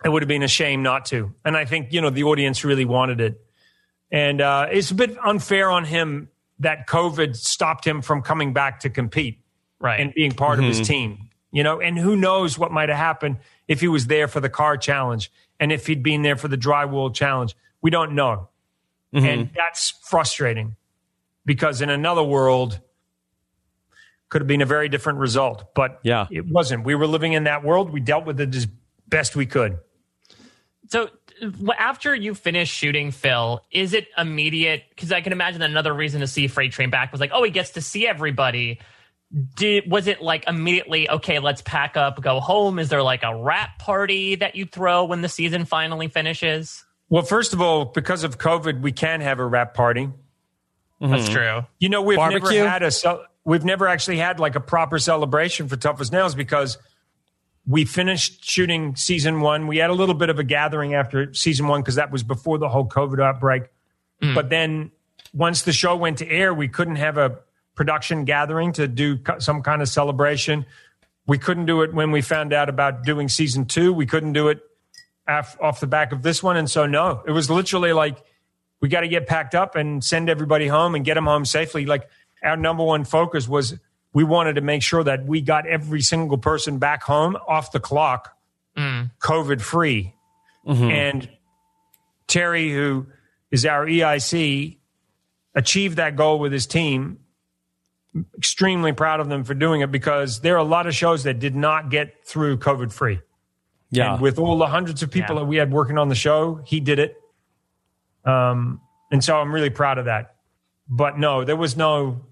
[0.03, 1.35] it would have been a shame not to.
[1.45, 3.45] And I think, you know, the audience really wanted it.
[4.11, 6.29] And uh, it's a bit unfair on him
[6.61, 9.41] that COVID stopped him from coming back to compete
[9.81, 10.01] Right.
[10.01, 11.29] and being part of his team.
[11.53, 13.37] You know, and who knows what might have happened
[13.69, 15.31] if he was there for the car challenge
[15.61, 17.55] and if he'd been there for the drywall challenge.
[17.81, 18.49] We don't know.
[19.13, 20.77] And that's frustrating
[21.47, 22.81] because in another world
[24.29, 26.27] could have been a very different result, but Yeah.
[26.31, 26.85] it wasn't.
[26.85, 27.91] We were living in that world.
[27.91, 28.67] We dealt with it as
[29.07, 29.79] best we could.
[30.89, 31.18] So w-
[31.79, 34.85] after you finish shooting Phil, is it immediate?
[34.91, 37.43] Because I can imagine that another reason to see Freight Train back was like, oh,
[37.43, 38.81] he gets to see everybody.
[39.57, 41.09] Did was it like immediately?
[41.09, 42.79] Okay, let's pack up, go home.
[42.79, 46.85] Is there like a wrap party that you throw when the season finally finishes?
[47.11, 50.11] Well, first of all, because of COVID, we can have a wrap party.
[51.01, 51.33] That's mm-hmm.
[51.33, 51.67] true.
[51.79, 52.59] You know, we've Barbecue?
[52.59, 52.91] never had a
[53.45, 56.77] we've never actually had like a proper celebration for Tough as Nails because
[57.69, 59.67] we finished shooting season one.
[59.67, 62.57] We had a little bit of a gathering after season one because that was before
[62.57, 63.65] the whole COVID outbreak.
[64.23, 64.35] Mm.
[64.35, 64.91] But then
[65.35, 67.39] once the show went to air, we couldn't have a
[67.75, 70.65] production gathering to do some kind of celebration.
[71.27, 73.93] We couldn't do it when we found out about doing season two.
[73.93, 74.61] We couldn't do it
[75.27, 76.57] af- off the back of this one.
[76.57, 78.17] And so, no, it was literally like,
[78.81, 81.85] we got to get packed up and send everybody home and get them home safely.
[81.85, 82.09] Like,
[82.43, 83.79] our number one focus was
[84.13, 87.81] we wanted to make sure that we got every single person back home off the
[87.81, 88.37] clock,
[88.77, 90.15] COVID free.
[90.67, 91.29] And
[92.27, 93.07] Terry, who
[93.51, 94.77] is our EIC,
[95.55, 97.21] achieved that goal with his team.
[98.37, 101.39] Extremely proud of them for doing it because there are a lot of shows that
[101.39, 103.21] did not get through COVID free.
[103.91, 104.15] Yeah.
[104.15, 105.41] And with all the hundreds of people Yeah.
[105.41, 107.17] that we had working on the show, he did it.
[108.25, 108.81] Um,
[109.11, 110.35] and so I'm really proud of that.
[110.89, 112.27] But no, there was no,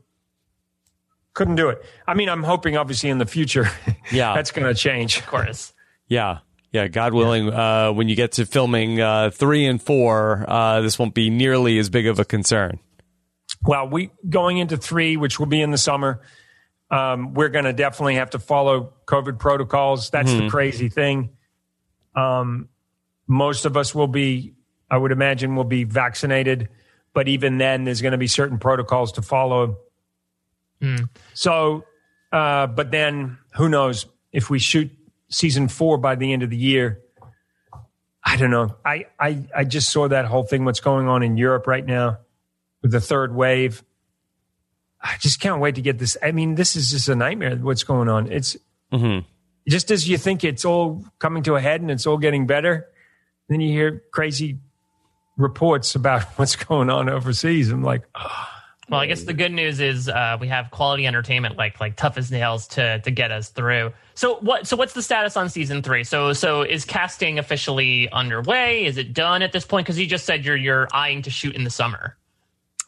[1.36, 1.84] couldn't do it.
[2.08, 3.70] I mean, I'm hoping obviously in the future,
[4.10, 4.34] Yeah.
[4.34, 5.18] that's going to change.
[5.18, 5.72] Of course.
[6.08, 6.38] Yeah.
[6.72, 10.98] Yeah, God willing, uh, when you get to filming uh, three and four, uh, this
[10.98, 12.80] won't be nearly as big of a concern.
[13.62, 16.20] Well, we going into three, which will be in the summer.
[16.90, 20.10] Um, we're going to definitely have to follow COVID protocols.
[20.10, 21.30] That's the crazy thing.
[22.14, 22.68] Um,
[23.26, 24.54] most of us will be,
[24.90, 26.68] I would imagine, will be vaccinated,
[27.14, 29.78] but even then, there's going to be certain protocols to follow.
[31.34, 31.84] So,
[32.32, 34.90] uh, but then who knows if we shoot
[35.28, 37.00] season four by the end of the year?
[38.24, 38.76] I don't know.
[38.84, 42.18] I, I, I just saw that whole thing, what's going on in Europe right now
[42.82, 43.82] with the third wave.
[45.00, 46.16] I just can't wait to get this.
[46.22, 47.56] I mean, this is just a nightmare.
[47.56, 48.30] What's going on?
[48.32, 48.56] It's
[49.68, 52.88] just as you think it's all coming to a head and it's all getting better,
[53.48, 54.58] then you hear crazy
[55.36, 57.70] reports about what's going on overseas.
[57.70, 58.48] I'm like, oh,
[58.88, 62.16] Well, I guess the good news is uh, we have quality entertainment like like Tough
[62.18, 63.92] as Nails to to get us through.
[64.14, 64.66] So what?
[64.66, 66.04] So what's the status on season three?
[66.04, 68.84] So so is casting officially underway?
[68.84, 69.86] Is it done at this point?
[69.86, 72.16] Because you just said you're you're eyeing to shoot in the summer.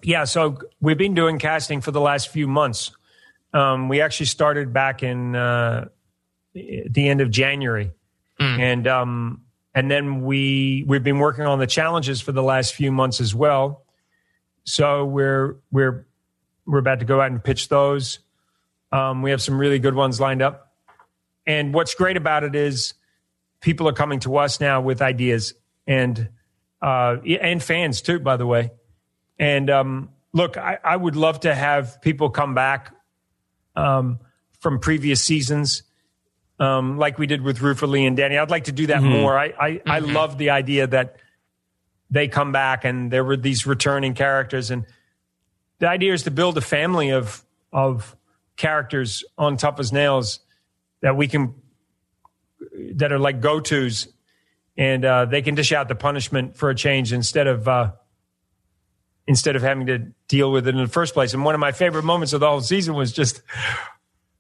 [0.03, 2.93] Yeah, so we've been doing casting for the last few months.
[3.53, 5.89] Um, we actually started back in uh,
[6.55, 7.91] the end of January,
[8.61, 9.43] and um,
[9.75, 13.35] and then we we've been working on the challenges for the last few months as
[13.35, 13.85] well.
[14.69, 16.07] So we're we're
[16.67, 18.19] we're about to go out and pitch those.
[18.93, 20.75] Um, we have some really good ones lined up,
[21.47, 22.93] and what's great about it is
[23.63, 25.55] people are coming to us now with ideas
[25.87, 26.29] and
[26.83, 28.21] uh, and fans too.
[28.21, 28.73] By the way,
[29.39, 32.95] and um, look, I, I would love to have people come back
[33.75, 34.19] um,
[34.61, 35.83] from previous seasons,
[36.61, 38.37] um, like we did with Roofer Lee and Danny.
[38.37, 39.39] I'd like to do that more.
[39.39, 41.17] I I, I love the idea that
[42.11, 44.85] they come back and there were these returning characters, and
[45.79, 48.17] the idea is to build a family of of
[48.57, 50.41] characters on Tough as Nails
[51.03, 51.55] that we can
[52.95, 54.09] that are like go tos,
[54.77, 57.67] and uh, they can dish out the punishment for a change instead of.
[57.69, 57.93] Uh,
[59.27, 61.35] instead of having to deal with it in the first place.
[61.35, 63.43] And one of my favorite moments of the whole season was just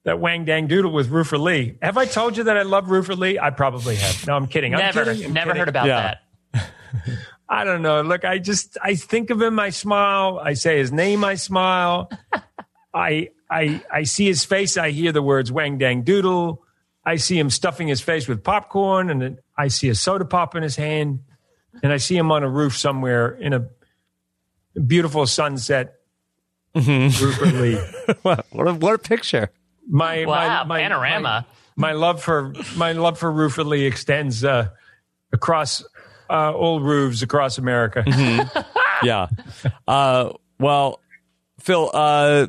[0.05, 1.77] that Wang Dang Doodle with Roofer Lee.
[1.83, 3.39] Have I told you that I love Roofer Lee?
[3.39, 4.27] I probably have.
[4.27, 4.73] No, I'm kidding.
[4.75, 5.27] I'm never kidding.
[5.27, 5.59] I'm never kidding.
[5.59, 6.15] heard about Yeah.
[6.55, 6.71] that.
[7.49, 8.03] I don't know.
[8.03, 10.41] Look, I just I think of him, I smile.
[10.43, 12.11] I say his name, I smile.
[12.95, 14.77] I I I see his face.
[14.77, 16.63] I hear the words Wang Dang Doodle.
[17.05, 20.63] I see him stuffing his face with popcorn, and I see a soda pop in
[20.63, 21.21] his hand,
[21.83, 23.69] and I see him on a roof somewhere in a
[24.79, 25.95] beautiful sunset.
[26.75, 27.81] Roofer Lee.
[28.23, 29.51] what, a, what a picture.
[29.89, 31.47] My Wow, my, my panorama.
[31.77, 34.69] My, my love for my love for Roofer Lee extends uh,
[35.33, 35.83] across
[36.31, 38.05] uh, all roofs across America.
[39.03, 39.29] yeah.
[39.87, 41.01] Uh, well,
[41.61, 42.47] Phil, uh,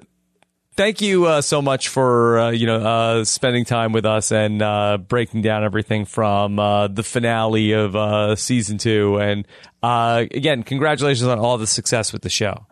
[0.80, 4.62] thank you uh, so much for uh, you know uh, spending time with us and
[4.62, 9.18] uh, breaking down everything from uh, the finale of uh, season two.
[9.18, 9.46] And
[9.84, 12.66] uh, again, congratulations on all the success with the show.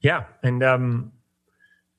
[0.00, 1.12] Yeah, and um,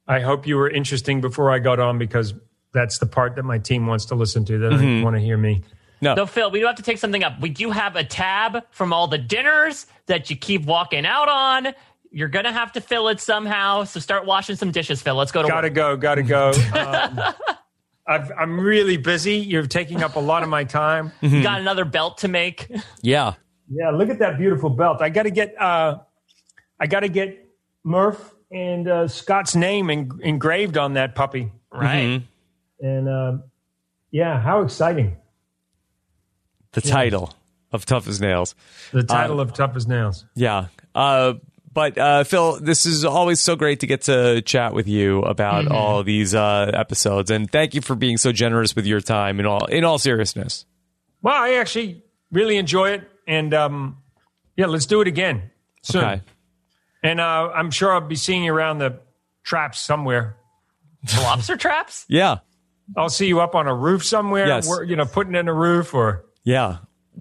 [0.07, 2.33] I hope you were interesting before I got on because
[2.73, 4.59] that's the part that my team wants to listen to.
[4.59, 5.63] That I want to hear me.
[6.03, 7.39] No, So Phil, we do have to take something up.
[7.39, 11.73] We do have a tab from all the dinners that you keep walking out on.
[12.11, 13.85] You're gonna have to fill it somehow.
[13.85, 15.15] So start washing some dishes, Phil.
[15.15, 15.73] Let's go to Gotta work.
[15.75, 16.51] go, gotta go.
[16.73, 17.19] Um,
[18.05, 19.35] I've, I'm really busy.
[19.37, 21.13] You're taking up a lot of my time.
[21.21, 22.69] You got another belt to make.
[23.01, 23.35] yeah.
[23.71, 24.97] Yeah, look at that beautiful belt.
[25.01, 25.99] I got to get uh,
[26.81, 27.47] I got to get
[27.85, 31.49] Murph and uh, Scott's name en- engraved on that puppy.
[31.71, 32.21] Right.
[32.81, 33.37] And uh,
[34.11, 35.15] yeah, how exciting!
[36.73, 37.33] The title
[37.71, 38.55] of Tough as Nails.
[38.91, 40.25] The title of Tough as Nails.
[40.35, 40.67] Yeah.
[40.93, 41.35] Uh,
[41.71, 45.67] but uh, Phil, this is always so great to get to chat with you about
[45.71, 49.39] all these uh, episodes, and thank you for being so generous with your time.
[49.39, 50.65] In all, in all seriousness,
[51.23, 53.97] Well, I actually really enjoy it, and um,
[54.55, 55.49] yeah, let's do it again
[55.81, 56.03] soon.
[56.03, 56.21] okay.
[57.01, 58.99] And uh, I'm sure I'll be seeing you around the
[59.43, 60.37] traps somewhere.
[61.17, 62.05] Lobster traps?
[62.07, 62.37] Yeah.
[62.95, 64.47] I'll see you up on a roof somewhere.
[64.47, 64.69] Yes.
[64.85, 66.77] you know, putting in a roof or Yeah.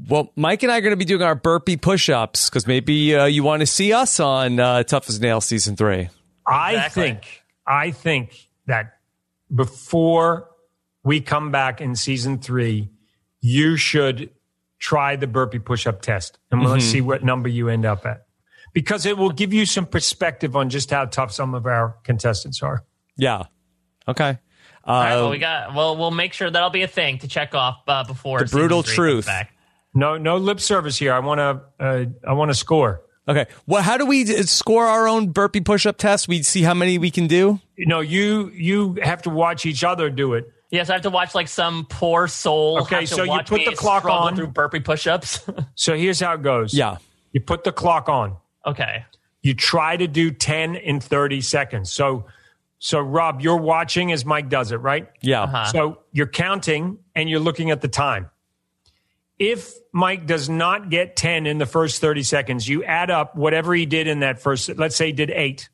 [0.09, 3.27] Well, Mike and I are going to be doing our burpee push-ups because maybe uh,
[3.27, 6.09] you want to see us on uh, Tough as Nails season three.
[6.47, 7.03] I Exactly.
[7.03, 8.95] think I think that
[9.55, 10.49] before
[11.05, 12.91] we come back in season three,
[13.41, 14.31] you should
[14.79, 18.27] try the burpee push-up test, and let's see what number you end up at,
[18.73, 22.63] because it will give you some perspective on just how tough some of our contestants
[22.63, 22.83] are.
[23.17, 23.45] Yeah.
[24.09, 24.39] Okay.
[24.87, 25.75] Uh, All right, well, we got.
[25.75, 28.83] Well, we'll make sure that'll be a thing to check off uh, before The brutal
[28.83, 29.27] truth.
[29.27, 29.53] Back.
[29.95, 31.13] No, no lip service here.
[31.13, 31.85] I want to.
[31.85, 33.03] Uh, I want to score.
[33.29, 33.47] okay.
[33.67, 36.29] Well, how do we uh, score our own burpee push-up test?
[36.29, 37.61] We see how many we can do.
[37.77, 40.51] You know, you you have to watch each other do it.
[40.71, 42.81] Yes, I have to watch like some poor soul.
[42.83, 44.35] Okay, have to so you put the clock on.
[44.35, 45.41] through burpee push-ups.
[45.75, 46.73] So here's how it goes.
[46.73, 46.97] Yeah.
[47.33, 48.37] You put the clock on.
[48.67, 49.05] okay.
[49.43, 51.91] you try to do 10 in 30 seconds.
[51.93, 52.25] So,
[52.85, 55.09] so Rob, you're watching as Mike does it, right?
[55.21, 55.45] Yeah.
[55.45, 55.67] Uh-huh.
[55.67, 58.29] So you're counting and you're looking at the time.
[59.39, 63.73] If Mike does not get 10 in the first 30 seconds, you add up whatever
[63.73, 65.69] he did in that first, let's say he did eight.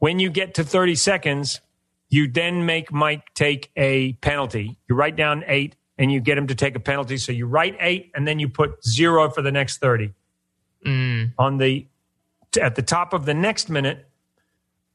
[0.00, 1.62] When you get to 30 seconds,
[2.10, 4.76] you then make Mike take a penalty.
[4.90, 7.16] You write down eight and you get him to take a penalty.
[7.16, 10.12] So you write eight and then you put zero for the next 30
[11.38, 11.86] on the
[12.60, 14.06] at the top of the next minute,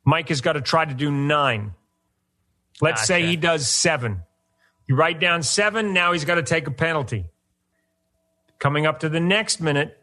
[0.08, 1.74] Mike has got to try to do nine.
[2.80, 4.22] Let's say he does seven.
[4.88, 7.26] You write down seven, now he's got to take a penalty.
[8.58, 10.00] Coming up to the next minute,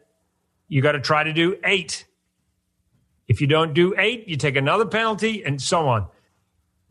[0.67, 2.05] you got to try to do eight.
[3.27, 6.07] If you don't do eight, you take another penalty and so on.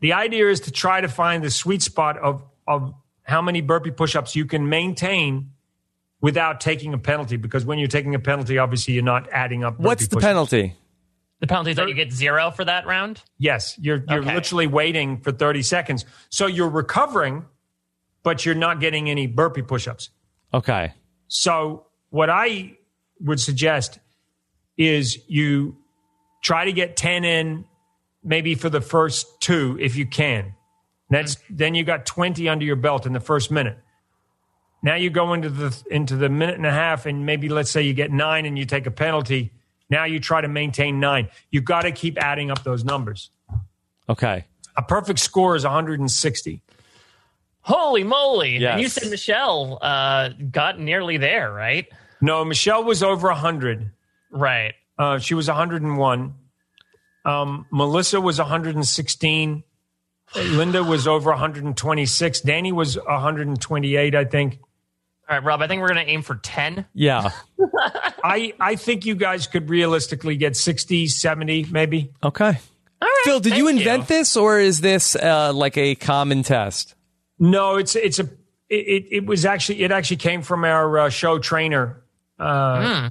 [0.01, 2.93] The idea is to try to find the sweet spot of, of
[3.23, 5.51] how many burpee push ups you can maintain
[6.19, 9.79] without taking a penalty because when you're taking a penalty, obviously you're not adding up.
[9.79, 10.25] What's the push-ups.
[10.25, 10.75] penalty?
[11.41, 13.21] The penalty is that you get zero for that round.
[13.37, 14.33] Yes, you're you're Okay.
[14.33, 16.05] literally waiting for 30 seconds.
[16.29, 17.45] So you're recovering,
[18.23, 20.09] but you're not getting any burpee push-ups.
[20.53, 20.93] Okay.
[21.27, 22.77] So what I
[23.19, 23.99] would suggest
[24.77, 25.77] is you
[26.41, 27.65] try to get 10 in
[28.23, 30.53] maybe for the first two if you can.
[31.09, 31.55] That's mm-hmm.
[31.57, 33.77] then you got 20 under your belt in the first minute.
[34.81, 37.81] Now you go into the into the minute and a half and maybe let's say
[37.81, 39.51] you get 9 and you take a penalty.
[39.89, 41.29] Now you try to maintain 9.
[41.51, 43.29] You've got to keep adding up those numbers.
[44.09, 44.45] Okay.
[44.75, 46.61] A perfect score is 160.
[47.61, 48.57] Holy moly!
[48.57, 48.73] Yes.
[48.73, 51.87] And you said Michelle uh, got nearly there, right?
[52.21, 53.91] No, Michelle was over 100.
[54.29, 54.75] Right.
[54.99, 56.35] Uh, she was 101.
[57.25, 59.63] Um, Melissa was 116.
[60.35, 62.41] Linda was over 126.
[62.41, 64.59] Danny was 128, I think.
[65.27, 65.61] All right, Rob.
[65.61, 66.85] I think we're going to aim for ten.
[66.93, 67.31] Yeah.
[68.23, 72.11] I, I think you guys could realistically get 60, 70, maybe.
[72.23, 72.45] Okay.
[72.45, 72.53] All
[73.01, 73.21] right.
[73.23, 76.95] Phil, did you thank invent this or is this uh, like a common test?
[77.39, 78.23] No, it's it's a
[78.69, 82.03] it, it, it was actually it actually came from our uh, show trainer.
[82.39, 83.09] Uh,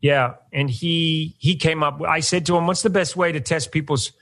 [0.00, 2.00] Yeah, and he he came up.
[2.02, 4.12] I said to him, "What's the best way to test people's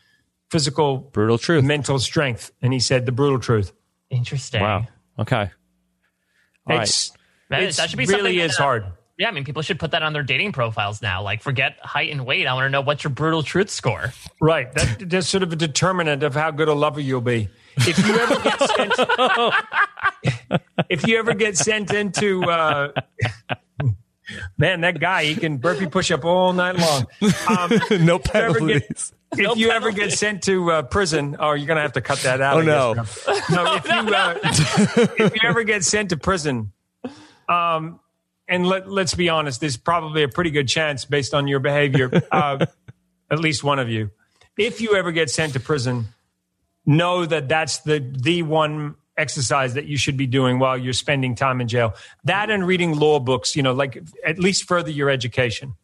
[0.50, 1.64] physical, Brutal truth.
[1.64, 3.72] mental strength?" And he said, "The brutal truth."
[4.10, 4.60] Interesting.
[4.60, 4.86] Wow.
[5.18, 5.36] Okay.
[5.36, 5.48] All
[6.66, 6.82] right.
[6.82, 7.18] It's, That,
[7.50, 8.84] it's that should be really something is that- hard.
[9.20, 11.22] Yeah, I mean, people should put that on their dating profiles now.
[11.24, 12.46] Like, forget height and weight.
[12.46, 14.12] I want to know what's your brutal truth score.
[14.40, 14.72] Right.
[14.74, 17.48] That, that's sort of a determinant of how good a lover you'll be.
[17.78, 18.92] If you ever get sent,
[20.88, 22.92] if you ever get sent into, uh,
[24.56, 27.06] man, that guy he can burpee push up all night long.
[27.48, 27.70] Um,
[28.04, 29.12] no if you ever get- penalties.
[29.36, 32.40] if you ever get sent to uh, prison, oh, you're gonna have to cut that
[32.40, 32.56] out.
[32.56, 32.94] Oh, I no.
[32.94, 33.02] no.
[33.74, 34.38] If you uh,
[35.24, 36.72] if you ever get sent to prison,
[37.48, 38.00] um,
[38.46, 42.10] and let let's be honest, there's probably a pretty good chance based on your behavior,
[42.32, 42.64] uh,
[43.30, 44.10] at least one of you.
[44.56, 46.06] If you ever get sent to prison,
[46.86, 51.34] know that that's the the one exercise that you should be doing while you're spending
[51.34, 51.94] time in jail.
[52.24, 55.74] That and reading law books, you know, like at least further your education.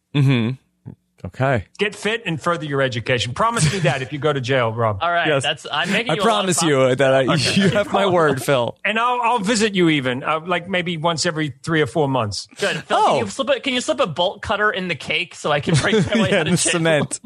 [1.23, 1.65] Okay.
[1.79, 3.33] Get fit and further your education.
[3.33, 4.99] Promise me that if you go to jail, Rob.
[5.01, 5.41] All right, Yes.
[5.43, 6.11] that's I'm making.
[6.11, 7.21] I You a lot of promise you that I,
[7.55, 8.77] you have my word, Phil.
[8.85, 12.47] And I'll, I'll visit you even, uh, like maybe once every three or four months.
[12.59, 12.83] Good.
[12.83, 13.05] Phil, Oh.
[13.05, 15.61] can you slip a can you slip a bolt cutter in the cake so I
[15.61, 16.71] can break my way yeah, out the of jail?
[16.73, 17.19] cement.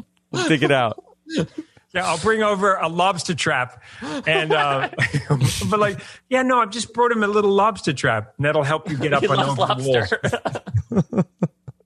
[0.48, 1.02] Dig it out.
[1.92, 4.90] Yeah, I'll bring over a lobster trap, and uh,
[5.68, 8.88] but like, yeah, no, I've just brought him a little lobster trap, and that'll help
[8.88, 10.30] you get up on and over the
[10.92, 11.42] walls.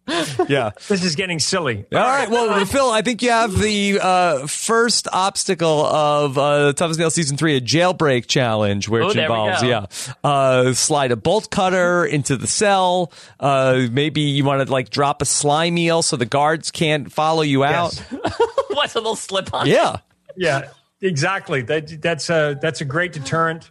[0.48, 0.70] Yeah.
[0.88, 1.86] This is getting silly.
[1.92, 2.28] All right.
[2.28, 7.14] Well, Phil, I think you have the uh, first obstacle of uh, Tough as Nails
[7.14, 9.86] Season 3, a jailbreak challenge, which Oh, involves, yeah,
[10.22, 13.12] uh, slide a bolt cutter into the cell.
[13.40, 17.42] Uh, maybe you want to, like, drop a slime eel so the guards can't follow
[17.42, 17.94] you out.
[18.12, 18.38] Yes.
[18.70, 19.66] What's a little slip on?
[19.66, 19.96] Yeah.
[20.36, 20.68] Yeah,
[21.00, 21.62] exactly.
[21.62, 23.70] That that's a that's a great deterrent.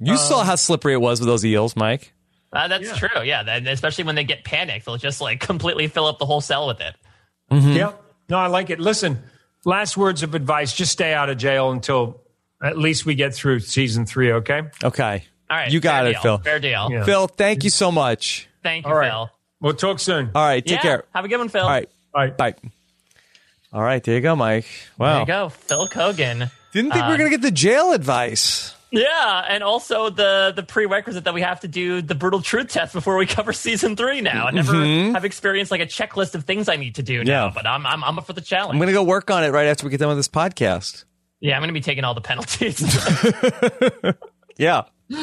[0.00, 2.12] You Um, saw how slippery it was with those eels, Mike.
[2.52, 3.22] Uh, that's true.
[3.22, 6.40] Yeah, that, especially when they get panicked, they'll just like completely fill up the whole
[6.40, 6.94] cell with it.
[7.50, 7.72] Mm-hmm.
[7.72, 7.92] Yeah.
[8.28, 8.80] No, I like it.
[8.80, 9.22] Listen,
[9.64, 12.20] last words of advice: just stay out of jail until
[12.62, 14.32] at least we get through season three.
[14.32, 14.62] Okay.
[14.82, 15.24] Okay.
[15.50, 16.20] All right, You got it, deal.
[16.20, 16.38] Phil.
[16.38, 16.88] Fair deal.
[16.90, 17.04] Yeah.
[17.04, 18.48] Phil, thank you so much.
[18.62, 19.10] Thank you, All right.
[19.10, 19.30] Phil.
[19.60, 20.30] We'll talk soon.
[20.34, 20.64] All right.
[20.64, 21.04] Take yeah, care.
[21.14, 21.62] Have a good one, Phil.
[21.62, 21.88] All right.
[22.12, 22.30] Bye.
[22.30, 22.54] Bye.
[23.72, 24.02] All right.
[24.02, 24.66] There you go, Mike.
[24.98, 25.12] Wow.
[25.12, 26.50] There you go, Phil Keoghan.
[26.72, 28.74] Didn't think we were going to get the jail advice.
[28.90, 32.94] Yeah, and also the the prerequisite that we have to do the brutal truth test
[32.94, 34.20] before we cover season three.
[34.22, 34.74] Now, I never
[35.12, 37.52] have experienced like a checklist of things I need to do now, Yeah.
[37.54, 38.72] but I'm I'm, I'm up for the challenge.
[38.72, 41.04] I'm going to go work on it right after we get done with this podcast.
[41.40, 42.80] yeah, I'm going to be taking all the penalties.
[44.60, 44.82] Yeah.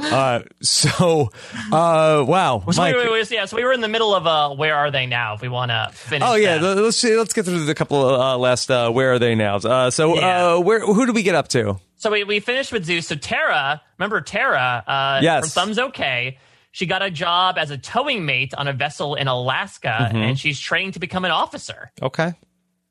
[0.00, 1.30] uh, so,
[1.70, 2.64] uh, wow.
[2.70, 4.90] so wait, wait, wait, yeah, so we were in the middle of uh, where are
[4.90, 5.34] they now?
[5.34, 6.26] If we want to finish.
[6.26, 6.76] Oh yeah, that.
[6.76, 8.70] let's see, let's get through the couple of uh, last.
[8.70, 9.56] Uh, where are they now?
[9.56, 10.54] Uh, so Yeah.
[10.54, 11.78] uh, where who do we get up to?
[12.04, 13.06] So we, we finished with Zeus.
[13.06, 15.54] So Tara, remember Tara uh, Yes.
[15.54, 16.36] from Thumbs OK?
[16.70, 20.16] She got a job as a towing mate on a vessel in Alaska, Mm-hmm.
[20.18, 21.90] and she's training to become an officer.
[22.02, 22.34] Okay,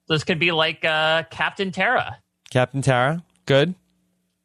[0.07, 2.18] So this could be like uh, Captain Tara.
[2.49, 3.23] Captain Tara.
[3.45, 3.76] Good.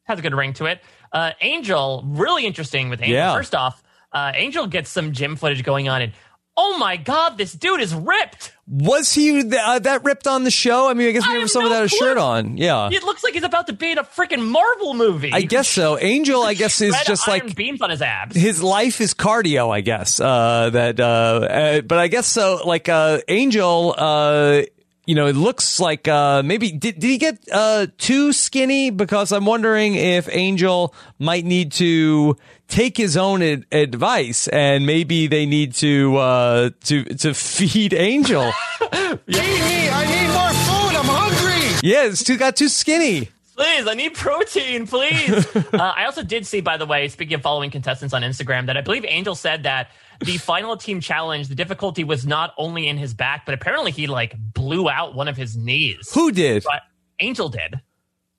[0.03, 0.81] Has a good ring to it.
[1.11, 3.15] Uh, Angel, really interesting with Angel.
[3.15, 3.33] Yeah.
[3.33, 3.81] First off,
[4.13, 6.11] uh, Angel gets some gym footage going on, and
[6.55, 8.53] oh my god, this dude is ripped.
[8.71, 10.87] Was he th- uh, that ripped on the show?
[10.89, 12.55] I mean, I guess we I never have saw no without a shirt on.
[12.57, 15.31] Yeah, It looks like he's about to be in a freaking Marvel movie.
[15.33, 15.97] I guess so.
[15.97, 18.35] Angel, I guess, is just like beams on his abs.
[18.35, 20.19] his life is cardio, I guess.
[20.19, 22.61] Uh, that, uh, uh, but I guess so.
[22.63, 24.61] Like uh, Angel, uh,
[25.09, 28.91] you know, it looks like uh, maybe did, did he get uh, too skinny?
[28.91, 32.37] Because I'm wondering if Angel might need to
[32.67, 38.51] take his own ad- advice, and maybe they need to uh, to to feed Angel.
[38.79, 39.89] Feed me!
[39.89, 40.95] I need more food.
[40.95, 41.79] I'm hungry.
[41.81, 43.29] yeah, it's too got too skinny.
[43.55, 45.55] Please, I need protein, please.
[45.55, 48.77] uh, I also did see, by the way, speaking of following contestants on Instagram, that
[48.77, 52.97] I believe Angel said that the final team challenge, the difficulty was not only in
[52.97, 56.11] his back, but apparently he like blew out one of his knees.
[56.13, 56.63] Who did?
[56.63, 56.81] But
[57.19, 57.81] Angel did.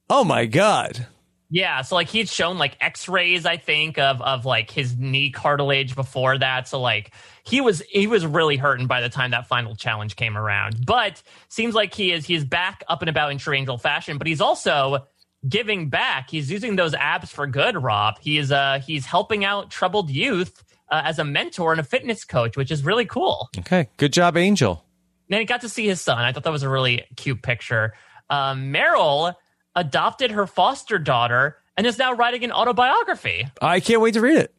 [0.08, 1.06] Oh my god.
[1.52, 5.96] Yeah, so like he'd shown like X-rays, I think, of of like his knee cartilage
[5.96, 6.68] before that.
[6.68, 7.12] So like
[7.42, 10.86] he was he was really hurting by the time that final challenge came around.
[10.86, 14.16] But seems like he is he is back up and about in true Angel fashion.
[14.16, 15.06] But he's also
[15.48, 16.30] giving back.
[16.30, 17.82] He's using those abs for good.
[17.82, 18.18] Rob.
[18.20, 22.56] He's uh he's helping out troubled youth uh, as a mentor and a fitness coach,
[22.56, 23.50] which is really cool.
[23.58, 24.84] Okay, good job, Angel.
[25.30, 26.18] And he got to see his son.
[26.18, 27.94] I thought that was a really cute picture.
[28.28, 29.34] Um, Meryl
[29.76, 33.46] adopted her foster daughter and is now writing an autobiography.
[33.62, 34.54] I can't wait to read it.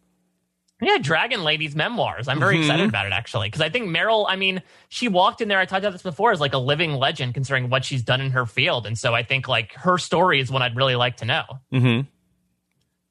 [0.82, 2.28] Yeah, Dragon Lady's memoirs.
[2.28, 4.26] I'm very excited about it actually because I think Meryl.
[4.28, 5.60] I mean, she walked in there.
[5.60, 8.32] I talked about this before as like a living legend, considering what she's done in
[8.32, 11.26] her field, and so I think like her story is one I'd really like to
[11.26, 11.44] know.
[11.72, 12.08] Mm-hmm.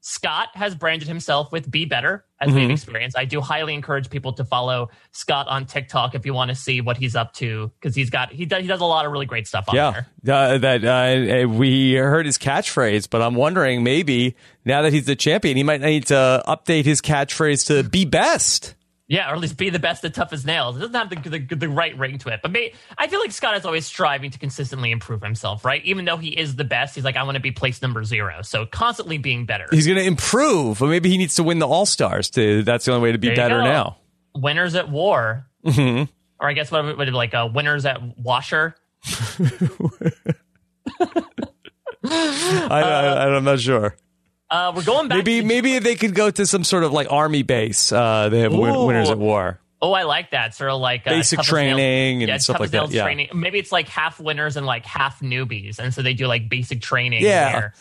[0.02, 3.18] Scott has branded himself with Be Better as we've experienced.
[3.18, 6.80] I do highly encourage people to follow Scott on TikTok if you want to see
[6.80, 9.26] what he's up to because he's got he does he does a lot of really
[9.26, 10.34] great stuff on Yeah, there.
[10.34, 15.16] uh, that uh, we heard his catchphrase, but I'm wondering maybe now that he's the
[15.16, 18.74] champion, he might need to update his catchphrase to "be best."
[19.10, 20.76] Yeah, or at least be the best at tough as nails.
[20.76, 22.38] It doesn't have the, the, the right ring to it.
[22.42, 25.84] But may, I feel like Scott is always striving to consistently improve himself, right?
[25.84, 28.42] Even though he is the best, he's like, I want to be place number zero.
[28.42, 29.66] So constantly being better.
[29.72, 32.30] He's going to improve, but maybe he needs to win the All Stars.
[32.30, 33.96] To that's the only way to be There better now.
[34.36, 35.44] Winners at war.
[35.66, 36.08] Mhm.
[36.38, 38.76] Or I guess what, what like uh, winners at washer.
[42.04, 43.96] I, I, I'm not sure.
[44.50, 45.18] Uh, we're going back.
[45.18, 47.92] Maybe to- maybe they could go to some sort of like army base.
[47.92, 49.60] Uh, they have win- winners at war.
[49.82, 50.54] Oh, I like that.
[50.54, 53.04] Sort of like uh, Basic Tough as Nails- training and yeah, stuff like that, yeah.
[53.04, 53.28] Training.
[53.34, 56.80] Maybe it's like half winners and like half newbies, and so they do like basic
[56.82, 57.22] training.
[57.22, 57.52] Yeah.
[57.54, 57.74] where-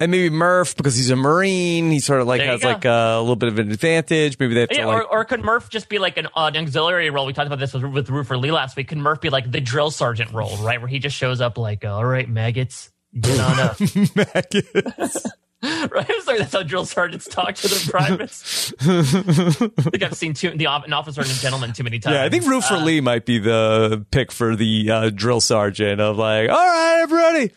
[0.00, 1.90] And maybe Murph because he's a Marine.
[1.90, 2.68] He sort of like has go.
[2.68, 4.38] like a little bit of an advantage.
[4.38, 5.02] Maybe they have to Yeah, like.
[5.04, 7.26] or, or could Murph just be like an, uh, an auxiliary role?
[7.26, 8.86] We talked about this with, with Roofer Lee last week.
[8.88, 10.80] Could Murph be like the drill sergeant role, right?
[10.80, 13.76] Where he just shows up like, all right, maggots, get on up.
[15.62, 16.06] right?
[16.08, 18.72] I'm sorry, that's how drill sergeants talk to their privates.
[18.80, 22.14] I think I've seen too, the, an officer and a gentleman too many times.
[22.14, 26.00] yeah, I think Roofer Uh, Lee might be the pick for the uh, drill sergeant
[26.00, 27.50] of like, all right, everybody.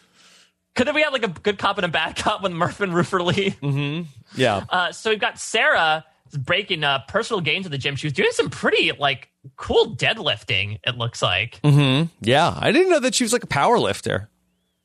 [0.76, 2.94] Could then we have like a good cop and a bad cop with Murph and
[2.94, 3.52] Roofer Lee?
[3.62, 4.04] Mm-hmm.
[4.36, 4.64] Yeah.
[4.70, 6.04] Uh, so we've got Sarah
[6.40, 7.96] breaking uh, personal gains at the gym.
[7.98, 10.80] She was doing some pretty like cool deadlifting.
[10.88, 11.62] It looks like.
[11.62, 12.08] Mm-hmm.
[12.22, 12.56] Yeah.
[12.58, 14.30] I didn't know that she was like a power lifter.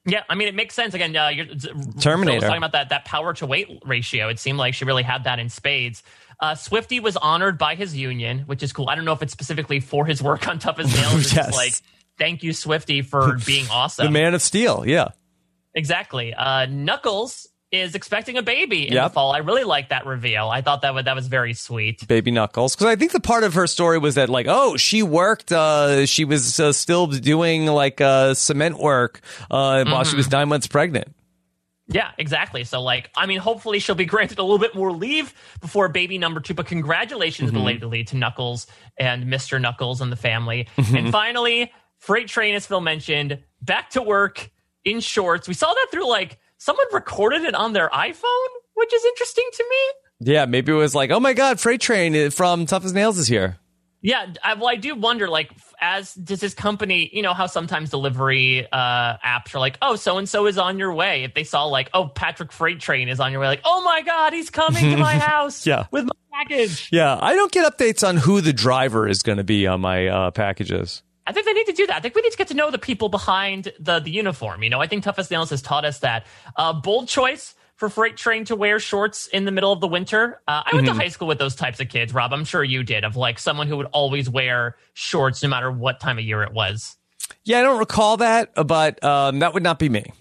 [0.06, 0.94] Yeah, I mean, it makes sense.
[0.94, 1.46] Again, uh, you're,
[2.00, 2.36] Terminator.
[2.36, 4.28] Was talking about that that power to weight ratio.
[4.28, 6.02] It seemed like she really had that in spades.
[6.38, 8.88] Uh, Swifty was honored by his union, which is cool.
[8.88, 11.32] I don't know if it's specifically for his work on Tough as Nails.
[11.34, 11.54] Yes.
[11.54, 11.72] like,
[12.18, 14.06] thank you, Swifty, for being awesome.
[14.06, 14.84] The Man of Steel.
[14.86, 15.08] Yeah.
[15.74, 16.34] Exactly.
[16.34, 19.04] Uh, Knuckles is expecting a baby in Yep.
[19.04, 19.32] the fall.
[19.32, 20.48] I really like that reveal.
[20.48, 22.06] I thought that was, that was very sweet.
[22.06, 25.02] Baby Knuckles, because I think the part of her story was that like, oh, she
[25.02, 29.20] worked, uh, she was uh, still doing like uh, cement work
[29.50, 31.08] uh, while she was nine months pregnant.
[31.88, 32.64] Yeah, exactly.
[32.64, 36.18] So, like, I mean, hopefully she'll be granted a little bit more leave before baby
[36.18, 36.52] number two.
[36.54, 37.58] But congratulations Mm-hmm.
[37.58, 38.66] belatedly to Knuckles
[38.98, 39.60] and Mr.
[39.60, 40.66] Knuckles and the family.
[40.76, 40.96] Mm-hmm.
[40.96, 44.50] And finally, Freight Train, as Phil mentioned, back to work
[44.84, 45.46] in shorts.
[45.46, 49.64] We saw that through like someone recorded it on their iPhone, which is interesting to
[49.68, 50.32] me.
[50.32, 53.26] Yeah, maybe it was like, oh my god, Freight Train from Tough as Nails is
[53.26, 53.58] here.
[54.02, 55.50] Yeah, I, well, I do wonder, like,
[55.80, 60.16] as does his company, you know, how sometimes delivery uh, apps are like, oh, so
[60.18, 61.24] and so is on your way.
[61.24, 64.02] If they saw, like, oh, Patrick Freight Train is on your way, like, oh my
[64.02, 65.86] God, he's coming to my house Yeah.
[65.90, 66.10] with my
[66.44, 66.88] package.
[66.92, 70.06] Yeah, I don't get updates on who the driver is going to be on my
[70.06, 71.02] uh, packages.
[71.26, 71.96] I think they need to do that.
[71.96, 74.62] I think we need to get to know the people behind the the uniform.
[74.62, 76.26] You know, I think Tough as Nails has taught us that.
[76.56, 80.40] Uh, bold choice for Freight Train to wear shorts in the middle of the winter.
[80.48, 82.32] Uh, I went to high school with those types of kids, Rob.
[82.32, 86.00] I'm sure you did, of like someone who would always wear shorts no matter what
[86.00, 86.96] time of year it was.
[87.44, 90.12] Yeah, I don't recall that, but um, that would not be me.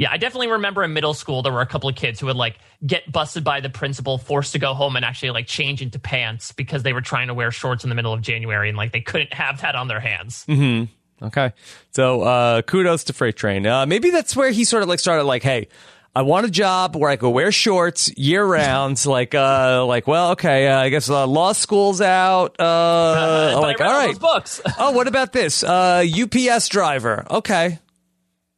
[0.00, 2.36] Yeah, I definitely remember in middle school there were a couple of kids who would
[2.36, 2.56] like
[2.86, 6.52] get busted by the principal, forced to go home and actually like change into pants
[6.52, 9.02] because they were trying to wear shorts in the middle of January and like they
[9.02, 10.46] couldn't have that on their hands.
[10.48, 11.26] Mm-hmm.
[11.26, 11.52] Okay.
[11.90, 13.66] So uh kudos to Freight Train.
[13.66, 15.68] Uh maybe that's where he sort of like started like, hey,
[16.16, 19.04] I want a job where I could wear shorts year round.
[19.04, 22.58] like uh like, well, okay, uh, I guess uh, law school's out.
[22.58, 24.18] Uh like, all all right.
[24.18, 24.62] books.
[24.78, 25.62] oh, what about this?
[25.62, 27.26] Uh UPS driver.
[27.30, 27.80] Okay.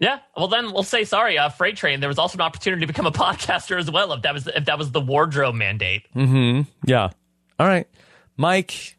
[0.03, 2.01] Yeah, well then we'll say sorry, uh, Freight Train.
[2.01, 4.65] There was also an opportunity to become a podcaster as well if that was if
[4.67, 6.07] that was the wardrobe mandate.
[6.13, 6.63] Hmm.
[6.85, 7.11] Yeah.
[7.59, 7.87] All right.
[8.37, 8.97] Mike,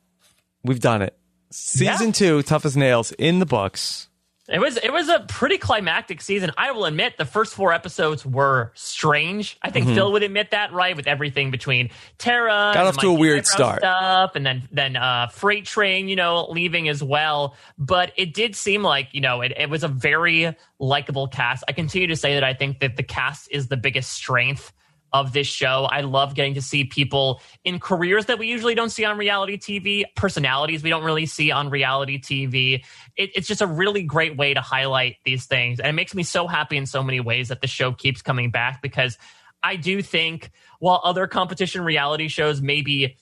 [0.64, 1.16] we've done it.
[1.52, 2.14] Season Yeah.
[2.14, 4.08] 2, Tough as Nails in the books.
[4.50, 6.52] It was it was a pretty climactic season.
[6.58, 9.58] I will admit the first four episodes were strange.
[9.62, 10.98] I think Phil would admit that, right?
[10.98, 12.74] With everything between Tara, Mm-hmm.
[12.74, 13.80] Got and off to a weird start.
[13.80, 17.56] stuff, and then then uh, Freight Train, you know, leaving as well.
[17.78, 21.64] But it did seem like you know it, it was a very likable cast.
[21.70, 24.74] I continue to say that I think that the cast is the biggest strength
[25.14, 25.88] of this show.
[25.90, 29.58] I love getting to see people in careers that we usually don't see on reality
[29.58, 32.84] TV, personalities we don't really see on reality TV.
[33.16, 35.80] It, it's just a really great way to highlight these things.
[35.80, 38.50] And it makes me so happy in so many ways that the show keeps coming
[38.50, 39.18] back because
[39.62, 43.18] I do think while other competition reality shows maybe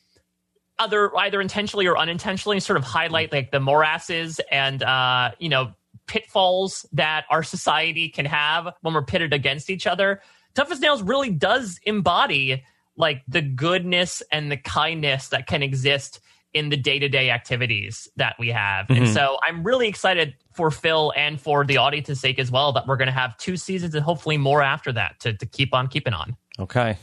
[0.80, 5.74] other either intentionally or unintentionally sort of highlight like the morasses and uh you know
[6.08, 10.22] pitfalls that our society can have when we're pitted against each other
[10.56, 12.64] tough as nails really does embody
[12.98, 16.20] like the goodness and the kindness that can exist
[16.54, 18.90] in the day-to-day activities that we have.
[18.90, 19.14] And mm-hmm.
[19.14, 22.98] so i'm really excited for phil and for the audience's sake as well that we're
[22.98, 26.14] going to have two seasons and hopefully more after that to, to keep on keeping
[26.14, 26.36] on.
[26.60, 26.98] Okay.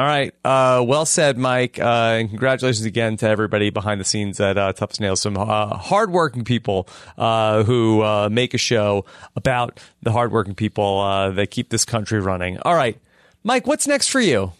[0.00, 0.34] All right.
[0.42, 1.78] Uh, well said, Mike.
[1.78, 5.20] Uh, and congratulations again to everybody behind the scenes at uh, Tough as Nails.
[5.20, 9.04] Some uh, hardworking people uh, who uh, make a show
[9.36, 12.56] about the hardworking people uh, that keep this country running.
[12.60, 12.98] All right.
[13.44, 14.52] Mike, what's next for you?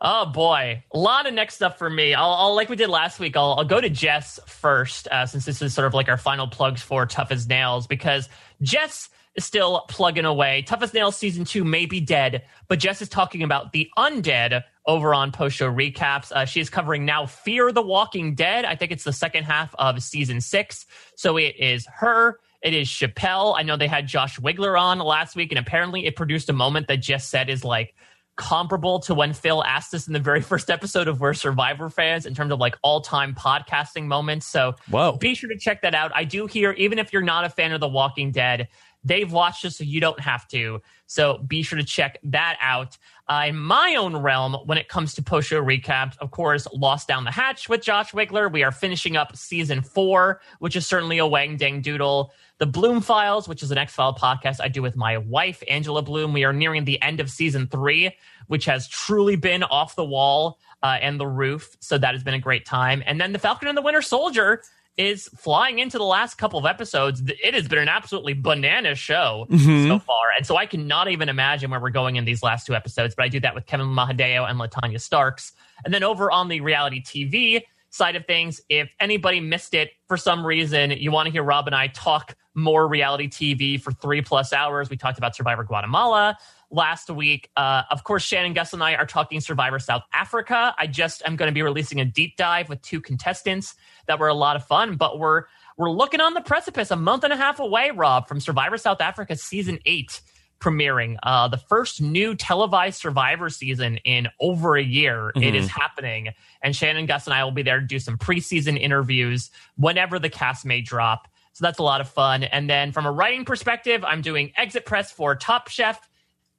[0.00, 2.14] Oh boy, a lot of next stuff for me.
[2.14, 3.36] I'll, I'll like we did last week.
[3.36, 6.82] I'll, I'll go to Jess first, since this is sort of like our final plugs
[6.82, 8.28] for Tough as Nails, because
[8.62, 10.62] Jess is still plugging away.
[10.62, 14.64] Tough as Nails season two may be dead, but Jess is talking about the undead
[14.84, 16.32] over on post show recaps.
[16.32, 18.64] Uh, she is covering now Fear the Walking Dead.
[18.64, 20.86] I think it's the second half of season six.
[21.16, 22.40] So it is her.
[22.62, 23.54] It is Chappelle.
[23.56, 26.88] I know they had Josh Wigler on last week, and apparently it produced a moment
[26.88, 27.94] that Jess said is like
[28.38, 32.24] comparable to when Phil asked us in the very first episode of We're Survivor fans
[32.24, 34.46] in terms of like all time podcasting moments.
[34.46, 35.12] So Whoa.
[35.18, 36.12] be sure to check that out.
[36.14, 38.68] I do hear, even if you're not a fan of The Walking Dead,
[39.04, 40.80] they've watched it so you don't have to.
[41.06, 42.98] So be sure to check that out.
[43.28, 47.08] Uh, in my own realm, when it comes to post show recaps, of course, Lost
[47.08, 48.50] Down the Hatch with Josh Wigler.
[48.50, 52.32] We are finishing up season four, which is certainly a Wang Dang Doodle.
[52.58, 56.02] The Bloom Files, which is an X File podcast I do with my wife, Angela
[56.02, 56.32] Bloom.
[56.32, 58.10] We are nearing the end of season three,
[58.48, 61.76] which has truly been off the wall uh, and the roof.
[61.80, 63.02] So that has been a great time.
[63.06, 64.62] And then The Falcon and the Winter Soldier
[64.98, 67.22] is flying into the last couple of episodes.
[67.24, 69.86] It has been an absolutely banana show mm-hmm.
[69.86, 70.24] so far.
[70.36, 73.24] And so I cannot even imagine where we're going in these last two episodes, but
[73.24, 75.52] I do that with Kevin Mahadeo and Latanya Starks.
[75.84, 80.16] And then over on the reality TV side of things, if anybody missed it for
[80.16, 84.20] some reason, you want to hear Rob and I talk more reality TV for three
[84.20, 84.90] plus hours.
[84.90, 86.36] We talked about Survivor Guatemala
[86.70, 87.50] last week.
[87.56, 90.74] Uh, of course, Shannon Gus and I are talking Survivor South Africa.
[90.78, 93.74] I just am going to be releasing a deep dive with two contestants
[94.06, 95.44] that were a lot of fun, but we're
[95.76, 99.00] we're looking on the precipice, a month and a half away, Rob, from Survivor South
[99.00, 100.20] Africa season eight
[100.60, 105.30] premiering uh, the first new televised Survivor season in over a year.
[105.36, 106.30] It is happening,
[106.62, 110.28] and Shannon, Gus, and I will be there to do some preseason interviews whenever the
[110.28, 111.28] cast may drop.
[111.52, 112.44] So that's a lot of fun.
[112.44, 116.07] And then from a writing perspective, I'm doing exit press for Top Chef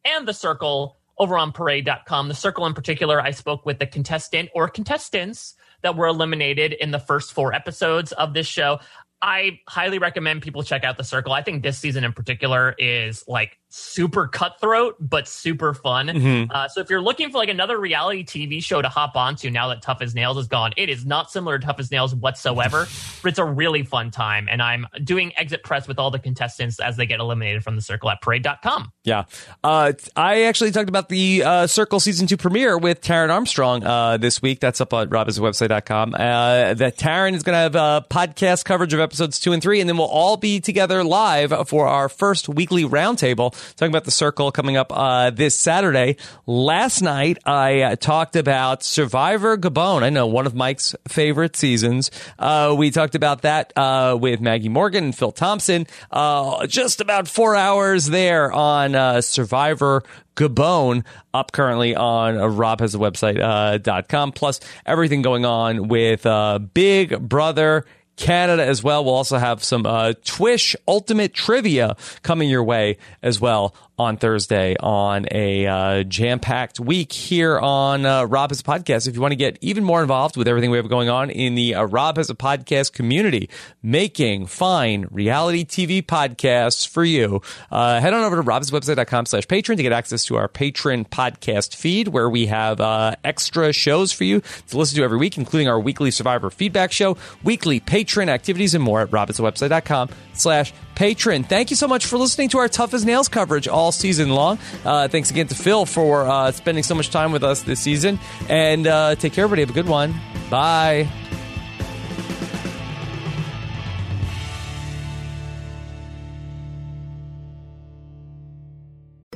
[0.06, 2.28] and The Circle over on parade.com.
[2.28, 6.92] The Circle in particular, I spoke with the contestant or contestants that were eliminated in
[6.92, 8.80] the first four episodes of this show.
[9.22, 11.34] I highly recommend people check out The Circle.
[11.34, 16.10] I think this season in particular is like super cutthroat, but super fun.
[16.52, 19.68] Uh, so if you're looking for like another reality TV show to hop onto now
[19.70, 22.88] that Tough as Nails is gone, it is not similar to Tough as Nails whatsoever,
[23.22, 24.48] but it's a really fun time.
[24.50, 27.82] And I'm doing exit press with all the contestants as they get eliminated from The
[27.82, 28.92] Circle at parade.com.
[29.04, 29.26] Yeah.
[29.64, 34.18] Uh, I actually talked about the uh, Circle Season 2 premiere with Taryn Armstrong uh,
[34.18, 34.60] this week.
[34.60, 36.16] That's up on robhasawebsite.com.
[36.16, 39.80] Uh, that Taryn is going to have uh, podcast coverage of episodes 2 and 3,
[39.80, 44.12] and then we'll all be together live for our first weekly roundtable talking about the
[44.12, 46.18] Circle coming up uh, this Saturday.
[46.46, 50.04] Last night, I uh, talked about Survivor Gabon.
[50.04, 52.12] I know one of Mike's favorite seasons.
[52.38, 55.88] Uh, we talked about that uh, with Maggie Morgan and Phil Thompson.
[56.12, 60.04] Uh, just about four hours there on uh, Survivor
[60.36, 61.04] Gabon
[61.34, 65.90] up currently on uh, Rob has a website uh, dot com plus everything going on
[65.90, 67.86] with uh, Big Brother
[68.20, 69.04] Canada as well.
[69.04, 74.78] We'll also have some uh, Twish Ultimate Trivia coming your way as well on Thursday
[74.80, 79.08] on a uh, jam packed week here on uh, Rob has a podcast.
[79.08, 81.56] If you want to get even more involved with everything we have going on in
[81.56, 83.50] the uh, Rob has a podcast community,
[83.84, 89.76] making fine reality TV podcasts for you, uh, head on over to robhasawebsite.com slash patron
[89.76, 94.24] to get access to our patron podcast feed where we have uh, extra shows for
[94.24, 98.74] you to listen to every week, including our weekly survivor feedback show, weekly patron activities,
[98.74, 101.44] and more at robhasawebsite.com slash patron.
[101.44, 104.60] Thank you so much for listening to our Tough as Nails coverage all season long.
[104.86, 108.20] Uh, thanks again to Phil for uh, spending so much time with us this season.
[108.48, 109.62] And uh, take care, everybody.
[109.62, 110.14] Have a good one.
[110.50, 111.08] Bye.